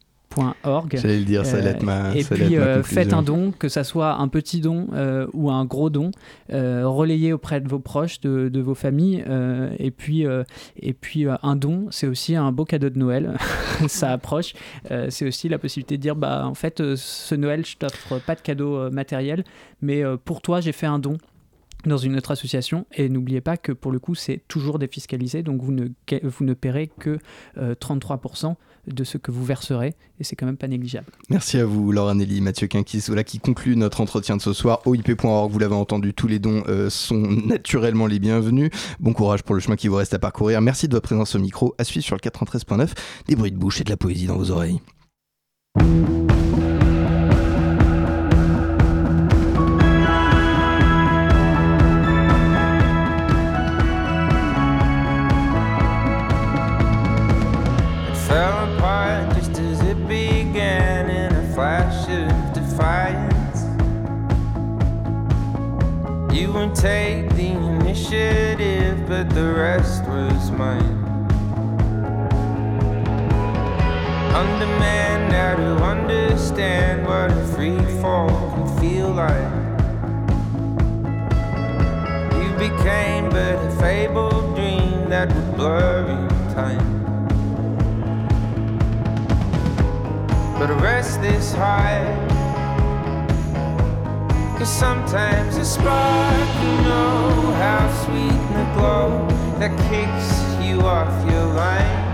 J'allais 0.97 1.19
le 1.19 1.25
dire, 1.25 1.45
ça 1.45 1.57
allait 1.57 1.71
être 1.71 1.83
ma- 1.83 2.15
Et 2.15 2.23
ça 2.23 2.35
puis, 2.35 2.55
euh, 2.57 2.83
faites 2.83 3.13
un 3.13 3.21
don, 3.23 3.51
que 3.51 3.67
ça 3.67 3.83
soit 3.83 4.13
un 4.15 4.27
petit 4.27 4.61
don 4.61 4.87
euh, 4.93 5.27
ou 5.33 5.49
un 5.51 5.65
gros 5.65 5.89
don, 5.89 6.11
euh, 6.53 6.83
relayez 6.87 7.33
auprès 7.33 7.59
de 7.61 7.67
vos 7.67 7.79
proches, 7.79 8.19
de, 8.21 8.47
de 8.49 8.59
vos 8.61 8.75
familles. 8.75 9.23
euh, 9.27 9.69
et 9.79 9.91
puis, 9.91 10.25
euh, 10.25 10.43
et 10.79 10.93
puis 10.93 11.25
euh, 11.27 11.35
un 11.43 11.55
don, 11.55 11.87
c'est 11.89 12.07
aussi 12.07 12.35
un 12.35 12.51
beau 12.51 12.65
cadeau 12.65 12.89
de 12.89 12.97
Noël. 12.99 13.37
ça 13.87 14.11
approche. 14.11 14.53
Euh, 14.91 15.07
c'est 15.09 15.27
aussi 15.27 15.49
la 15.49 15.57
possibilité 15.57 15.97
de 15.97 16.01
dire 16.01 16.15
bah, 16.15 16.45
en 16.45 16.53
fait, 16.53 16.79
euh, 16.79 16.95
ce 16.95 17.33
Noël, 17.35 17.65
je 17.65 17.77
t'offre 17.77 18.19
pas 18.19 18.35
de 18.35 18.41
cadeau 18.41 18.75
euh, 18.77 18.89
matériel, 18.91 19.43
mais 19.81 20.03
euh, 20.03 20.17
pour 20.23 20.41
toi, 20.41 20.61
j'ai 20.61 20.71
fait 20.73 20.85
un 20.87 20.99
don 20.99 21.17
dans 21.85 21.97
une 21.97 22.17
autre 22.17 22.31
association 22.31 22.85
et 22.93 23.09
n'oubliez 23.09 23.41
pas 23.41 23.57
que 23.57 23.71
pour 23.71 23.91
le 23.91 23.99
coup 23.99 24.15
c'est 24.15 24.41
toujours 24.47 24.79
défiscalisé 24.79 25.43
donc 25.43 25.61
vous 25.61 25.71
ne, 25.71 25.87
vous 26.23 26.45
ne 26.45 26.53
paierez 26.53 26.91
que 26.99 27.19
euh, 27.57 27.73
33% 27.75 28.55
de 28.87 29.03
ce 29.03 29.17
que 29.17 29.31
vous 29.31 29.45
verserez 29.45 29.95
et 30.19 30.23
c'est 30.23 30.35
quand 30.35 30.45
même 30.45 30.57
pas 30.57 30.67
négligeable. 30.67 31.07
Merci 31.29 31.57
à 31.57 31.65
vous, 31.65 31.91
Laura 31.91 32.13
Nelly, 32.13 32.41
Mathieu 32.41 32.67
Quinkis, 32.67 33.03
voilà 33.07 33.23
qui 33.23 33.39
conclut 33.39 33.75
notre 33.75 34.01
entretien 34.01 34.35
de 34.35 34.41
ce 34.41 34.53
soir. 34.53 34.81
OIP.org, 34.85 35.51
vous 35.51 35.59
l'avez 35.59 35.75
entendu, 35.75 36.13
tous 36.13 36.27
les 36.27 36.39
dons 36.39 36.63
euh, 36.67 36.89
sont 36.89 37.17
naturellement 37.45 38.07
les 38.07 38.19
bienvenus. 38.19 38.71
Bon 38.99 39.13
courage 39.13 39.43
pour 39.43 39.55
le 39.55 39.61
chemin 39.61 39.75
qui 39.75 39.87
vous 39.87 39.95
reste 39.95 40.13
à 40.13 40.19
parcourir. 40.19 40.61
Merci 40.61 40.87
de 40.87 40.93
votre 40.93 41.07
présence 41.07 41.35
au 41.35 41.39
micro. 41.39 41.75
À 41.77 41.83
suivre 41.83 42.05
sur 42.05 42.15
le 42.15 42.21
93.9, 42.21 42.89
des 43.27 43.35
bruits 43.35 43.51
de 43.51 43.57
bouche 43.57 43.81
et 43.81 43.83
de 43.83 43.89
la 43.89 43.97
poésie 43.97 44.27
dans 44.27 44.37
vos 44.37 44.51
oreilles. 44.51 44.79
Rest 69.59 70.05
was 70.05 70.51
mine. 70.51 71.03
Undermanned 74.33 75.31
now 75.33 75.55
to 75.57 75.83
understand 75.83 77.05
what 77.05 77.29
a 77.29 77.45
free 77.53 77.83
fall 78.01 78.29
can 78.53 78.79
feel 78.79 79.09
like. 79.11 79.51
You 82.41 82.49
became 82.69 83.29
but 83.29 83.55
a 83.67 83.71
fabled 83.81 84.55
dream 84.55 85.09
that 85.09 85.27
would 85.33 85.57
blur 85.57 86.07
in 86.07 86.53
time. 86.53 86.99
but 90.57 90.69
rest 90.81 91.21
is 91.21 91.53
high. 91.53 92.03
Cause 94.57 94.69
sometimes 94.69 95.55
a 95.55 95.63
spark, 95.63 96.49
you 96.63 96.75
know 96.87 97.53
how 97.63 97.83
sweet 98.03 98.41
the 98.55 98.65
glow 98.75 99.48
that 99.59 99.77
kicks 99.89 100.65
you 100.65 100.79
off 100.87 101.29
your 101.29 101.45
line. 101.47 102.07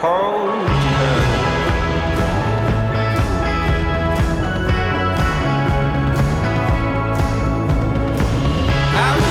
Hold 0.00 0.64
you 0.64 1.38
I 8.96 9.27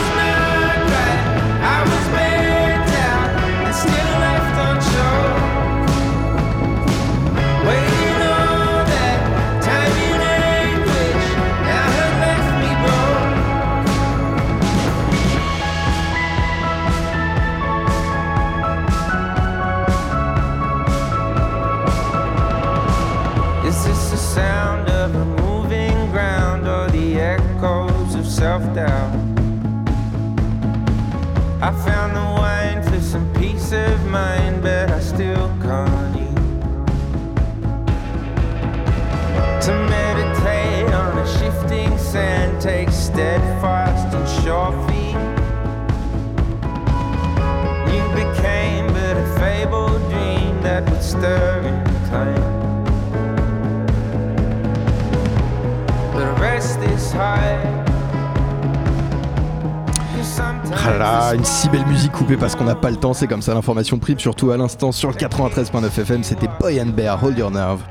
Ah 60.89 60.97
là 60.97 61.35
une 61.35 61.43
si 61.43 61.67
belle 61.67 61.85
musique 61.85 62.13
coupée 62.13 62.37
parce 62.37 62.55
qu'on 62.55 62.63
n'a 62.63 62.73
pas 62.73 62.89
le 62.89 62.95
temps, 62.95 63.13
c'est 63.13 63.27
comme 63.27 63.41
ça 63.41 63.53
l'information 63.53 63.99
prime, 63.99 64.17
surtout 64.19 64.51
à 64.51 64.57
l'instant 64.57 64.93
sur 64.93 65.09
le 65.09 65.15
93.9 65.17 65.85
FM, 65.85 66.23
c'était 66.23 66.47
Boy 66.61 66.81
and 66.81 66.91
Bear, 66.91 67.21
Hold 67.21 67.37
Your 67.37 67.51
Nerve. 67.51 67.83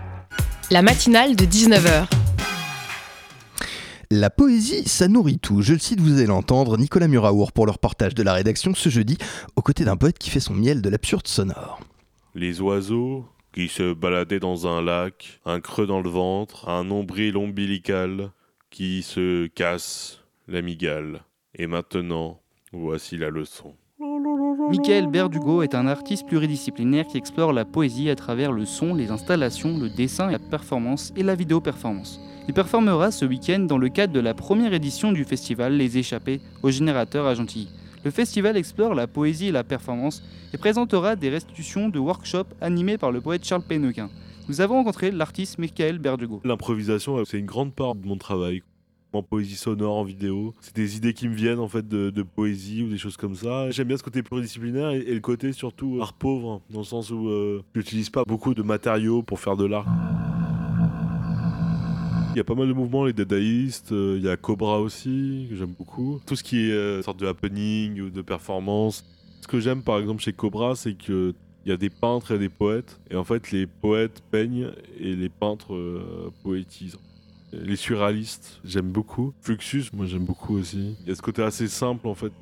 La 0.71 0.81
matinale 0.81 1.37
de 1.37 1.45
19h. 1.45 2.07
La 4.11 4.31
poésie, 4.31 4.89
ça 4.89 5.09
nourrit 5.09 5.39
tout. 5.39 5.61
Je 5.61 5.75
le 5.75 5.79
cite, 5.79 6.01
vous 6.01 6.17
allez 6.17 6.25
l'entendre, 6.25 6.79
Nicolas 6.79 7.07
Muraour 7.07 7.53
pour 7.53 7.67
le 7.67 7.73
reportage 7.73 8.15
de 8.15 8.23
la 8.23 8.33
rédaction 8.33 8.75
ce 8.75 8.89
jeudi, 8.89 9.19
aux 9.57 9.63
côtés 9.63 9.85
d'un 9.85 9.99
poète 9.99 10.17
qui 10.17 10.31
fait 10.31 10.41
son 10.41 10.55
miel 10.55 10.81
de 10.81 10.89
l'absurde 10.89 11.27
sonore. 11.27 11.81
Les 12.35 12.63
oiseaux 12.63 13.27
qui 13.53 13.69
se 13.69 13.93
baladaient 13.93 14.41
dans 14.41 14.67
un 14.67 14.81
lac, 14.81 15.41
un 15.45 15.61
creux 15.61 15.87
dans 15.87 16.01
le 16.01 16.09
ventre, 16.09 16.67
un 16.71 16.85
nombril 16.85 17.37
ombilical 17.37 18.31
qui 18.71 19.03
se 19.03 19.49
casse 19.49 20.21
l'amygale. 20.49 21.21
Et 21.59 21.67
maintenant, 21.67 22.41
voici 22.77 23.17
la 23.17 23.31
leçon. 23.31 23.75
Michael 24.69 25.07
Berdugo 25.07 25.63
est 25.63 25.75
un 25.75 25.87
artiste 25.87 26.27
pluridisciplinaire 26.27 27.07
qui 27.07 27.17
explore 27.17 27.53
la 27.53 27.65
poésie 27.65 28.11
à 28.11 28.17
travers 28.17 28.53
le 28.53 28.65
son, 28.65 28.95
les 28.95 29.11
installations, 29.11 29.79
le 29.79 29.89
dessin, 29.89 30.31
la 30.31 30.39
performance 30.39 31.13
et 31.17 31.23
la 31.23 31.35
vidéo-performance. 31.35 32.21
Il 32.49 32.55
performera 32.55 33.11
ce 33.11 33.25
week-end 33.25 33.61
dans 33.61 33.79
le 33.79 33.89
cadre 33.89 34.13
de 34.13 34.21
la 34.21 34.35
première 34.35 34.73
édition 34.73 35.13
du 35.13 35.25
festival 35.25 35.77
Les 35.77 35.99
Échappés 35.99 36.41
au 36.63 36.71
Générateur 36.71 37.27
à 37.27 37.35
Gentilly. 37.35 37.69
Le 38.05 38.11
festival 38.11 38.57
explore 38.57 38.95
la 38.95 39.07
poésie 39.07 39.49
et 39.49 39.53
la 39.53 39.65
performance 39.65 40.23
et 40.53 40.59
présentera 40.59 41.17
des 41.17 41.29
restitutions 41.29 41.89
de 41.89 41.99
workshops 41.99 42.55
animés 42.61 42.99
par 42.99 43.11
le 43.11 43.21
poète 43.21 43.45
Charles 43.45 43.65
Pénequin. 43.67 44.11
Nous 44.49 44.61
avons 44.61 44.77
rencontré 44.77 45.11
l'artiste 45.11 45.59
Michael 45.59 45.99
Berdugo. 45.99 46.41
L'improvisation, 46.45 47.25
c'est 47.25 47.39
une 47.39 47.47
grande 47.47 47.75
part 47.75 47.97
de 47.97 48.07
mon 48.07 48.17
travail. 48.17 48.63
En 49.17 49.23
poésie 49.23 49.57
sonore, 49.57 49.97
en 49.97 50.05
vidéo, 50.05 50.55
c'est 50.61 50.77
des 50.77 50.97
idées 50.99 51.15
qui 51.15 51.27
me 51.27 51.35
viennent 51.35 51.59
en 51.59 51.69
fait 51.69 51.89
de, 51.89 52.23
poésie 52.23 52.83
ou 52.83 52.91
des 52.91 52.99
choses 52.99 53.17
comme 53.17 53.35
ça. 53.35 53.71
J'aime 53.71 53.89
bien 53.89 53.97
ce 53.97 54.03
côté 54.03 54.23
pluridisciplinaire 54.23 54.91
et, 54.91 55.15
le 55.15 55.21
côté 55.21 55.53
surtout 55.53 55.99
art 56.03 56.13
pauvre, 56.13 56.61
dans 56.69 56.81
le 56.81 56.85
sens 56.85 57.11
où 57.11 57.29
euh, 57.29 57.63
j'utilise 57.75 58.11
pas 58.11 58.25
beaucoup 58.25 58.53
de 58.53 58.63
matériaux 58.63 59.23
pour 59.23 59.41
faire 59.41 59.57
de 59.57 59.65
l'art. 59.65 59.87
Il 62.35 62.37
y 62.37 62.41
a 62.41 62.45
pas 62.45 62.55
mal 62.55 62.69
de 62.69 62.75
mouvements, 62.75 63.07
les 63.07 63.15
dadaïstes, 63.15 63.93
euh, 63.93 64.17
il 64.19 64.27
y 64.27 64.29
a 64.29 64.37
Cobra 64.37 64.81
aussi, 64.81 65.47
que 65.49 65.57
j'aime 65.57 65.73
beaucoup. 65.73 66.21
Tout 66.27 66.37
ce 66.37 66.43
qui 66.43 66.69
est 66.69 66.73
euh, 66.73 67.01
sorte 67.01 67.19
de 67.19 67.27
happening 67.27 67.99
ou 68.03 68.11
de 68.11 68.21
performance. 68.21 69.03
Ce 69.41 69.49
que 69.49 69.61
j'aime 69.61 69.83
par 69.83 69.99
exemple 69.99 70.23
chez 70.23 70.35
Cobra, 70.35 70.77
c'est 70.77 70.93
que 70.93 71.35
il 71.65 71.71
y 71.71 71.73
a 71.73 71.77
des 71.77 71.91
peintres 71.91 72.33
et 72.33 72.39
des 72.39 72.49
poètes. 72.49 73.01
Et 73.11 73.17
en 73.17 73.25
fait, 73.25 73.51
les 73.51 73.67
poètes 73.67 74.23
peignent 74.31 74.71
et 75.01 75.17
les 75.17 75.29
peintres 75.29 75.75
euh, 75.75 76.31
poétisent. 76.45 76.99
Les 77.53 77.77
surréalistes, 77.77 78.61
j'aime 78.65 78.91
beaucoup. 78.91 79.33
Fluxus, 79.41 79.85
moi 79.93 80.07
j'aime 80.07 80.25
beaucoup 80.25 80.57
aussi. 80.57 80.97
Il 81.03 81.09
y 81.09 81.13
a 81.13 81.15
ce 81.15 81.23
côté 81.23 81.43
assez 81.43 81.69
simple 81.69 82.07
en 82.09 82.15
fait. 82.15 82.33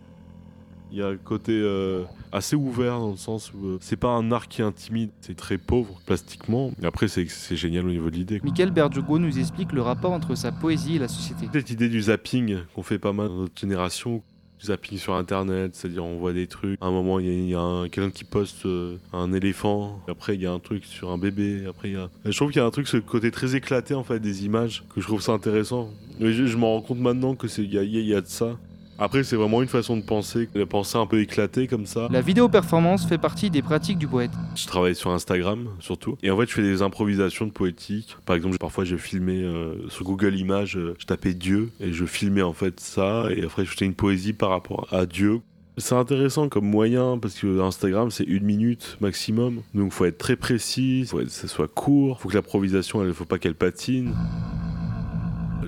Il 0.91 0.99
y 0.99 1.03
a 1.03 1.09
un 1.09 1.17
côté 1.17 1.53
euh, 1.53 2.05
assez 2.31 2.55
ouvert 2.55 3.01
dans 3.01 3.11
le 3.11 3.17
sens 3.17 3.53
où 3.53 3.67
euh, 3.67 3.79
c'est 3.81 3.97
pas 3.97 4.11
un 4.11 4.31
art 4.31 4.47
qui 4.47 4.63
intimide, 4.63 5.11
c'est 5.21 5.37
très 5.37 5.59
pauvre 5.59 6.01
plastiquement. 6.07 6.71
Et 6.81 6.87
après, 6.87 7.09
c'est 7.09 7.57
génial 7.57 7.87
au 7.87 7.91
niveau 7.91 8.11
de 8.11 8.15
l'idée. 8.17 8.41
Michael 8.45 8.71
Berdugo 8.71 9.19
nous 9.19 9.39
explique 9.39 9.73
le 9.73 9.83
rapport 9.83 10.13
entre 10.13 10.37
sa 10.37 10.53
poésie 10.53 10.97
et 10.97 10.99
la 11.01 11.09
société. 11.09 11.49
Cette 11.53 11.71
idée 11.71 11.89
du 11.89 12.03
zapping 12.03 12.59
qu'on 12.75 12.85
fait 12.85 13.01
pas 13.01 13.13
mal 13.13 13.29
dans 13.29 13.39
notre 13.39 13.61
génération, 13.61 14.23
zapping 14.65 14.99
sur 14.99 15.15
internet, 15.15 15.75
c'est-à-dire 15.75 16.05
on 16.05 16.19
voit 16.19 16.33
des 16.33 16.47
trucs. 16.47 16.79
À 16.81 16.87
un 16.87 16.91
moment, 16.91 17.19
il 17.21 17.49
y 17.49 17.55
a, 17.55 17.85
quelqu'un 17.91 18.11
qui 18.11 18.25
poste 18.25 18.67
euh, 18.67 18.97
un 19.12 19.33
éléphant, 19.33 20.01
après 20.09 20.35
il 20.35 20.43
y 20.43 20.47
a 20.47 20.53
un 20.53 20.59
truc 20.59 20.85
sur 20.85 21.11
un 21.11 21.19
bébé, 21.19 21.65
après 21.69 21.91
il 21.91 21.95
y 21.95 21.99
a. 21.99 22.11
Je 22.25 22.37
trouve 22.37 22.51
qu'il 22.51 22.61
y 22.61 22.65
a 22.65 22.67
un 22.67 22.71
truc, 22.71 22.89
ce 22.89 22.97
côté 22.97 23.31
très 23.31 23.57
éclaté 23.57 23.95
en 23.95 24.05
fait 24.05 24.19
des 24.19 24.45
images, 24.45 24.85
que 24.95 25.01
je 25.01 25.07
trouve 25.07 25.23
ça 25.23 25.33
intéressant. 25.33 25.91
Mais 26.21 26.33
je, 26.33 26.47
je 26.47 26.57
me 26.57 26.65
rends 26.65 26.81
compte 26.81 27.01
maintenant 27.01 27.35
que 27.35 27.49
c'est 27.49 27.62
il 27.62 27.75
y 27.75 28.03
y 28.03 28.15
a 28.15 28.21
de 28.21 28.27
ça. 28.27 28.57
Après, 28.99 29.24
c'est 29.24 29.36
vraiment 29.36 29.61
une 29.61 29.68
façon 29.68 29.97
de 29.97 30.03
penser, 30.03 30.49
de 30.55 30.64
penser 30.64 30.97
un 30.97 31.07
peu 31.07 31.20
éclatée 31.20 31.66
comme 31.66 31.86
ça. 31.86 32.09
La 32.11 32.20
vidéo 32.20 32.49
performance 32.49 33.07
fait 33.07 33.18
partie 33.18 33.51
des 33.51 33.62
pratiques 33.62 33.99
du 33.99 34.07
poète. 34.07 34.30
Je 34.55 34.66
travaille 34.66 34.95
sur 34.95 35.11
Instagram 35.11 35.68
surtout. 35.80 36.16
Et 36.22 36.30
en 36.30 36.38
fait, 36.38 36.49
je 36.49 36.55
fais 36.55 36.62
des 36.62 36.82
improvisations 36.82 37.47
de 37.47 37.51
poétique. 37.51 38.16
Par 38.24 38.36
exemple, 38.36 38.57
parfois, 38.59 38.84
je 38.84 38.97
filmais 38.97 39.42
euh, 39.42 39.88
sur 39.88 40.05
Google 40.05 40.36
Images, 40.36 40.76
euh, 40.76 40.95
je 40.99 41.07
tapais 41.07 41.34
Dieu 41.34 41.70
et 41.80 41.92
je 41.92 42.05
filmais 42.05 42.42
en 42.42 42.53
fait 42.53 42.78
ça. 42.80 43.26
Et 43.34 43.45
après, 43.45 43.64
je 43.64 43.70
faisais 43.70 43.86
une 43.86 43.95
poésie 43.95 44.32
par 44.32 44.51
rapport 44.51 44.86
à 44.92 45.07
Dieu. 45.07 45.40
C'est 45.76 45.97
intéressant 45.97 46.49
comme 46.49 46.66
moyen 46.66 47.18
parce 47.18 47.34
que 47.34 47.61
Instagram 47.61 48.12
c'est 48.12 48.22
une 48.22 48.45
minute 48.45 48.97
maximum, 49.01 49.62
donc 49.74 49.90
faut 49.90 50.05
être 50.05 50.18
très 50.18 50.36
précis, 50.36 51.05
faut 51.05 51.18
que 51.18 51.26
ça 51.26 51.49
soit 51.49 51.66
court, 51.66 52.20
faut 52.20 52.28
que 52.28 52.34
l'improvisation, 52.34 53.05
il 53.05 53.12
faut 53.12 53.24
pas 53.24 53.38
qu'elle 53.38 53.57
patine. 53.57 54.14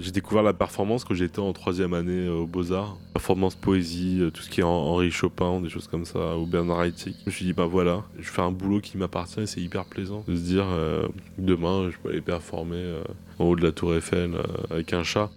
J'ai 0.01 0.11
découvert 0.11 0.43
la 0.43 0.53
performance 0.53 1.05
quand 1.05 1.15
j'étais 1.15 1.39
en 1.39 1.53
troisième 1.53 1.95
année 1.95 2.27
euh, 2.27 2.41
aux 2.41 2.47
Beaux-Arts. 2.47 2.97
Performance, 3.15 3.55
poésie, 3.55 4.19
euh, 4.21 4.31
tout 4.31 4.43
ce 4.43 4.51
qui 4.51 4.61
est 4.61 4.65
en- 4.65 4.69
Henri 4.71 5.11
Chopin, 5.11 5.61
des 5.61 5.69
choses 5.69 5.87
comme 5.89 6.05
ça, 6.05 6.37
ou 6.39 6.47
Bernard 6.47 6.83
Haitink. 6.85 7.15
Je 7.25 7.27
me 7.27 7.31
suis 7.31 7.45
dit, 7.45 7.53
bah 7.53 7.67
voilà, 7.67 8.03
je 8.19 8.29
fais 8.29 8.43
un 8.43 8.51
boulot 8.51 8.81
qui 8.81 8.97
m'appartient 8.99 9.41
et 9.41 9.47
c'est 9.47 9.61
hyper 9.61 9.85
plaisant 9.85 10.25
de 10.29 10.37
se 10.37 10.43
dire, 10.43 10.65
euh, 10.69 11.07
demain, 11.39 11.91
je 11.91 11.97
peux 12.03 12.11
aller 12.11 12.21
performer 12.21 12.77
euh, 12.77 13.03
en 13.39 13.45
haut 13.47 13.57
de 13.57 13.63
la 13.63 13.73
Tour 13.73 13.95
Eiffel 13.95 14.35
euh, 14.35 14.43
avec 14.71 14.93
un 14.93 15.03
chat. 15.03 15.31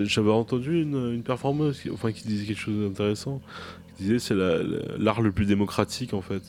J'avais 0.00 0.30
entendu 0.32 0.82
une, 0.82 1.12
une 1.14 1.22
performance 1.22 1.80
qui- 1.80 1.90
enfin, 1.90 2.12
qui 2.12 2.26
disait 2.26 2.46
quelque 2.46 2.60
chose 2.60 2.78
d'intéressant. 2.88 3.40
Qui 3.96 4.04
disait, 4.04 4.18
c'est 4.18 4.34
la- 4.34 4.62
la- 4.62 4.96
l'art 4.98 5.20
le 5.20 5.32
plus 5.32 5.44
démocratique 5.46 6.14
en 6.14 6.22
fait. 6.22 6.42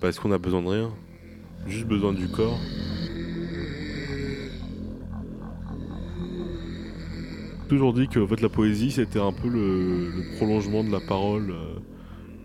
Parce 0.00 0.18
qu'on 0.18 0.32
a 0.32 0.38
besoin 0.38 0.62
de 0.62 0.68
rien, 0.68 0.90
juste 1.66 1.86
besoin 1.86 2.12
du 2.12 2.28
corps. 2.28 2.58
Toujours 7.66 7.92
dit 7.92 8.08
que 8.08 8.20
en 8.20 8.26
fait, 8.26 8.40
la 8.40 8.48
poésie 8.48 8.90
c'était 8.90 9.20
un 9.20 9.32
peu 9.32 9.48
le, 9.48 10.36
prolongement 10.36 10.84
de 10.84 10.90
la 10.90 11.00
parole 11.00 11.50
euh, 11.50 11.78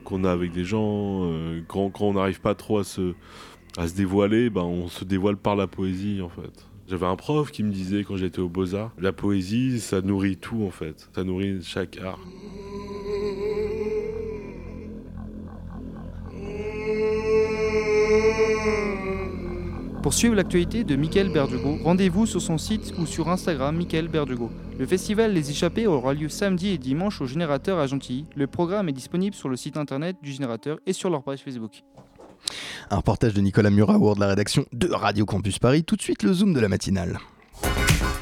qu'on 0.03 0.23
a 0.23 0.31
avec 0.31 0.51
des 0.51 0.63
gens. 0.65 1.25
euh, 1.25 1.61
quand, 1.67 1.89
quand 1.89 2.05
on 2.05 2.13
n'arrive 2.13 2.41
pas 2.41 2.55
trop 2.55 2.79
à 2.79 2.83
se, 2.83 3.13
à 3.77 3.87
se 3.87 3.95
dévoiler, 3.95 4.49
ben, 4.49 4.61
on 4.61 4.87
se 4.87 5.05
dévoile 5.05 5.37
par 5.37 5.55
la 5.55 5.67
poésie 5.67 6.21
en 6.21 6.29
fait. 6.29 6.67
J'avais 6.87 7.05
un 7.05 7.15
prof 7.15 7.51
qui 7.51 7.63
me 7.63 7.71
disait 7.71 8.03
quand 8.03 8.17
j'étais 8.17 8.39
au 8.39 8.49
Beaux-Arts, 8.49 8.91
la 8.99 9.13
poésie 9.13 9.79
ça 9.79 10.01
nourrit 10.01 10.37
tout 10.37 10.63
en 10.65 10.71
fait, 10.71 11.09
ça 11.15 11.23
nourrit 11.23 11.63
chaque 11.63 11.97
art. 11.97 12.19
Pour 20.01 20.15
suivre 20.15 20.33
l'actualité 20.33 20.83
de 20.83 20.95
Michael 20.95 21.29
Berdugo, 21.29 21.77
rendez-vous 21.83 22.25
sur 22.25 22.41
son 22.41 22.57
site 22.57 22.91
ou 22.97 23.05
sur 23.05 23.29
Instagram 23.29 23.75
Michael 23.75 24.07
Berdugo. 24.07 24.49
Le 24.79 24.85
festival 24.87 25.31
Les 25.31 25.51
Échappés 25.51 25.85
aura 25.85 26.15
lieu 26.15 26.27
samedi 26.27 26.69
et 26.69 26.79
dimanche 26.79 27.21
au 27.21 27.27
Générateur 27.27 27.77
à 27.77 27.85
Gentilly. 27.85 28.25
Le 28.35 28.47
programme 28.47 28.89
est 28.89 28.93
disponible 28.93 29.35
sur 29.35 29.47
le 29.47 29.55
site 29.55 29.77
internet 29.77 30.17
du 30.23 30.31
Générateur 30.31 30.79
et 30.87 30.93
sur 30.93 31.11
leur 31.11 31.21
page 31.21 31.43
Facebook. 31.43 31.83
Un 32.89 32.97
reportage 32.97 33.35
de 33.35 33.41
Nicolas 33.41 33.69
Muraour 33.69 34.15
de 34.15 34.21
la 34.21 34.27
rédaction 34.27 34.65
de 34.73 34.89
Radio 34.91 35.25
Campus 35.25 35.59
Paris. 35.59 35.83
Tout 35.83 35.97
de 35.97 36.01
suite, 36.01 36.23
le 36.23 36.33
zoom 36.33 36.53
de 36.53 36.59
la 36.59 36.67
matinale. 36.67 37.19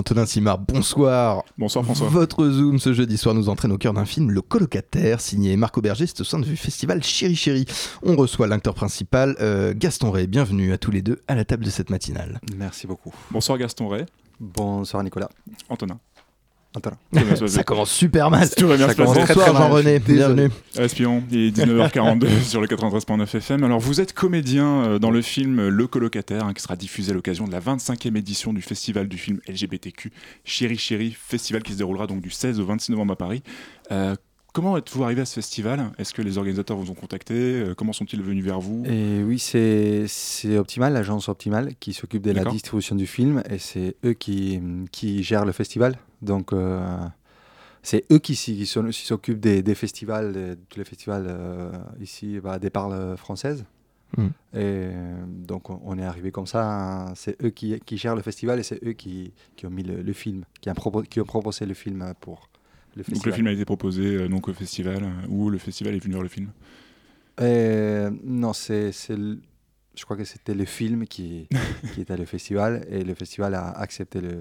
Antonin 0.00 0.24
Simard, 0.24 0.58
bonsoir. 0.60 1.44
Bonsoir 1.58 1.84
François. 1.84 2.08
Votre 2.08 2.48
Zoom 2.48 2.78
ce 2.78 2.94
jeudi 2.94 3.18
soir 3.18 3.34
nous 3.34 3.50
entraîne 3.50 3.70
au 3.70 3.76
cœur 3.76 3.92
d'un 3.92 4.06
film, 4.06 4.30
Le 4.30 4.40
Colocataire, 4.40 5.20
signé 5.20 5.54
Marco 5.58 5.82
Berger, 5.82 6.06
c'est 6.06 6.22
au 6.22 6.24
sein 6.24 6.38
du 6.38 6.56
festival 6.56 7.04
Chéri 7.04 7.36
Chéri. 7.36 7.66
On 8.02 8.16
reçoit 8.16 8.46
l'acteur 8.46 8.72
principal, 8.72 9.36
euh, 9.40 9.74
Gaston 9.76 10.10
Ray. 10.10 10.26
Bienvenue 10.26 10.72
à 10.72 10.78
tous 10.78 10.90
les 10.90 11.02
deux 11.02 11.20
à 11.28 11.34
la 11.34 11.44
table 11.44 11.66
de 11.66 11.70
cette 11.70 11.90
matinale. 11.90 12.40
Merci 12.56 12.86
beaucoup. 12.86 13.12
Bonsoir 13.30 13.58
Gaston 13.58 13.88
Ray. 13.88 14.06
Bonsoir 14.40 15.04
Nicolas. 15.04 15.28
Antonin. 15.68 16.00
Ça 17.48 17.64
commence 17.64 17.90
super 17.90 18.30
mal. 18.30 18.48
Tout 18.48 18.68
va 18.68 18.76
bien 18.76 18.86
Ça 18.86 18.92
se 18.92 18.96
passer. 18.96 19.12
commence 19.12 19.24
très, 19.26 19.34
très 19.34 19.52
mal. 19.52 19.62
Jean-René, 19.62 19.98
bienvenue. 19.98 20.50
Espion, 20.78 21.24
il 21.30 21.46
est 21.48 21.56
19h42 21.56 22.42
sur 22.44 22.60
le 22.60 22.68
93.9 22.68 23.36
FM. 23.36 23.64
Alors 23.64 23.80
vous 23.80 24.00
êtes 24.00 24.12
comédien 24.12 24.84
euh, 24.84 24.98
dans 25.00 25.10
le 25.10 25.20
film 25.20 25.66
Le 25.66 25.86
Colocataire, 25.88 26.44
hein, 26.44 26.54
qui 26.54 26.62
sera 26.62 26.76
diffusé 26.76 27.10
à 27.10 27.14
l'occasion 27.14 27.46
de 27.48 27.52
la 27.52 27.60
25e 27.60 28.16
édition 28.16 28.52
du 28.52 28.62
festival 28.62 29.08
du 29.08 29.18
film 29.18 29.40
LGBTQ 29.48 30.12
Chéri 30.44 30.78
Chéri, 30.78 31.16
festival 31.18 31.62
qui 31.64 31.72
se 31.72 31.78
déroulera 31.78 32.06
donc 32.06 32.20
du 32.20 32.30
16 32.30 32.60
au 32.60 32.64
26 32.66 32.92
novembre 32.92 33.14
à 33.14 33.16
Paris. 33.16 33.42
Euh, 33.90 34.14
Comment 34.52 34.76
êtes-vous 34.76 35.04
arrivé 35.04 35.20
à 35.22 35.24
ce 35.24 35.34
festival? 35.34 35.92
Est-ce 35.96 36.12
que 36.12 36.22
les 36.22 36.36
organisateurs 36.36 36.76
vous 36.76 36.90
ont 36.90 36.94
contacté? 36.94 37.34
Euh, 37.34 37.74
Comment 37.74 37.92
sont-ils 37.92 38.20
venus 38.22 38.44
vers 38.44 38.58
vous? 38.60 38.82
Et 38.84 39.22
oui, 39.22 39.38
c'est 39.38 40.06
c'est 40.08 40.58
Optimal, 40.58 40.92
l'agence 40.92 41.28
Optimal, 41.28 41.74
qui 41.78 41.92
s'occupe 41.92 42.22
de 42.22 42.32
la 42.32 42.44
distribution 42.44 42.96
du 42.96 43.06
film 43.06 43.42
et 43.48 43.58
c'est 43.58 43.96
eux 44.04 44.12
qui, 44.12 44.60
qui 44.90 45.22
gèrent 45.22 45.44
le 45.44 45.52
festival. 45.52 45.96
Donc, 46.20 46.52
euh, 46.52 46.84
c'est 47.82 48.04
eux 48.10 48.18
qui, 48.18 48.34
s'occupent 48.66 49.40
des, 49.40 49.62
des 49.62 49.74
festivals, 49.76 50.32
de 50.32 50.58
tous 50.68 50.78
les 50.80 50.84
festivals 50.84 51.26
euh, 51.28 51.70
ici, 52.00 52.40
bah, 52.40 52.58
des 52.58 52.70
parles 52.70 53.16
françaises. 53.16 53.64
Mm. 54.18 54.26
Et 54.58 54.88
donc, 55.46 55.70
on, 55.70 55.80
on 55.84 55.96
est 55.96 56.04
arrivé 56.04 56.32
comme 56.32 56.48
ça. 56.48 56.64
hein. 56.66 57.12
C'est 57.14 57.40
eux 57.44 57.50
qui, 57.50 57.78
qui 57.86 57.96
gèrent 57.96 58.16
le 58.16 58.22
festival 58.22 58.58
et 58.58 58.64
c'est 58.64 58.84
eux 58.84 58.92
qui, 58.94 59.32
qui 59.54 59.66
ont 59.66 59.70
mis 59.70 59.84
le, 59.84 60.02
le 60.02 60.12
film, 60.12 60.44
qui 60.60 60.68
ont, 60.68 60.74
propo- 60.74 61.06
qui 61.06 61.20
ont 61.20 61.24
proposé 61.24 61.64
le 61.64 61.74
film 61.74 62.12
pour 62.20 62.49
le. 62.96 63.02
Donc 63.02 63.26
le 63.26 63.32
film 63.32 63.46
a 63.46 63.52
été 63.52 63.64
proposé 63.64 64.04
euh, 64.04 64.28
donc 64.28 64.48
au 64.48 64.52
festival, 64.52 65.02
euh, 65.04 65.28
ou 65.28 65.50
le 65.50 65.58
festival 65.58 65.94
est 65.94 65.98
venu 65.98 66.14
vers 66.14 66.22
le 66.22 66.28
film 66.28 66.50
Euh, 67.40 68.10
non, 68.24 68.52
c'est, 68.52 68.90
je 68.92 70.04
crois 70.04 70.16
que 70.16 70.24
c'était 70.24 70.54
le 70.54 70.64
film 70.64 71.06
qui, 71.06 71.48
qui 71.94 72.00
était 72.00 72.16
le 72.16 72.26
festival 72.26 72.86
et 72.90 73.02
le 73.02 73.14
festival 73.14 73.54
a 73.54 73.70
accepté 73.70 74.20
le, 74.20 74.40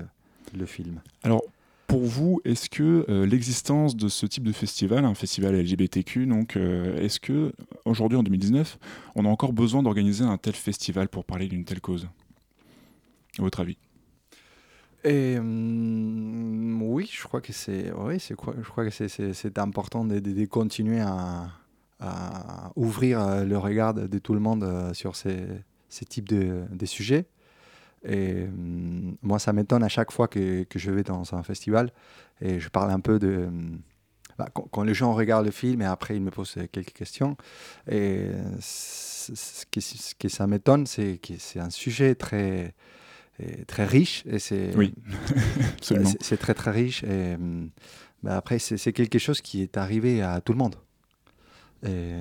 le 0.57 0.65
film. 0.65 1.01
Alors, 1.23 1.43
pour 1.89 2.03
vous, 2.03 2.39
est-ce 2.45 2.69
que 2.69 3.03
euh, 3.09 3.25
l'existence 3.25 3.95
de 3.95 4.09
ce 4.09 4.27
type 4.27 4.43
de 4.43 4.51
festival, 4.51 5.05
un 5.05 5.15
festival 5.15 5.55
LGBTQ, 5.55 6.27
donc, 6.27 6.55
euh, 6.55 6.95
est-ce 7.03 7.19
que 7.19 7.51
aujourd'hui 7.83 8.15
en 8.15 8.21
2019, 8.21 8.77
on 9.15 9.25
a 9.25 9.27
encore 9.27 9.53
besoin 9.53 9.81
d'organiser 9.81 10.23
un 10.23 10.37
tel 10.37 10.53
festival 10.53 11.09
pour 11.09 11.25
parler 11.25 11.47
d'une 11.47 11.65
telle 11.65 11.81
cause? 11.81 12.07
À 13.39 13.41
votre 13.41 13.59
avis? 13.59 13.77
Et 15.03 15.39
oui, 15.39 17.09
je 17.11 17.23
crois 17.23 17.39
que 17.41 17.53
c'est, 17.53 17.91
oui, 17.93 18.19
c'est 18.19 18.35
je 18.39 18.69
crois 18.69 18.85
que 18.85 18.91
c'est, 18.91 19.57
important 19.57 20.03
de, 20.03 20.19
de- 20.19 20.45
continuer 20.45 20.99
à, 20.99 21.47
à 21.99 22.71
ouvrir 22.75 23.21
euh, 23.21 23.45
le 23.45 23.57
regard 23.57 23.93
de, 23.93 24.19
tout 24.19 24.33
le 24.33 24.39
monde 24.41 24.63
euh, 24.63 24.93
sur 24.93 25.15
ces, 25.15 25.45
ces 25.87 26.05
types 26.05 26.27
de, 26.27 26.85
sujets. 26.85 27.27
Et 28.05 28.47
moi, 29.21 29.39
ça 29.39 29.53
m'étonne 29.53 29.83
à 29.83 29.89
chaque 29.89 30.11
fois 30.11 30.27
que, 30.27 30.63
que 30.63 30.79
je 30.79 30.91
vais 30.91 31.03
dans 31.03 31.33
un 31.33 31.43
festival 31.43 31.91
et 32.41 32.59
je 32.59 32.69
parle 32.69 32.91
un 32.91 33.01
peu 33.01 33.19
de. 33.19 33.49
bah, 34.37 34.47
quand, 34.53 34.67
quand 34.71 34.83
les 34.83 34.93
gens 34.93 35.13
regardent 35.13 35.45
le 35.45 35.51
film 35.51 35.81
et 35.81 35.85
après 35.85 36.15
ils 36.15 36.21
me 36.21 36.31
posent 36.31 36.55
quelques 36.71 36.93
questions. 36.93 37.35
Et 37.89 38.29
ce 38.61 39.65
qui 39.69 40.29
ça 40.29 40.47
m'étonne, 40.47 40.85
c'est 40.85 41.17
que 41.17 41.33
c'est 41.37 41.59
un 41.59 41.69
sujet 41.69 42.15
très, 42.15 42.73
très 43.67 43.85
riche. 43.85 44.23
Et 44.27 44.39
c'est, 44.39 44.75
Oui, 44.75 44.93
absolument. 45.77 46.11
c'est- 46.19 46.37
très 46.37 46.53
très 46.53 46.71
riche. 46.71 47.03
Et 47.03 47.35
hum, 47.35 47.69
bah, 48.23 48.35
après, 48.37 48.59
c'est 48.59 48.93
quelque 48.93 49.19
chose 49.19 49.41
qui 49.41 49.61
est 49.61 49.77
arrivé 49.77 50.21
à 50.21 50.41
tout 50.41 50.51
le 50.53 50.57
monde. 50.57 50.75
Et 51.85 52.13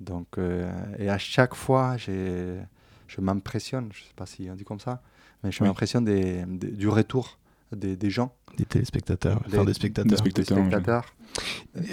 donc, 0.00 0.26
euh, 0.38 0.70
et 0.98 1.08
à 1.08 1.18
chaque 1.18 1.54
fois, 1.54 1.96
je 1.96 3.20
m'impressionne, 3.20 3.88
je 3.92 4.00
ne 4.02 4.06
sais 4.08 4.14
pas 4.16 4.26
si 4.26 4.48
on 4.50 4.54
dit 4.56 4.64
comme 4.64 4.80
ça, 4.80 5.02
mais 5.44 5.52
je 5.52 5.62
Oui. 5.62 5.68
m'impressionne 5.68 6.04
des- 6.04 6.44
des- 6.46 6.70
du 6.72 6.88
retour 6.88 7.38
des, 7.70 7.96
des 7.96 8.10
gens. 8.10 8.34
Des 8.58 8.64
téléspectateurs, 8.66 9.40
enfin 9.46 9.64
des 9.64 9.72
spectateurs. 9.72 10.10
Des 10.10 10.16
spectateurs. 10.16 11.04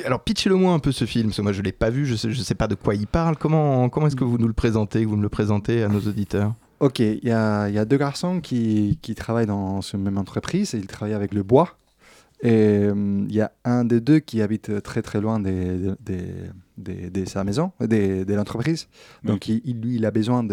Alors 0.06 0.22
pitchez-le-moi 0.24 0.74
un 0.74 0.80
peu 0.80 0.92
ce 0.92 1.06
film, 1.06 1.28
parce 1.28 1.38
que 1.38 1.42
moi 1.42 1.54
je 1.54 1.62
l'ai 1.62 1.72
pas 1.72 1.90
vu, 1.90 2.06
je 2.06 2.16
sais, 2.16 2.32
je 2.32 2.42
sais 2.42 2.56
pas 2.56 2.68
de 2.68 2.76
quoi 2.76 2.96
il 2.96 3.08
parle. 3.08 3.38
Comment, 3.38 3.88
comment 3.90 4.08
est-ce 4.08 4.16
que 4.18 4.26
vous 4.26 4.38
nous 4.38 4.48
le 4.48 4.54
présentez, 4.54 5.04
que 5.04 5.08
vous 5.08 5.16
me 5.16 5.22
le 5.22 5.30
présentez 5.30 5.84
à 5.84 5.88
nos 5.88 6.02
auditeurs? 6.02 6.54
Ok, 6.80 7.00
il 7.00 7.20
y 7.24 7.32
a, 7.32 7.68
il 7.68 7.76
y 7.76 7.78
a 7.78 7.86
deux 7.86 7.98
garçons 7.98 8.40
qui, 8.40 9.00
qui 9.02 9.14
travaillent 9.16 9.46
dans 9.46 9.82
cette 9.82 10.00
même 10.00 10.18
entreprise. 10.18 10.74
Ils 10.74 10.88
travaillent 10.88 11.14
avec 11.14 11.34
le 11.34 11.44
bois. 11.44 11.78
Et 12.42 12.88
hum, 12.90 13.26
il 13.30 13.36
y 13.36 13.42
a 13.42 13.52
un 13.66 13.84
des 13.84 14.00
deux 14.00 14.20
qui 14.20 14.42
habite 14.42 14.82
très 14.82 15.02
très 15.02 15.20
loin 15.20 15.40
de, 15.42 15.98
de 16.78 17.26
sa 17.26 17.44
maison, 17.44 17.74
de, 17.82 18.34
l'entreprise. 18.34 18.88
Donc 19.26 19.50
il, 19.50 19.62
il- 19.66 19.82
lui, 19.82 19.96
il 19.96 20.06
a 20.06 20.12
besoin 20.12 20.44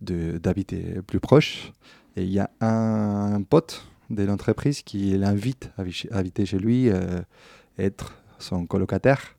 d'habiter 0.00 1.00
plus 1.06 1.20
proche. 1.20 1.72
Et 2.16 2.22
il 2.22 2.30
y 2.32 2.38
a 2.38 2.50
un, 2.62 3.34
un 3.34 3.42
pote 3.42 3.86
de 4.08 4.22
l'entreprise 4.24 4.80
qui 4.82 5.18
l'invite 5.18 5.70
à, 5.76 5.84
vi- 5.84 6.08
à 6.10 6.16
habiter 6.18 6.46
chez 6.46 6.58
lui, 6.58 6.88
euh, 6.88 7.20
être 7.78 8.14
son 8.38 8.64
colocataire. 8.66 9.35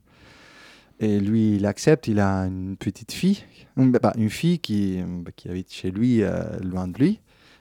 Et 1.00 1.20
lui, 1.20 1.56
il 1.56 1.66
accepte. 1.66 2.08
Il 2.08 2.20
a 2.20 2.42
une 2.42 2.76
petite 2.78 3.12
fille, 3.12 3.44
une, 3.76 3.92
bah, 3.92 4.14
une 4.18 4.30
fille 4.30 4.60
qui, 4.60 5.04
qui 5.36 5.50
habite 5.50 5.72
chez 5.72 5.92
lui, 5.92 6.24
euh, 6.24 6.44
loin 6.60 6.88
de 6.88 6.98
lui. 6.98 7.20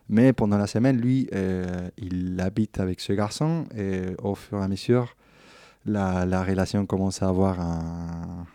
Mais 0.08 0.32
pendant 0.32 0.56
la 0.56 0.66
semaine, 0.66 0.98
lui, 0.98 1.28
euh, 1.34 1.88
il 1.98 2.40
habite 2.40 2.78
avec 2.78 3.00
ce 3.00 3.12
garçon. 3.12 3.66
Et 3.76 4.02
au 4.22 4.34
fur 4.34 4.58
et 4.60 4.62
à 4.62 4.68
mesure, 4.68 5.16
la, 5.84 6.24
la 6.24 6.44
relation 6.44 6.86
commence 6.86 7.22
à 7.22 7.28
avoir 7.28 7.60
un, 7.60 8.46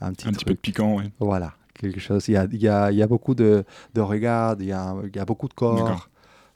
un 0.00 0.12
petit, 0.12 0.28
Un 0.28 0.32
petit 0.32 0.44
peu 0.44 0.54
de 0.54 0.58
piquant. 0.58 0.96
Voilà, 1.18 1.54
quelque 1.74 2.00
chose. 2.00 2.26
Il 2.28 2.32
y 2.32 2.36
a, 2.36 2.46
il 2.50 2.60
y 2.60 2.68
a, 2.68 2.90
il 2.90 2.98
y 2.98 3.02
a 3.02 3.06
beaucoup 3.06 3.34
de, 3.34 3.64
de 3.94 4.00
regards, 4.00 4.56
il 4.58 4.66
y 4.66 4.72
a, 4.72 4.94
il 5.04 5.14
y 5.14 5.18
a 5.18 5.24
beaucoup 5.24 5.48
de 5.48 5.54
corps. 5.54 6.08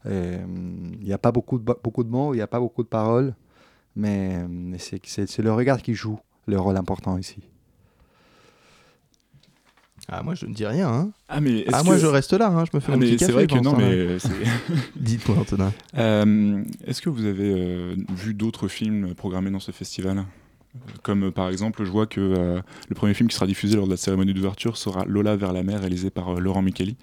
Et, 0.09 0.37
il 1.01 1.05
n'y 1.07 1.13
a 1.13 1.19
pas 1.19 1.33
beaucoup 1.33 1.59
de, 1.59 1.65
beaucoup 1.65 2.05
de 2.05 2.11
mots, 2.11 2.35
il 2.35 2.39
n'y 2.39 2.43
a 2.43 2.47
pas 2.47 2.61
beaucoup 2.61 2.83
de 2.83 2.89
paroles. 2.89 3.35
Mais 3.97 4.45
c'est 4.79 5.39
le 5.39 5.53
regard 5.53 5.81
qui 5.81 5.95
joue 5.95 6.19
le 6.47 6.59
rôle 6.59 6.77
important 6.77 7.17
ici. 7.19 7.37
Ah, 10.09 10.23
moi, 10.23 10.35
je 10.35 10.45
ne 10.45 10.53
dis 10.53 10.67
rien. 10.67 10.89
Hein. 10.93 11.11
Ah, 11.29 11.41
mais 11.41 11.61
est-ce 11.61 11.71
ah, 11.75 11.83
moi, 11.83 11.95
que- 11.95 12.01
je 12.03 12.07
reste 12.07 12.35
là. 12.35 12.49
hein, 12.49 12.65
Je 12.71 12.77
me 12.77 12.81
fais 12.81 12.93
Ah, 12.93 12.97
mon 12.97 12.99
mais 13.01 13.07
petit 13.07 13.13
c'est 13.19 13.27
café. 13.27 13.33
vrai 13.33 13.47
que 13.47 13.59
non, 13.59 13.75
mais 13.75 14.19
c'est- 14.19 14.29
Dites-moi, 14.97 15.39
Antonin. 15.39 15.73
Euh, 15.97 16.63
Est-ce 16.87 17.01
que 17.01 17.09
vous 17.09 17.25
avez 17.25 17.53
euh, 17.57 17.97
vu 18.11 18.35
d'autres 18.35 18.69
films 18.69 19.15
programmés 19.15 19.51
dans 19.51 19.61
ce 19.61 19.73
festival? 19.73 20.19
Euh, 20.19 20.79
Comme 21.03 21.25
euh, 21.25 21.31
par 21.31 21.49
exemple, 21.49 21.85
je 21.85 21.91
vois 21.91 22.07
que 22.07 22.21
euh, 22.21 22.61
le 22.91 22.95
premier 22.95 23.15
film 23.15 23.31
qui 23.31 23.35
sera 23.35 23.47
diffusé 23.47 23.77
lors 23.77 23.87
de 23.87 23.93
la 23.93 23.97
cérémonie 23.97 24.35
d'ouverture 24.35 24.77
sera 24.77 25.07
Lola 25.07 25.37
vers 25.37 25.55
la 25.55 25.63
mer, 25.63 25.81
réalisé 25.81 26.11
par 26.11 26.37
euh, 26.37 26.41
Laurent 26.41 26.61
Micheli. 26.63 26.97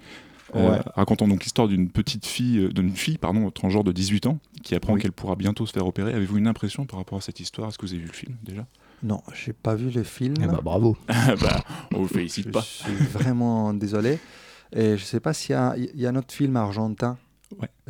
Euh, 0.54 0.70
Ouais. 0.70 0.78
racontant 0.96 1.26
donc 1.26 1.42
l'histoire 1.44 1.66
d'une 1.66 1.88
petite 1.88 2.26
fille, 2.26 2.58
euh, 2.58 2.68
d'une 2.68 2.94
fille 2.94 3.16
pardon, 3.16 3.50
transgenre 3.50 3.84
de 3.84 3.90
18 3.92 4.26
ans, 4.26 4.38
qui 4.62 4.74
apprend 4.74 4.92
Oui. 4.92 5.00
qu'elle 5.00 5.12
pourra 5.12 5.34
bientôt 5.34 5.64
se 5.66 5.72
faire 5.72 5.86
opérer. 5.86 6.12
Avez-vous 6.12 6.36
une 6.36 6.46
impression 6.46 6.84
par 6.84 6.98
rapport 6.98 7.16
à 7.18 7.20
cette 7.22 7.40
histoire? 7.40 7.70
Est-ce 7.70 7.78
que 7.78 7.86
vous 7.86 7.92
avez 7.94 8.02
vu 8.02 8.08
le 8.08 8.12
film 8.12 8.36
déjà? 8.44 8.66
Non, 9.02 9.20
j'ai 9.34 9.52
pas 9.52 9.74
vu 9.74 9.90
le 9.90 10.02
film. 10.04 10.34
Eh 10.40 10.46
bah, 10.46 10.60
bravo. 10.62 10.96
bah, 11.08 11.64
On 11.94 11.98
vous 12.02 12.08
félicite 12.08 12.46
Je 12.46 12.50
pas. 12.50 12.62
suis 12.62 12.92
vraiment 12.94 13.74
désolé. 13.74 14.18
Et 14.72 14.96
je 14.96 15.04
sais 15.04 15.20
pas 15.20 15.32
s'il 15.34 15.52
y 15.52 15.54
a, 15.54 15.74
il 15.76 16.00
y 16.00 16.06
a 16.06 16.10
un 16.10 16.16
autre 16.16 16.32
film 16.32 16.56
argentin 16.56 17.18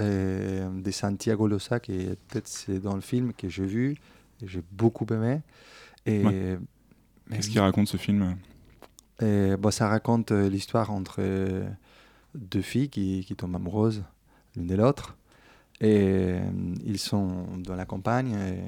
euh, 0.00 0.68
de 0.80 0.90
Santiago 0.90 1.46
Losa 1.46 1.78
qui 1.78 1.92
est 1.92 2.16
peut-être 2.28 2.48
c'est 2.48 2.80
dans 2.80 2.94
le 2.96 3.00
film 3.00 3.32
que 3.32 3.48
j'ai 3.48 3.66
vu 3.66 3.92
et 4.42 4.48
j'ai 4.48 4.62
beaucoup 4.72 5.06
aimé. 5.12 5.40
Et 6.06 6.24
Ouais. 6.24 6.58
mais- 7.28 7.36
Qu'est-ce 7.36 7.50
qu'il 7.50 7.60
raconte 7.60 7.86
ce 7.88 7.96
film? 7.98 8.36
Et, 9.20 9.54
bon, 9.56 9.70
ça 9.70 9.86
raconte 9.88 10.32
euh, 10.32 10.48
l'histoire 10.48 10.90
entre 10.90 11.16
euh, 11.20 11.68
deux 12.34 12.62
filles 12.62 12.88
qui, 12.88 13.24
qui 13.24 13.36
tombent 13.36 13.54
amoureuses 13.54 14.02
l'une 14.56 14.66
de 14.66 14.74
l'autre. 14.74 15.16
Et 15.80 15.98
euh, 16.00 16.40
ils 16.84 16.98
sont 16.98 17.46
dans 17.58 17.76
la 17.76 17.84
campagne. 17.84 18.32
Et, 18.32 18.58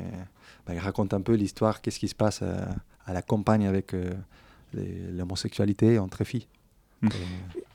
bah, 0.67 0.75
ils 0.75 0.79
racontent 0.79 1.17
un 1.17 1.21
peu 1.21 1.35
l'histoire, 1.35 1.81
qu'est-ce 1.81 1.99
qui 1.99 2.09
se 2.09 2.15
passe 2.15 2.41
euh, 2.43 2.65
à 3.07 3.13
la 3.13 3.23
campagne 3.23 3.67
avec 3.67 3.95
euh, 3.95 4.13
l'homosexualité 4.73 5.99
entre 5.99 6.25
filles. 6.25 6.47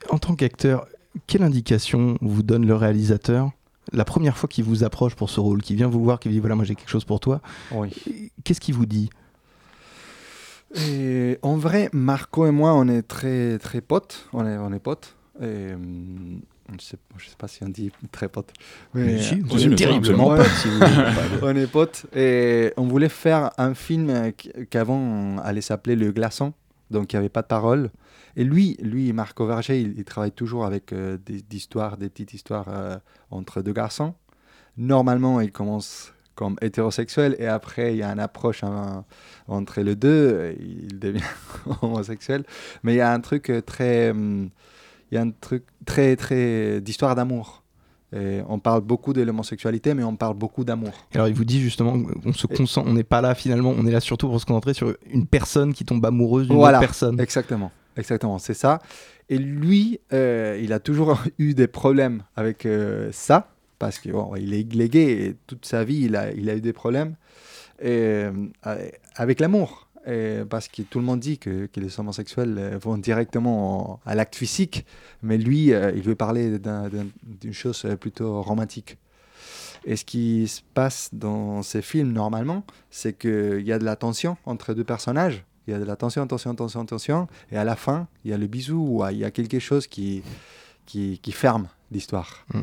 En 0.08 0.18
tant 0.18 0.34
qu'acteur, 0.34 0.86
quelle 1.26 1.42
indication 1.42 2.18
vous 2.20 2.42
donne 2.42 2.66
le 2.66 2.74
réalisateur 2.74 3.52
la 3.92 4.04
première 4.04 4.36
fois 4.36 4.48
qu'il 4.48 4.64
vous 4.64 4.84
approche 4.84 5.14
pour 5.14 5.30
ce 5.30 5.40
rôle, 5.40 5.62
qui 5.62 5.74
vient 5.74 5.88
vous 5.88 6.02
voir, 6.02 6.20
qui 6.20 6.28
vous 6.28 6.34
dit 6.34 6.40
voilà, 6.40 6.54
moi 6.54 6.64
j'ai 6.64 6.74
quelque 6.74 6.90
chose 6.90 7.04
pour 7.04 7.18
toi 7.18 7.40
Oui. 7.72 7.90
Qu'est-ce 8.44 8.60
qu'il 8.60 8.74
vous 8.74 8.86
dit? 8.86 9.10
Et 10.76 11.38
en 11.42 11.56
vrai, 11.56 11.88
Marco 11.92 12.46
et 12.46 12.52
moi, 12.52 12.74
on 12.74 12.86
est 12.86 13.02
très, 13.02 13.58
très 13.58 13.80
potes. 13.80 14.28
On 14.32 14.46
est, 14.46 14.56
on 14.56 14.72
est 14.72 14.78
potes. 14.78 15.16
Et, 15.40 15.72
hum, 15.74 16.42
je 16.70 16.74
ne 16.74 16.78
sais, 16.80 17.36
pas 17.38 17.48
si 17.48 17.62
on 17.64 17.68
dit 17.68 17.90
très 18.12 18.28
potes. 18.28 18.52
Mais 18.94 19.20
si, 19.20 19.40
vous 19.40 19.54
on 19.66 19.72
est 19.72 19.74
terriblement 19.76 20.36
potes, 20.36 20.46
si 20.46 20.68
on 21.42 21.56
est 21.56 21.66
potes. 21.66 22.06
Et 22.14 22.72
on 22.76 22.84
voulait 22.86 23.08
faire 23.08 23.50
un 23.58 23.74
film 23.74 24.08
euh, 24.10 24.30
qui- 24.30 24.52
qu'avant 24.70 25.38
allait 25.38 25.60
s'appeler 25.60 25.96
Le 25.96 26.12
Glaçon. 26.12 26.52
Donc 26.90 27.12
il 27.12 27.16
n'y 27.16 27.18
avait 27.20 27.28
pas 27.28 27.42
de 27.42 27.46
parole. 27.48 27.90
Et 28.36 28.44
lui, 28.44 28.76
lui 28.80 29.12
Marco 29.12 29.46
Verger, 29.46 29.80
il, 29.80 29.94
il 29.98 30.04
travaille 30.04 30.32
toujours 30.32 30.64
avec 30.64 30.92
euh, 30.92 31.18
des, 31.24 31.42
des 31.42 31.56
histoires, 31.56 31.96
des 31.96 32.08
petites 32.08 32.34
histoires 32.34 32.66
euh, 32.68 32.96
entre 33.30 33.62
deux 33.62 33.72
garçons. 33.72 34.14
Normalement, 34.76 35.40
il 35.40 35.52
commence 35.52 36.12
comme 36.36 36.56
hétérosexuel 36.62 37.36
et 37.38 37.46
après, 37.46 37.92
il 37.92 37.98
y 37.98 38.02
a 38.02 38.10
une 38.10 38.20
approche 38.20 38.64
hein, 38.64 39.04
entre 39.46 39.80
les 39.82 39.94
deux. 39.96 40.08
euh, 40.32 40.54
Il 40.58 40.98
devient 40.98 41.20
homosexuel. 41.82 42.44
Mais 42.82 42.94
il 42.94 42.96
y 42.96 43.00
a 43.02 43.12
un 43.12 43.20
truc 43.20 43.50
euh, 43.50 43.60
très. 43.60 44.10
hum, 44.10 44.50
Il 45.10 45.16
y 45.16 45.18
a 45.18 45.22
un 45.22 45.30
truc 45.30 45.64
très, 45.84 46.16
très 46.16 46.80
d'histoire 46.80 47.14
d'amour. 47.14 47.62
Et 48.12 48.40
on 48.48 48.58
parle 48.58 48.80
beaucoup 48.80 49.12
de 49.12 49.22
l'homosexualité, 49.22 49.94
mais 49.94 50.02
on 50.02 50.16
parle 50.16 50.34
beaucoup 50.34 50.64
d'amour. 50.64 50.90
Alors 51.14 51.28
il 51.28 51.34
vous 51.34 51.44
dit 51.44 51.60
justement, 51.60 51.96
on 52.24 52.32
se 52.32 52.48
concentre, 52.48 52.88
on 52.88 52.94
n'est 52.94 53.04
pas 53.04 53.20
là 53.20 53.36
finalement, 53.36 53.72
on 53.76 53.86
est 53.86 53.92
là 53.92 54.00
surtout 54.00 54.28
pour 54.28 54.40
se 54.40 54.46
concentrer 54.46 54.74
sur 54.74 54.96
une 55.12 55.26
personne 55.26 55.72
qui 55.72 55.84
tombe 55.84 56.04
amoureuse 56.04 56.48
d'une 56.48 56.56
Voilà, 56.56 56.78
autre 56.78 56.88
personne. 56.88 57.20
Exactement, 57.20 57.70
exactement, 57.96 58.38
c'est 58.38 58.54
ça. 58.54 58.80
Et 59.28 59.38
lui, 59.38 60.00
euh, 60.12 60.58
il 60.60 60.72
a 60.72 60.80
toujours 60.80 61.22
eu 61.38 61.54
des 61.54 61.68
problèmes 61.68 62.24
avec 62.34 62.66
euh, 62.66 63.10
ça, 63.12 63.52
parce 63.78 64.00
qu'il 64.00 64.12
est 64.52 64.88
gay 64.88 65.26
et 65.26 65.36
toute 65.46 65.64
sa 65.64 65.84
vie, 65.84 66.02
il 66.02 66.16
a, 66.16 66.32
il 66.32 66.50
a 66.50 66.56
eu 66.56 66.60
des 66.60 66.72
problèmes 66.72 67.14
et, 67.80 68.24
euh, 68.26 68.32
avec 69.14 69.38
l'amour. 69.38 69.88
Et 70.06 70.38
parce 70.48 70.68
que 70.68 70.82
tout 70.82 70.98
le 70.98 71.04
monde 71.04 71.20
dit 71.20 71.38
que, 71.38 71.66
que 71.66 71.78
les 71.78 72.00
homosexuels 72.00 72.56
euh, 72.58 72.78
vont 72.78 72.96
directement 72.96 73.92
en- 73.92 74.00
à 74.06 74.14
l'acte 74.14 74.34
physique, 74.34 74.86
mais 75.22 75.36
lui, 75.36 75.72
euh, 75.74 75.92
il 75.94 76.02
veut 76.02 76.14
parler 76.14 76.58
d'un- 76.58 76.88
d'un- 76.88 77.06
d'une 77.22 77.52
chose 77.52 77.82
euh, 77.84 77.96
plutôt 77.96 78.40
romantique. 78.42 78.96
Et 79.84 79.96
ce 79.96 80.04
qui 80.04 80.48
se 80.48 80.60
passe 80.74 81.10
dans 81.12 81.62
ces 81.62 81.82
films, 81.82 82.12
normalement, 82.12 82.64
c'est 82.90 83.16
qu'il 83.18 83.60
y 83.66 83.72
a 83.72 83.78
de 83.78 83.84
la 83.84 83.96
tension 83.96 84.36
entre 84.46 84.72
deux 84.74 84.84
personnages. 84.84 85.44
Il 85.66 85.72
y 85.72 85.74
a 85.74 85.78
de 85.78 85.84
la 85.84 85.96
tension, 85.96 86.26
tension, 86.26 86.54
tension, 86.54 86.84
tension. 86.86 87.28
Et 87.52 87.56
à 87.56 87.64
la 87.64 87.76
fin, 87.76 88.08
il 88.24 88.30
y 88.30 88.34
a 88.34 88.38
le 88.38 88.46
bisou, 88.46 88.76
ou 88.88 89.06
il 89.10 89.18
y 89.18 89.24
a 89.24 89.30
quelque 89.30 89.58
chose 89.58 89.86
qui, 89.86 90.22
qui, 90.86 91.18
qui 91.22 91.32
ferme 91.32 91.68
l'histoire. 91.92 92.44
Mm. 92.54 92.60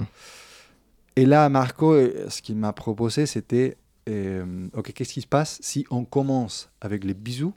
Et 1.15 1.25
là, 1.25 1.49
Marco, 1.49 1.95
ce 2.29 2.41
qu'il 2.41 2.55
m'a 2.57 2.73
proposé, 2.73 3.25
c'était 3.25 3.77
euh, 4.07 4.67
Ok, 4.73 4.93
qu'est-ce 4.93 5.13
qui 5.13 5.21
se 5.21 5.27
passe 5.27 5.59
si 5.61 5.85
on 5.89 6.05
commence 6.05 6.69
avec 6.81 7.03
les 7.03 7.13
bisous 7.13 7.53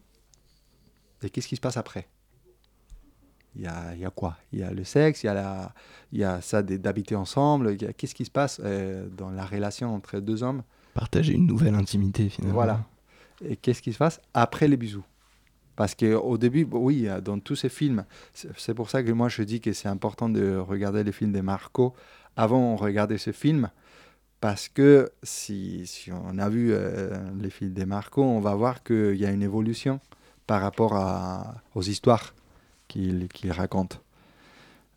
Et 1.22 1.30
qu'est-ce 1.30 1.48
qui 1.48 1.56
se 1.56 1.60
passe 1.60 1.76
après? 1.76 2.08
Il 3.56 3.62
y, 3.62 3.66
a, 3.66 3.94
il 3.94 4.00
y 4.00 4.04
a 4.04 4.10
quoi? 4.10 4.36
Il 4.52 4.60
y 4.60 4.62
a 4.62 4.70
le 4.70 4.84
sexe, 4.84 5.24
il 5.24 5.26
y 5.26 5.28
a, 5.28 5.34
la, 5.34 5.74
il 6.12 6.20
y 6.20 6.24
a 6.24 6.40
ça 6.40 6.62
d'habiter 6.62 7.16
ensemble. 7.16 7.76
Qu'est-ce 7.76 8.14
qui 8.14 8.24
se 8.24 8.30
passe 8.30 8.60
euh, 8.64 9.08
dans 9.08 9.30
la 9.30 9.44
relation 9.44 9.92
entre 9.92 10.20
deux 10.20 10.44
hommes? 10.44 10.62
Partager 10.94 11.32
une 11.32 11.46
nouvelle 11.46 11.74
intimité 11.74 12.28
finalement. 12.28 12.54
Voilà. 12.54 12.84
Et 13.44 13.56
qu'est-ce 13.56 13.82
qui 13.82 13.92
se 13.92 13.98
passe 13.98 14.20
après 14.34 14.68
les 14.68 14.76
bisous? 14.76 15.04
Parce 15.74 15.94
qu'au 15.94 16.36
début, 16.38 16.66
oui, 16.70 17.08
dans 17.24 17.40
tous 17.40 17.56
ces 17.56 17.68
films, 17.70 18.04
c'est 18.34 18.50
c'est 18.56 18.74
pour 18.74 18.88
ça 18.90 19.02
que 19.02 19.10
moi 19.12 19.28
je 19.28 19.42
dis 19.42 19.60
que 19.60 19.72
c'est 19.72 19.88
important 19.88 20.28
de 20.28 20.56
regarder 20.56 21.02
les 21.02 21.12
films 21.12 21.32
de 21.32 21.40
Marco 21.40 21.94
avant 22.36 22.74
de 22.76 22.80
regarder 22.80 23.18
ce 23.18 23.32
film. 23.32 23.70
Parce 24.40 24.68
que 24.68 25.10
si, 25.22 25.86
si 25.86 26.10
on 26.12 26.38
a 26.38 26.48
vu 26.48 26.70
euh, 26.72 27.10
les 27.40 27.50
films 27.50 27.74
de 27.74 27.84
Marco, 27.84 28.22
on 28.22 28.40
va 28.40 28.54
voir 28.54 28.82
qu'il 28.82 29.16
y 29.16 29.26
a 29.26 29.30
une 29.30 29.42
évolution 29.42 30.00
par 30.46 30.62
rapport 30.62 30.94
aux 31.74 31.82
histoires 31.82 32.34
qu'il 32.88 33.28
qu'il 33.28 33.52
raconte. 33.52 34.00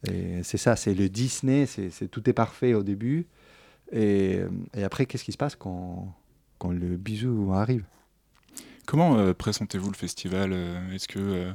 Et 0.08 0.44
c'est 0.44 0.58
ça, 0.58 0.76
c'est 0.76 0.94
le 0.94 1.10
Disney, 1.10 1.66
c'est 1.66 2.08
tout 2.08 2.30
est 2.30 2.34
parfait 2.34 2.74
au 2.74 2.84
début. 2.84 3.28
Et, 3.92 4.42
après, 4.82 5.06
qu'est-ce 5.06 5.24
qui 5.24 5.32
se 5.32 5.38
passe 5.38 5.56
quand, 5.56 6.14
quand 6.58 6.72
le 6.72 6.98
bisou 6.98 7.52
arrive? 7.54 7.86
Comment 8.86 9.18
euh, 9.18 9.34
présentez-vous 9.34 9.92
le 9.92 9.96
festival? 9.96 10.52
Euh, 10.52 10.92
Est-ce 10.92 11.08
que 11.08 11.54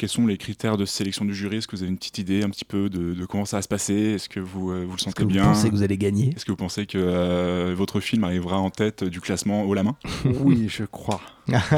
quels 0.00 0.08
sont 0.08 0.26
les 0.26 0.38
critères 0.38 0.78
de 0.78 0.86
sélection 0.86 1.26
du 1.26 1.34
jury? 1.34 1.58
Est-ce 1.58 1.68
que 1.68 1.76
vous 1.76 1.82
avez 1.82 1.90
une 1.90 1.98
petite 1.98 2.16
idée 2.16 2.42
un 2.42 2.48
petit 2.48 2.64
peu 2.64 2.88
de, 2.88 3.12
de 3.12 3.26
comment 3.26 3.44
ça 3.44 3.58
va 3.58 3.62
se 3.62 3.68
passer? 3.68 3.92
Est-ce 3.92 4.30
que 4.30 4.40
vous, 4.40 4.70
euh, 4.70 4.86
vous 4.86 4.92
le 4.96 4.98
sentez 4.98 5.12
que 5.12 5.22
vous 5.24 5.28
bien? 5.28 5.44
pensez 5.44 5.68
que 5.68 5.74
vous 5.74 5.82
allez 5.82 5.98
gagner? 5.98 6.32
Est-ce 6.34 6.46
que 6.46 6.52
vous 6.52 6.56
pensez 6.56 6.86
que 6.86 6.96
euh, 6.96 7.74
votre 7.76 8.00
film 8.00 8.24
arrivera 8.24 8.58
en 8.58 8.70
tête 8.70 9.04
du 9.04 9.20
classement 9.20 9.64
haut 9.64 9.74
la 9.74 9.82
main? 9.82 9.96
Oui, 10.40 10.68
je 10.70 10.84
crois. 10.84 11.20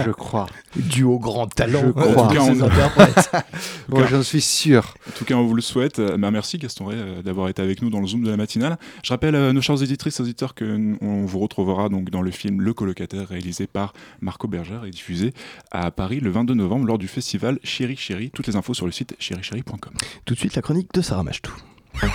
Je 0.04 0.10
crois. 0.10 0.46
Dû 0.76 1.02
au 1.02 1.18
grand 1.18 1.46
talent 1.48 1.80
Je 1.82 1.86
En 1.88 1.92
crois. 2.12 2.28
tout 2.28 2.34
cas, 2.34 2.42
on-. 2.42 2.60
En 2.60 4.00
cas- 4.02 4.06
j'en 4.10 4.22
suis 4.22 4.40
sûr. 4.42 4.94
En 5.08 5.18
tout 5.18 5.24
cas, 5.24 5.34
on 5.34 5.46
vous 5.46 5.54
le 5.54 5.62
souhaite. 5.62 6.00
Bah, 6.00 6.30
merci 6.30 6.58
Gaston 6.58 6.84
Ray 6.86 6.98
euh, 7.00 7.22
d'avoir 7.22 7.48
été 7.48 7.60
avec 7.60 7.82
nous 7.82 7.90
dans 7.90 8.00
le 8.00 8.06
Zoom 8.06 8.22
de 8.22 8.30
la 8.30 8.36
matinale. 8.36 8.78
Je 9.02 9.10
rappelle 9.12 9.50
nos 9.50 9.60
chers 9.62 9.82
éditrices 9.82 10.20
et 10.20 10.22
auditeurs 10.22 10.54
qu'on 10.54 11.24
vous 11.26 11.38
retrouvera 11.40 11.88
donc 11.88 12.10
dans 12.10 12.22
le 12.22 12.30
film 12.30 12.60
Le 12.60 12.72
colocataire 12.72 13.26
réalisé 13.28 13.66
par 13.66 13.94
Marco 14.20 14.46
Berger 14.46 14.78
et 14.86 14.90
diffusé 14.90 15.32
à 15.72 15.90
Paris 15.90 16.20
le 16.20 16.30
22 16.30 16.54
novembre 16.54 16.86
lors 16.86 16.98
du 16.98 17.08
festival 17.08 17.58
Chéri 17.64 17.96
Chéri. 17.96 18.11
Toutes 18.32 18.46
les 18.46 18.56
infos 18.56 18.74
sur 18.74 18.86
le 18.86 18.92
site 18.92 19.14
chérichéri.com. 19.18 19.92
Tout 20.24 20.34
de 20.34 20.38
suite 20.38 20.54
la 20.54 20.62
chronique 20.62 20.92
de 20.92 21.00
Sarah 21.00 21.22
Machtou. 21.22 21.52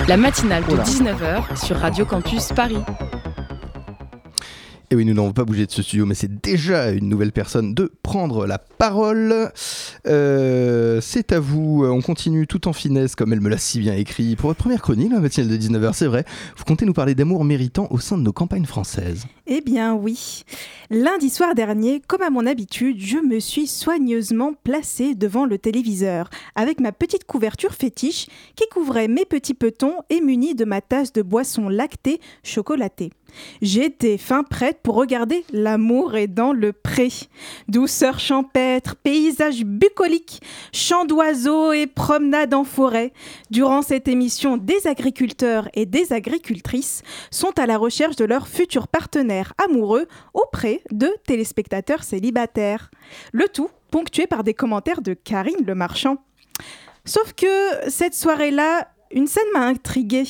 La 0.08 0.18
matinale 0.18 0.66
de 0.66 0.74
Oula. 0.74 0.84
19h 0.84 1.66
sur 1.66 1.78
Radio 1.78 2.06
Campus 2.06 2.48
Paris. 2.56 2.78
Et 4.90 4.96
oui, 4.96 5.04
nous 5.04 5.14
n'avons 5.14 5.34
pas 5.34 5.44
bougé 5.44 5.66
de 5.66 5.72
ce 5.72 5.82
studio, 5.82 6.06
mais 6.06 6.16
c'est 6.16 6.42
déjà 6.42 6.92
une 6.92 7.10
nouvelle 7.10 7.34
personne 7.34 7.74
de 7.74 7.92
prendre 8.04 8.48
la 8.48 8.58
parole. 8.58 9.52
Euh, 10.08 11.02
c'est 11.02 11.34
à 11.34 11.42
vous, 11.42 11.84
on 11.86 12.02
continue 12.02 12.48
tout 12.48 12.70
en 12.70 12.74
finesse, 12.74 13.14
comme 13.14 13.34
elle 13.34 13.42
me 13.42 13.50
l'a 13.50 13.58
si 13.58 13.82
bien 13.82 13.96
écrit. 13.96 14.38
Pour 14.38 14.48
votre 14.50 14.62
première 14.62 14.82
chronique, 14.82 15.12
la 15.12 15.20
matinale 15.20 15.50
de 15.50 15.58
19h, 15.58 15.92
c'est 15.92 16.08
vrai, 16.08 16.24
vous 16.56 16.64
comptez 16.64 16.86
nous 16.86 16.94
parler 16.94 17.16
d'amour 17.16 17.44
méritant 17.44 17.90
au 17.92 18.00
sein 18.00 18.18
de 18.18 18.24
nos 18.24 18.32
campagnes 18.32 18.66
françaises. 18.66 19.26
Eh 19.46 19.60
bien 19.60 19.94
oui. 19.94 20.44
Lundi 20.90 21.30
soir 21.30 21.54
dernier, 21.54 22.02
comme 22.08 22.22
à 22.22 22.30
mon 22.30 22.46
habitude, 22.46 22.98
je 23.02 23.18
me 23.18 23.42
suis 23.42 23.68
soigneusement 23.68 24.54
placée 24.64 25.16
devant 25.16 25.46
le 25.46 25.58
téléviseur, 25.58 26.30
avec 26.56 26.80
ma 26.80 26.94
petite 26.94 27.26
couverture 27.26 27.74
fétiche 27.74 28.28
qui 28.56 28.64
couvrait 28.72 29.10
mes 29.10 29.26
petits 29.26 29.54
petons 29.54 29.96
et 30.10 30.22
munie 30.22 30.56
de 30.56 30.64
ma 30.64 30.80
tasse 30.80 31.12
de 31.12 31.22
boisson 31.22 31.68
lactée 31.68 32.22
chocolatée. 32.44 33.12
J'étais 33.62 34.18
fin 34.18 34.44
prête 34.44 34.80
pour 34.82 34.96
regarder 34.96 35.46
L'amour 35.52 36.16
est 36.16 36.28
dans 36.28 36.54
le 36.54 36.74
pré. 36.74 37.10
Douceur 37.68 38.20
champêtre, 38.20 38.96
paysage 38.96 39.64
bucolique, 39.64 40.42
chants 40.74 41.06
d'oiseaux 41.06 41.72
et 41.72 41.88
promenades 41.88 42.54
en 42.54 42.64
forêt. 42.64 43.14
Durant 43.52 43.82
cette 43.82 44.08
émission, 44.08 44.58
des 44.58 44.88
agriculteurs 44.88 45.70
et 45.74 45.86
des 45.86 46.14
agricultrices 46.14 47.04
sont 47.32 47.58
à 47.58 47.66
la 47.66 47.78
recherche 47.78 48.16
de 48.16 48.26
leurs 48.26 48.48
futurs 48.48 48.88
partenaires 48.88 49.54
amoureux 49.58 50.08
auprès 50.34 50.82
de 50.92 51.10
téléspectateurs 51.26 52.04
célibataires. 52.04 52.92
Le 53.32 53.48
tout 53.48 53.70
ponctué 53.92 54.28
par 54.28 54.44
des 54.44 54.54
commentaires 54.54 55.02
de 55.02 55.14
Karine 55.14 55.66
Le 55.66 55.76
Marchand. 55.76 56.18
Sauf 57.06 57.34
que 57.34 57.48
cette 57.90 58.16
soirée-là, 58.16 58.90
une 59.12 59.28
scène 59.28 59.44
m'a 59.54 59.66
intriguée, 59.66 60.24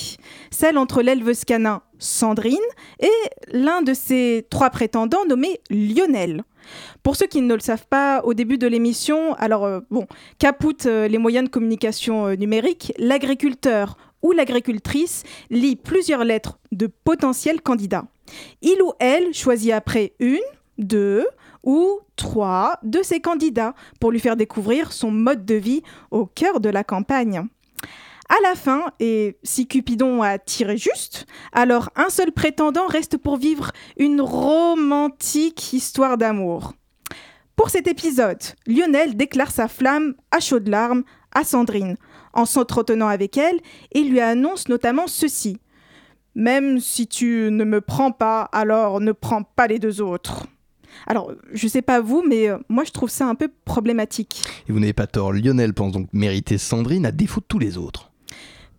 celle 0.52 0.78
entre 0.78 1.02
l'éleveuse 1.02 1.44
canin 1.44 1.82
Sandrine 2.00 2.58
et 3.00 3.10
l'un 3.52 3.82
de 3.82 3.94
ses 3.94 4.46
trois 4.50 4.70
prétendants 4.70 5.26
nommé 5.28 5.60
Lionel. 5.70 6.44
Pour 7.04 7.16
ceux 7.16 7.28
qui 7.28 7.42
ne 7.42 7.54
le 7.54 7.60
savent 7.60 7.88
pas, 7.88 8.22
au 8.24 8.34
début 8.34 8.58
de 8.58 8.68
l'émission, 8.68 9.34
alors 9.36 9.66
euh, 9.66 9.80
bon, 9.90 10.06
capoute 10.38 10.86
euh, 10.86 11.08
les 11.08 11.18
moyens 11.18 11.46
de 11.46 11.50
communication 11.50 12.28
euh, 12.28 12.36
numérique, 12.36 12.94
l'agriculteur 12.98 13.98
ou 14.22 14.32
l'agricultrice 14.32 15.24
lit 15.50 15.76
plusieurs 15.76 16.24
lettres 16.24 16.60
de 16.72 16.88
potentiels 16.88 17.62
candidats. 17.62 18.06
Il 18.62 18.82
ou 18.82 18.92
elle 19.00 19.34
choisit 19.34 19.72
après 19.72 20.14
une, 20.20 20.40
deux 20.78 21.26
ou 21.64 22.00
trois 22.16 22.80
de 22.84 23.02
ces 23.02 23.20
candidats 23.20 23.74
pour 24.00 24.12
lui 24.12 24.20
faire 24.20 24.36
découvrir 24.36 24.92
son 24.92 25.12
mode 25.12 25.46
de 25.46 25.56
vie 25.56 25.84
au 26.12 26.26
cœur 26.26 26.60
de 26.60 26.70
la 26.70 26.84
campagne. 26.84 27.48
À 28.30 28.42
la 28.44 28.56
fin, 28.56 28.92
et 29.00 29.38
si 29.44 29.68
Cupidon 29.68 30.22
a 30.22 30.38
tiré 30.38 30.76
juste, 30.78 31.26
alors 31.54 31.90
un 31.96 32.10
seul 32.10 32.34
prétendant 32.34 32.88
reste 32.88 33.18
pour 33.18 33.38
vivre 33.38 33.72
une 33.98 34.20
romantique 34.20 35.72
histoire 35.72 36.18
d'amour. 36.18 36.74
Pour 37.56 37.70
cet 37.70 37.88
épisode, 37.88 38.42
Lionel 38.68 39.16
déclare 39.16 39.52
sa 39.52 39.70
flamme 39.70 40.14
à 40.32 40.42
chaudes 40.42 40.68
larmes 40.68 41.04
à 41.34 41.46
Sandrine, 41.46 41.96
en 42.34 42.46
s'entretenant 42.46 43.08
avec 43.08 43.38
elle, 43.38 43.60
et 43.94 44.02
lui 44.02 44.20
annonce 44.20 44.68
notamment 44.68 45.08
ceci. 45.08 45.58
Même 46.36 46.80
si 46.82 47.08
tu 47.08 47.50
ne 47.50 47.64
me 47.64 47.80
prends 47.80 48.12
pas, 48.12 48.42
alors 48.52 49.00
ne 49.00 49.14
prends 49.14 49.44
pas 49.44 49.68
les 49.68 49.80
deux 49.80 50.02
autres. 50.02 50.48
Alors, 51.06 51.32
je 51.54 51.68
sais 51.68 51.82
pas 51.82 52.02
vous, 52.02 52.24
mais 52.28 52.50
euh, 52.50 52.58
moi 52.70 52.84
je 52.84 52.92
trouve 52.92 53.10
ça 53.10 53.28
un 53.28 53.36
peu 53.36 53.50
problématique. 53.66 54.44
Et 54.68 54.72
vous 54.72 54.80
n'avez 54.80 54.94
pas 54.94 55.08
tort, 55.08 55.32
Lionel 55.32 55.74
pense 55.74 55.94
donc 55.94 56.10
mériter 56.12 56.58
Sandrine 56.58 57.06
à 57.06 57.12
défaut 57.12 57.40
de 57.40 57.46
tous 57.48 57.60
les 57.60 57.78
autres. 57.78 58.07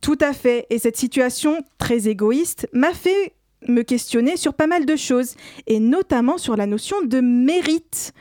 Tout 0.01 0.19
à 0.21 0.33
fait. 0.33 0.67
Et 0.71 0.79
cette 0.79 0.97
situation 0.97 1.63
très 1.79 2.09
égoïste 2.09 2.69
m'a 2.73 2.93
fait 2.93 3.35
me 3.67 3.83
questionner 3.83 4.37
sur 4.37 4.55
pas 4.55 4.67
mal 4.67 4.87
de 4.87 4.97
choses, 4.97 5.35
et 5.67 5.81
notamment 5.81 6.39
sur 6.39 6.57
la 6.57 6.67
notion 6.67 7.03
de 7.03 7.21
mérite. 7.21 8.13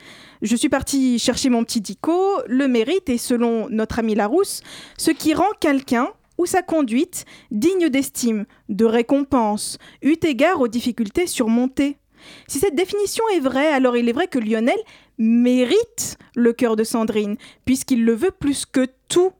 Je 0.42 0.56
suis 0.56 0.68
partie 0.68 1.18
chercher 1.18 1.48
mon 1.48 1.64
petit 1.64 1.80
dico. 1.80 2.40
Le 2.46 2.68
mérite 2.68 3.08
est, 3.08 3.18
selon 3.18 3.68
notre 3.70 4.00
ami 4.00 4.14
Larousse, 4.14 4.62
ce 4.96 5.10
qui 5.10 5.34
rend 5.34 5.50
quelqu'un 5.60 6.08
ou 6.38 6.46
sa 6.46 6.62
conduite 6.62 7.24
digne 7.50 7.88
d'estime, 7.88 8.46
de 8.68 8.84
récompense, 8.84 9.78
eu 10.02 10.14
égard 10.24 10.60
aux 10.60 10.68
difficultés 10.68 11.26
surmontées. 11.26 11.98
Si 12.46 12.58
cette 12.58 12.74
définition 12.74 13.24
est 13.34 13.40
vraie, 13.40 13.68
alors 13.68 13.96
il 13.96 14.08
est 14.08 14.12
vrai 14.12 14.28
que 14.28 14.38
Lionel 14.38 14.78
mérite 15.18 16.16
le 16.34 16.52
cœur 16.52 16.76
de 16.76 16.84
Sandrine, 16.84 17.36
puisqu'il 17.64 18.04
le 18.04 18.14
veut 18.14 18.30
plus 18.30 18.66
que 18.66 18.86
tout. 19.08 19.32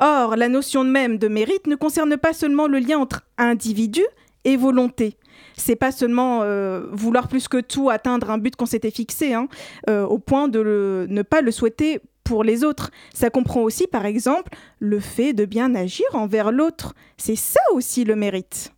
Or, 0.00 0.36
la 0.36 0.48
notion 0.48 0.82
même 0.82 1.18
de 1.18 1.28
mérite 1.28 1.66
ne 1.66 1.76
concerne 1.76 2.16
pas 2.16 2.32
seulement 2.32 2.66
le 2.66 2.78
lien 2.78 2.98
entre 2.98 3.22
individu 3.36 4.02
et 4.44 4.56
volonté. 4.56 5.16
C'est 5.56 5.76
pas 5.76 5.92
seulement 5.92 6.40
euh, 6.42 6.86
vouloir 6.90 7.28
plus 7.28 7.48
que 7.48 7.60
tout 7.60 7.90
atteindre 7.90 8.30
un 8.30 8.38
but 8.38 8.56
qu'on 8.56 8.66
s'était 8.66 8.90
fixé, 8.90 9.34
hein, 9.34 9.48
euh, 9.90 10.04
au 10.04 10.18
point 10.18 10.48
de 10.48 11.06
ne 11.08 11.22
pas 11.22 11.42
le 11.42 11.50
souhaiter 11.50 12.00
pour 12.24 12.44
les 12.44 12.64
autres. 12.64 12.90
Ça 13.12 13.28
comprend 13.28 13.60
aussi, 13.60 13.86
par 13.86 14.06
exemple, 14.06 14.52
le 14.78 15.00
fait 15.00 15.34
de 15.34 15.44
bien 15.44 15.74
agir 15.74 16.06
envers 16.12 16.50
l'autre. 16.50 16.94
C'est 17.18 17.36
ça 17.36 17.60
aussi 17.74 18.04
le 18.04 18.16
mérite. 18.16 18.72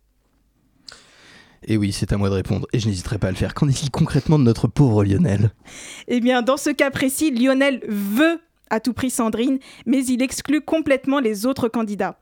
Et 1.65 1.77
oui, 1.77 1.93
c'est 1.93 2.11
à 2.11 2.17
moi 2.17 2.29
de 2.29 2.35
répondre, 2.35 2.67
et 2.73 2.79
je 2.79 2.89
n'hésiterai 2.89 3.17
pas 3.17 3.27
à 3.27 3.31
le 3.31 3.37
faire. 3.37 3.53
Qu'en 3.53 3.69
est-il 3.69 3.89
concrètement 3.89 4.37
de 4.37 4.43
notre 4.43 4.67
pauvre 4.67 5.05
Lionel? 5.05 5.51
Eh 6.09 6.19
bien, 6.19 6.41
dans 6.41 6.57
ce 6.57 6.69
cas 6.69 6.91
précis, 6.91 7.31
Lionel 7.31 7.81
veut 7.87 8.41
à 8.69 8.79
tout 8.79 8.93
prix 8.93 9.09
Sandrine, 9.09 9.59
mais 9.85 10.05
il 10.05 10.21
exclut 10.21 10.61
complètement 10.61 11.19
les 11.19 11.45
autres 11.45 11.67
candidats. 11.67 12.17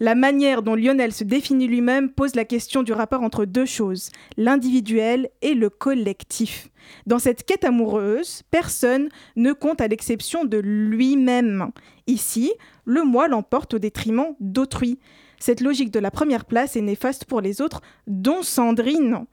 La 0.00 0.14
manière 0.14 0.62
dont 0.62 0.74
Lionel 0.74 1.12
se 1.12 1.24
définit 1.24 1.66
lui-même 1.66 2.10
pose 2.10 2.34
la 2.34 2.46
question 2.46 2.82
du 2.82 2.92
rapport 2.92 3.22
entre 3.22 3.44
deux 3.44 3.66
choses, 3.66 4.10
l'individuel 4.38 5.28
et 5.42 5.52
le 5.52 5.68
collectif. 5.68 6.68
Dans 7.06 7.18
cette 7.18 7.44
quête 7.44 7.64
amoureuse, 7.64 8.42
personne 8.50 9.10
ne 9.36 9.52
compte 9.52 9.82
à 9.82 9.88
l'exception 9.88 10.46
de 10.46 10.56
lui-même. 10.56 11.70
Ici, 12.06 12.50
le 12.86 13.04
moi 13.04 13.28
l'emporte 13.28 13.74
au 13.74 13.78
détriment 13.78 14.34
d'autrui. 14.40 14.98
Cette 15.38 15.60
logique 15.60 15.90
de 15.90 16.00
la 16.00 16.10
première 16.10 16.46
place 16.46 16.76
est 16.76 16.82
néfaste 16.82 17.26
pour 17.26 17.42
les 17.42 17.60
autres, 17.60 17.82
dont 18.06 18.42
Sandrine. 18.42 19.26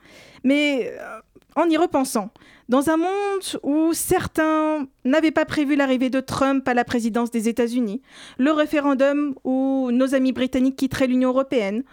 Mais 0.43 0.93
euh, 0.99 1.19
en 1.57 1.67
y 1.69 1.75
repensant, 1.75 2.29
dans 2.69 2.91
un 2.91 2.97
monde 2.97 3.59
où 3.63 3.91
certains 3.93 4.85
n'avaient 5.05 5.31
pas 5.31 5.45
prévu 5.45 5.75
l'arrivée 5.75 6.11
de 6.11 6.19
Trump 6.19 6.67
à 6.67 6.75
la 6.75 6.83
présidence 6.83 7.31
des 7.31 7.49
États-Unis, 7.49 8.01
le 8.37 8.51
référendum 8.51 9.33
où 9.43 9.89
nos 9.91 10.13
amis 10.13 10.33
britanniques 10.33 10.75
quitteraient 10.75 11.07
l'Union 11.07 11.29
européenne, 11.29 11.83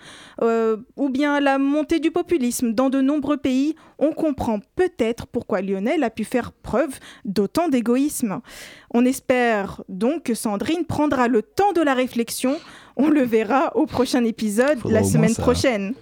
euh, 0.43 0.77
ou 0.97 1.09
bien 1.09 1.41
la 1.41 1.57
montée 1.57 1.99
du 1.99 2.11
populisme 2.11 2.75
dans 2.75 2.91
de 2.91 3.01
nombreux 3.01 3.39
pays, 3.39 3.75
on 3.99 4.13
comprend 4.13 4.61
peut-être 4.77 5.27
pourquoi 5.27 5.63
Lionel 5.63 6.05
a 6.05 6.11
pu 6.11 6.25
faire 6.25 6.53
preuve 6.53 6.99
d'autant 7.25 7.69
d'égoïsme. 7.69 8.41
On 8.93 9.07
espère 9.07 9.83
donc 9.89 10.25
que 10.25 10.35
Sandrine 10.35 10.85
prendra 10.85 11.27
le 11.27 11.41
temps 11.41 11.73
de 11.73 11.81
la 11.81 11.95
réflexion. 11.95 12.59
On 12.97 13.09
le 13.09 13.23
verra 13.23 13.75
au 13.77 13.87
prochain 13.87 14.25
épisode 14.25 14.79
Faudra 14.81 15.01
la 15.01 15.07
semaine 15.07 15.35
prochaine. 15.35 15.95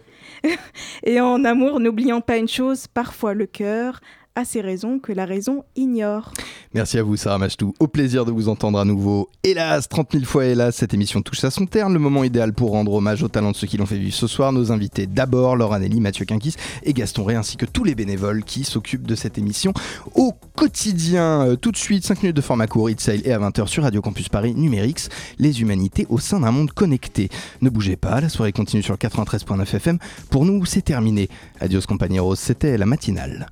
Et 1.05 1.21
en 1.21 1.45
amour, 1.45 1.81
n'oublions 1.81 2.21
pas 2.21 2.37
une 2.37 2.49
chose, 2.49 2.87
parfois 2.87 3.35
le 3.35 3.47
cœur 3.47 4.01
a 4.35 4.45
ses 4.45 4.61
raisons 4.61 4.99
que 4.99 5.13
la 5.13 5.27
raison 5.27 5.65
ignore. 5.77 6.33
Merci 6.75 6.99
à 6.99 7.03
vous, 7.03 7.17
Sarah 7.17 7.39
Machtou. 7.39 7.75
Au 7.81 7.87
plaisir 7.87 8.25
de 8.25 8.33
vous 8.33 8.49
entendre 8.49 8.79
à 8.79 8.85
nouveau. 8.85 9.29
Hélas, 9.45 9.89
30 9.89 10.13
000 10.13 10.25
fois 10.25 10.47
hélas, 10.47 10.75
cette 10.75 10.95
émission 10.95 11.21
touche 11.21 11.45
à 11.45 11.51
son 11.51 11.67
terme. 11.67 11.93
Le 11.93 11.99
moment 11.99 12.25
idéal 12.25 12.55
pour 12.55 12.71
rendre 12.71 12.95
hommage 12.95 13.23
aux 13.23 13.29
talents 13.29 13.51
de 13.51 13.57
ceux 13.57 13.67
qui 13.67 13.77
l'ont 13.77 13.87
fait 13.87 13.99
vivre 13.99 14.15
ce 14.15 14.27
soir. 14.27 14.53
Nos 14.53 14.73
invités 14.73 15.07
d'abord, 15.07 15.57
Laura 15.57 15.79
Nelly, 15.79 16.01
Mathieu 16.01 16.25
Quinquis 16.25 16.55
et 16.83 16.95
Gaston 16.95 17.25
Ré, 17.25 17.35
ainsi 17.35 17.57
que 17.59 17.67
tous 17.67 17.85
les 17.85 17.95
bénévoles 17.95 18.43
qui 18.43 18.65
s'occupent 18.65 19.07
de 19.07 19.15
cette 19.15 19.37
émission 19.37 19.75
au 20.15 20.33
quotidien. 20.57 21.47
Euh, 21.47 21.57
tout 21.57 21.73
de 21.73 21.77
suite, 21.77 22.05
5 22.05 22.23
minutes 22.23 22.37
de 22.37 22.43
format 22.43 22.67
court, 22.67 22.89
It's 22.89 23.03
Sale 23.03 23.21
et 23.27 23.33
à 23.33 23.39
20h 23.39 23.67
sur 23.67 23.83
Radio 23.83 24.01
Campus 24.01 24.31
Paris, 24.31 24.55
Numérix, 24.55 25.11
les 25.39 25.61
humanités 25.61 26.07
au 26.09 26.19
sein 26.19 26.41
d'un 26.41 26.53
monde 26.53 26.71
connecté. 26.71 27.29
Ne 27.61 27.69
bougez 27.69 27.97
pas, 27.97 28.21
la 28.21 28.31
soirée 28.31 28.53
continue 28.53 28.83
sur 28.83 28.95
le 28.95 28.99
93.9 28.99 29.63
FM. 29.63 29.99
Pour 30.31 30.47
nous, 30.47 30.65
c'est 30.65 30.83
terminé. 30.83 31.29
Adios 31.61 31.83
compañeros, 31.87 32.35
c'était 32.35 32.79
la 32.79 32.87
matinale. 32.87 33.49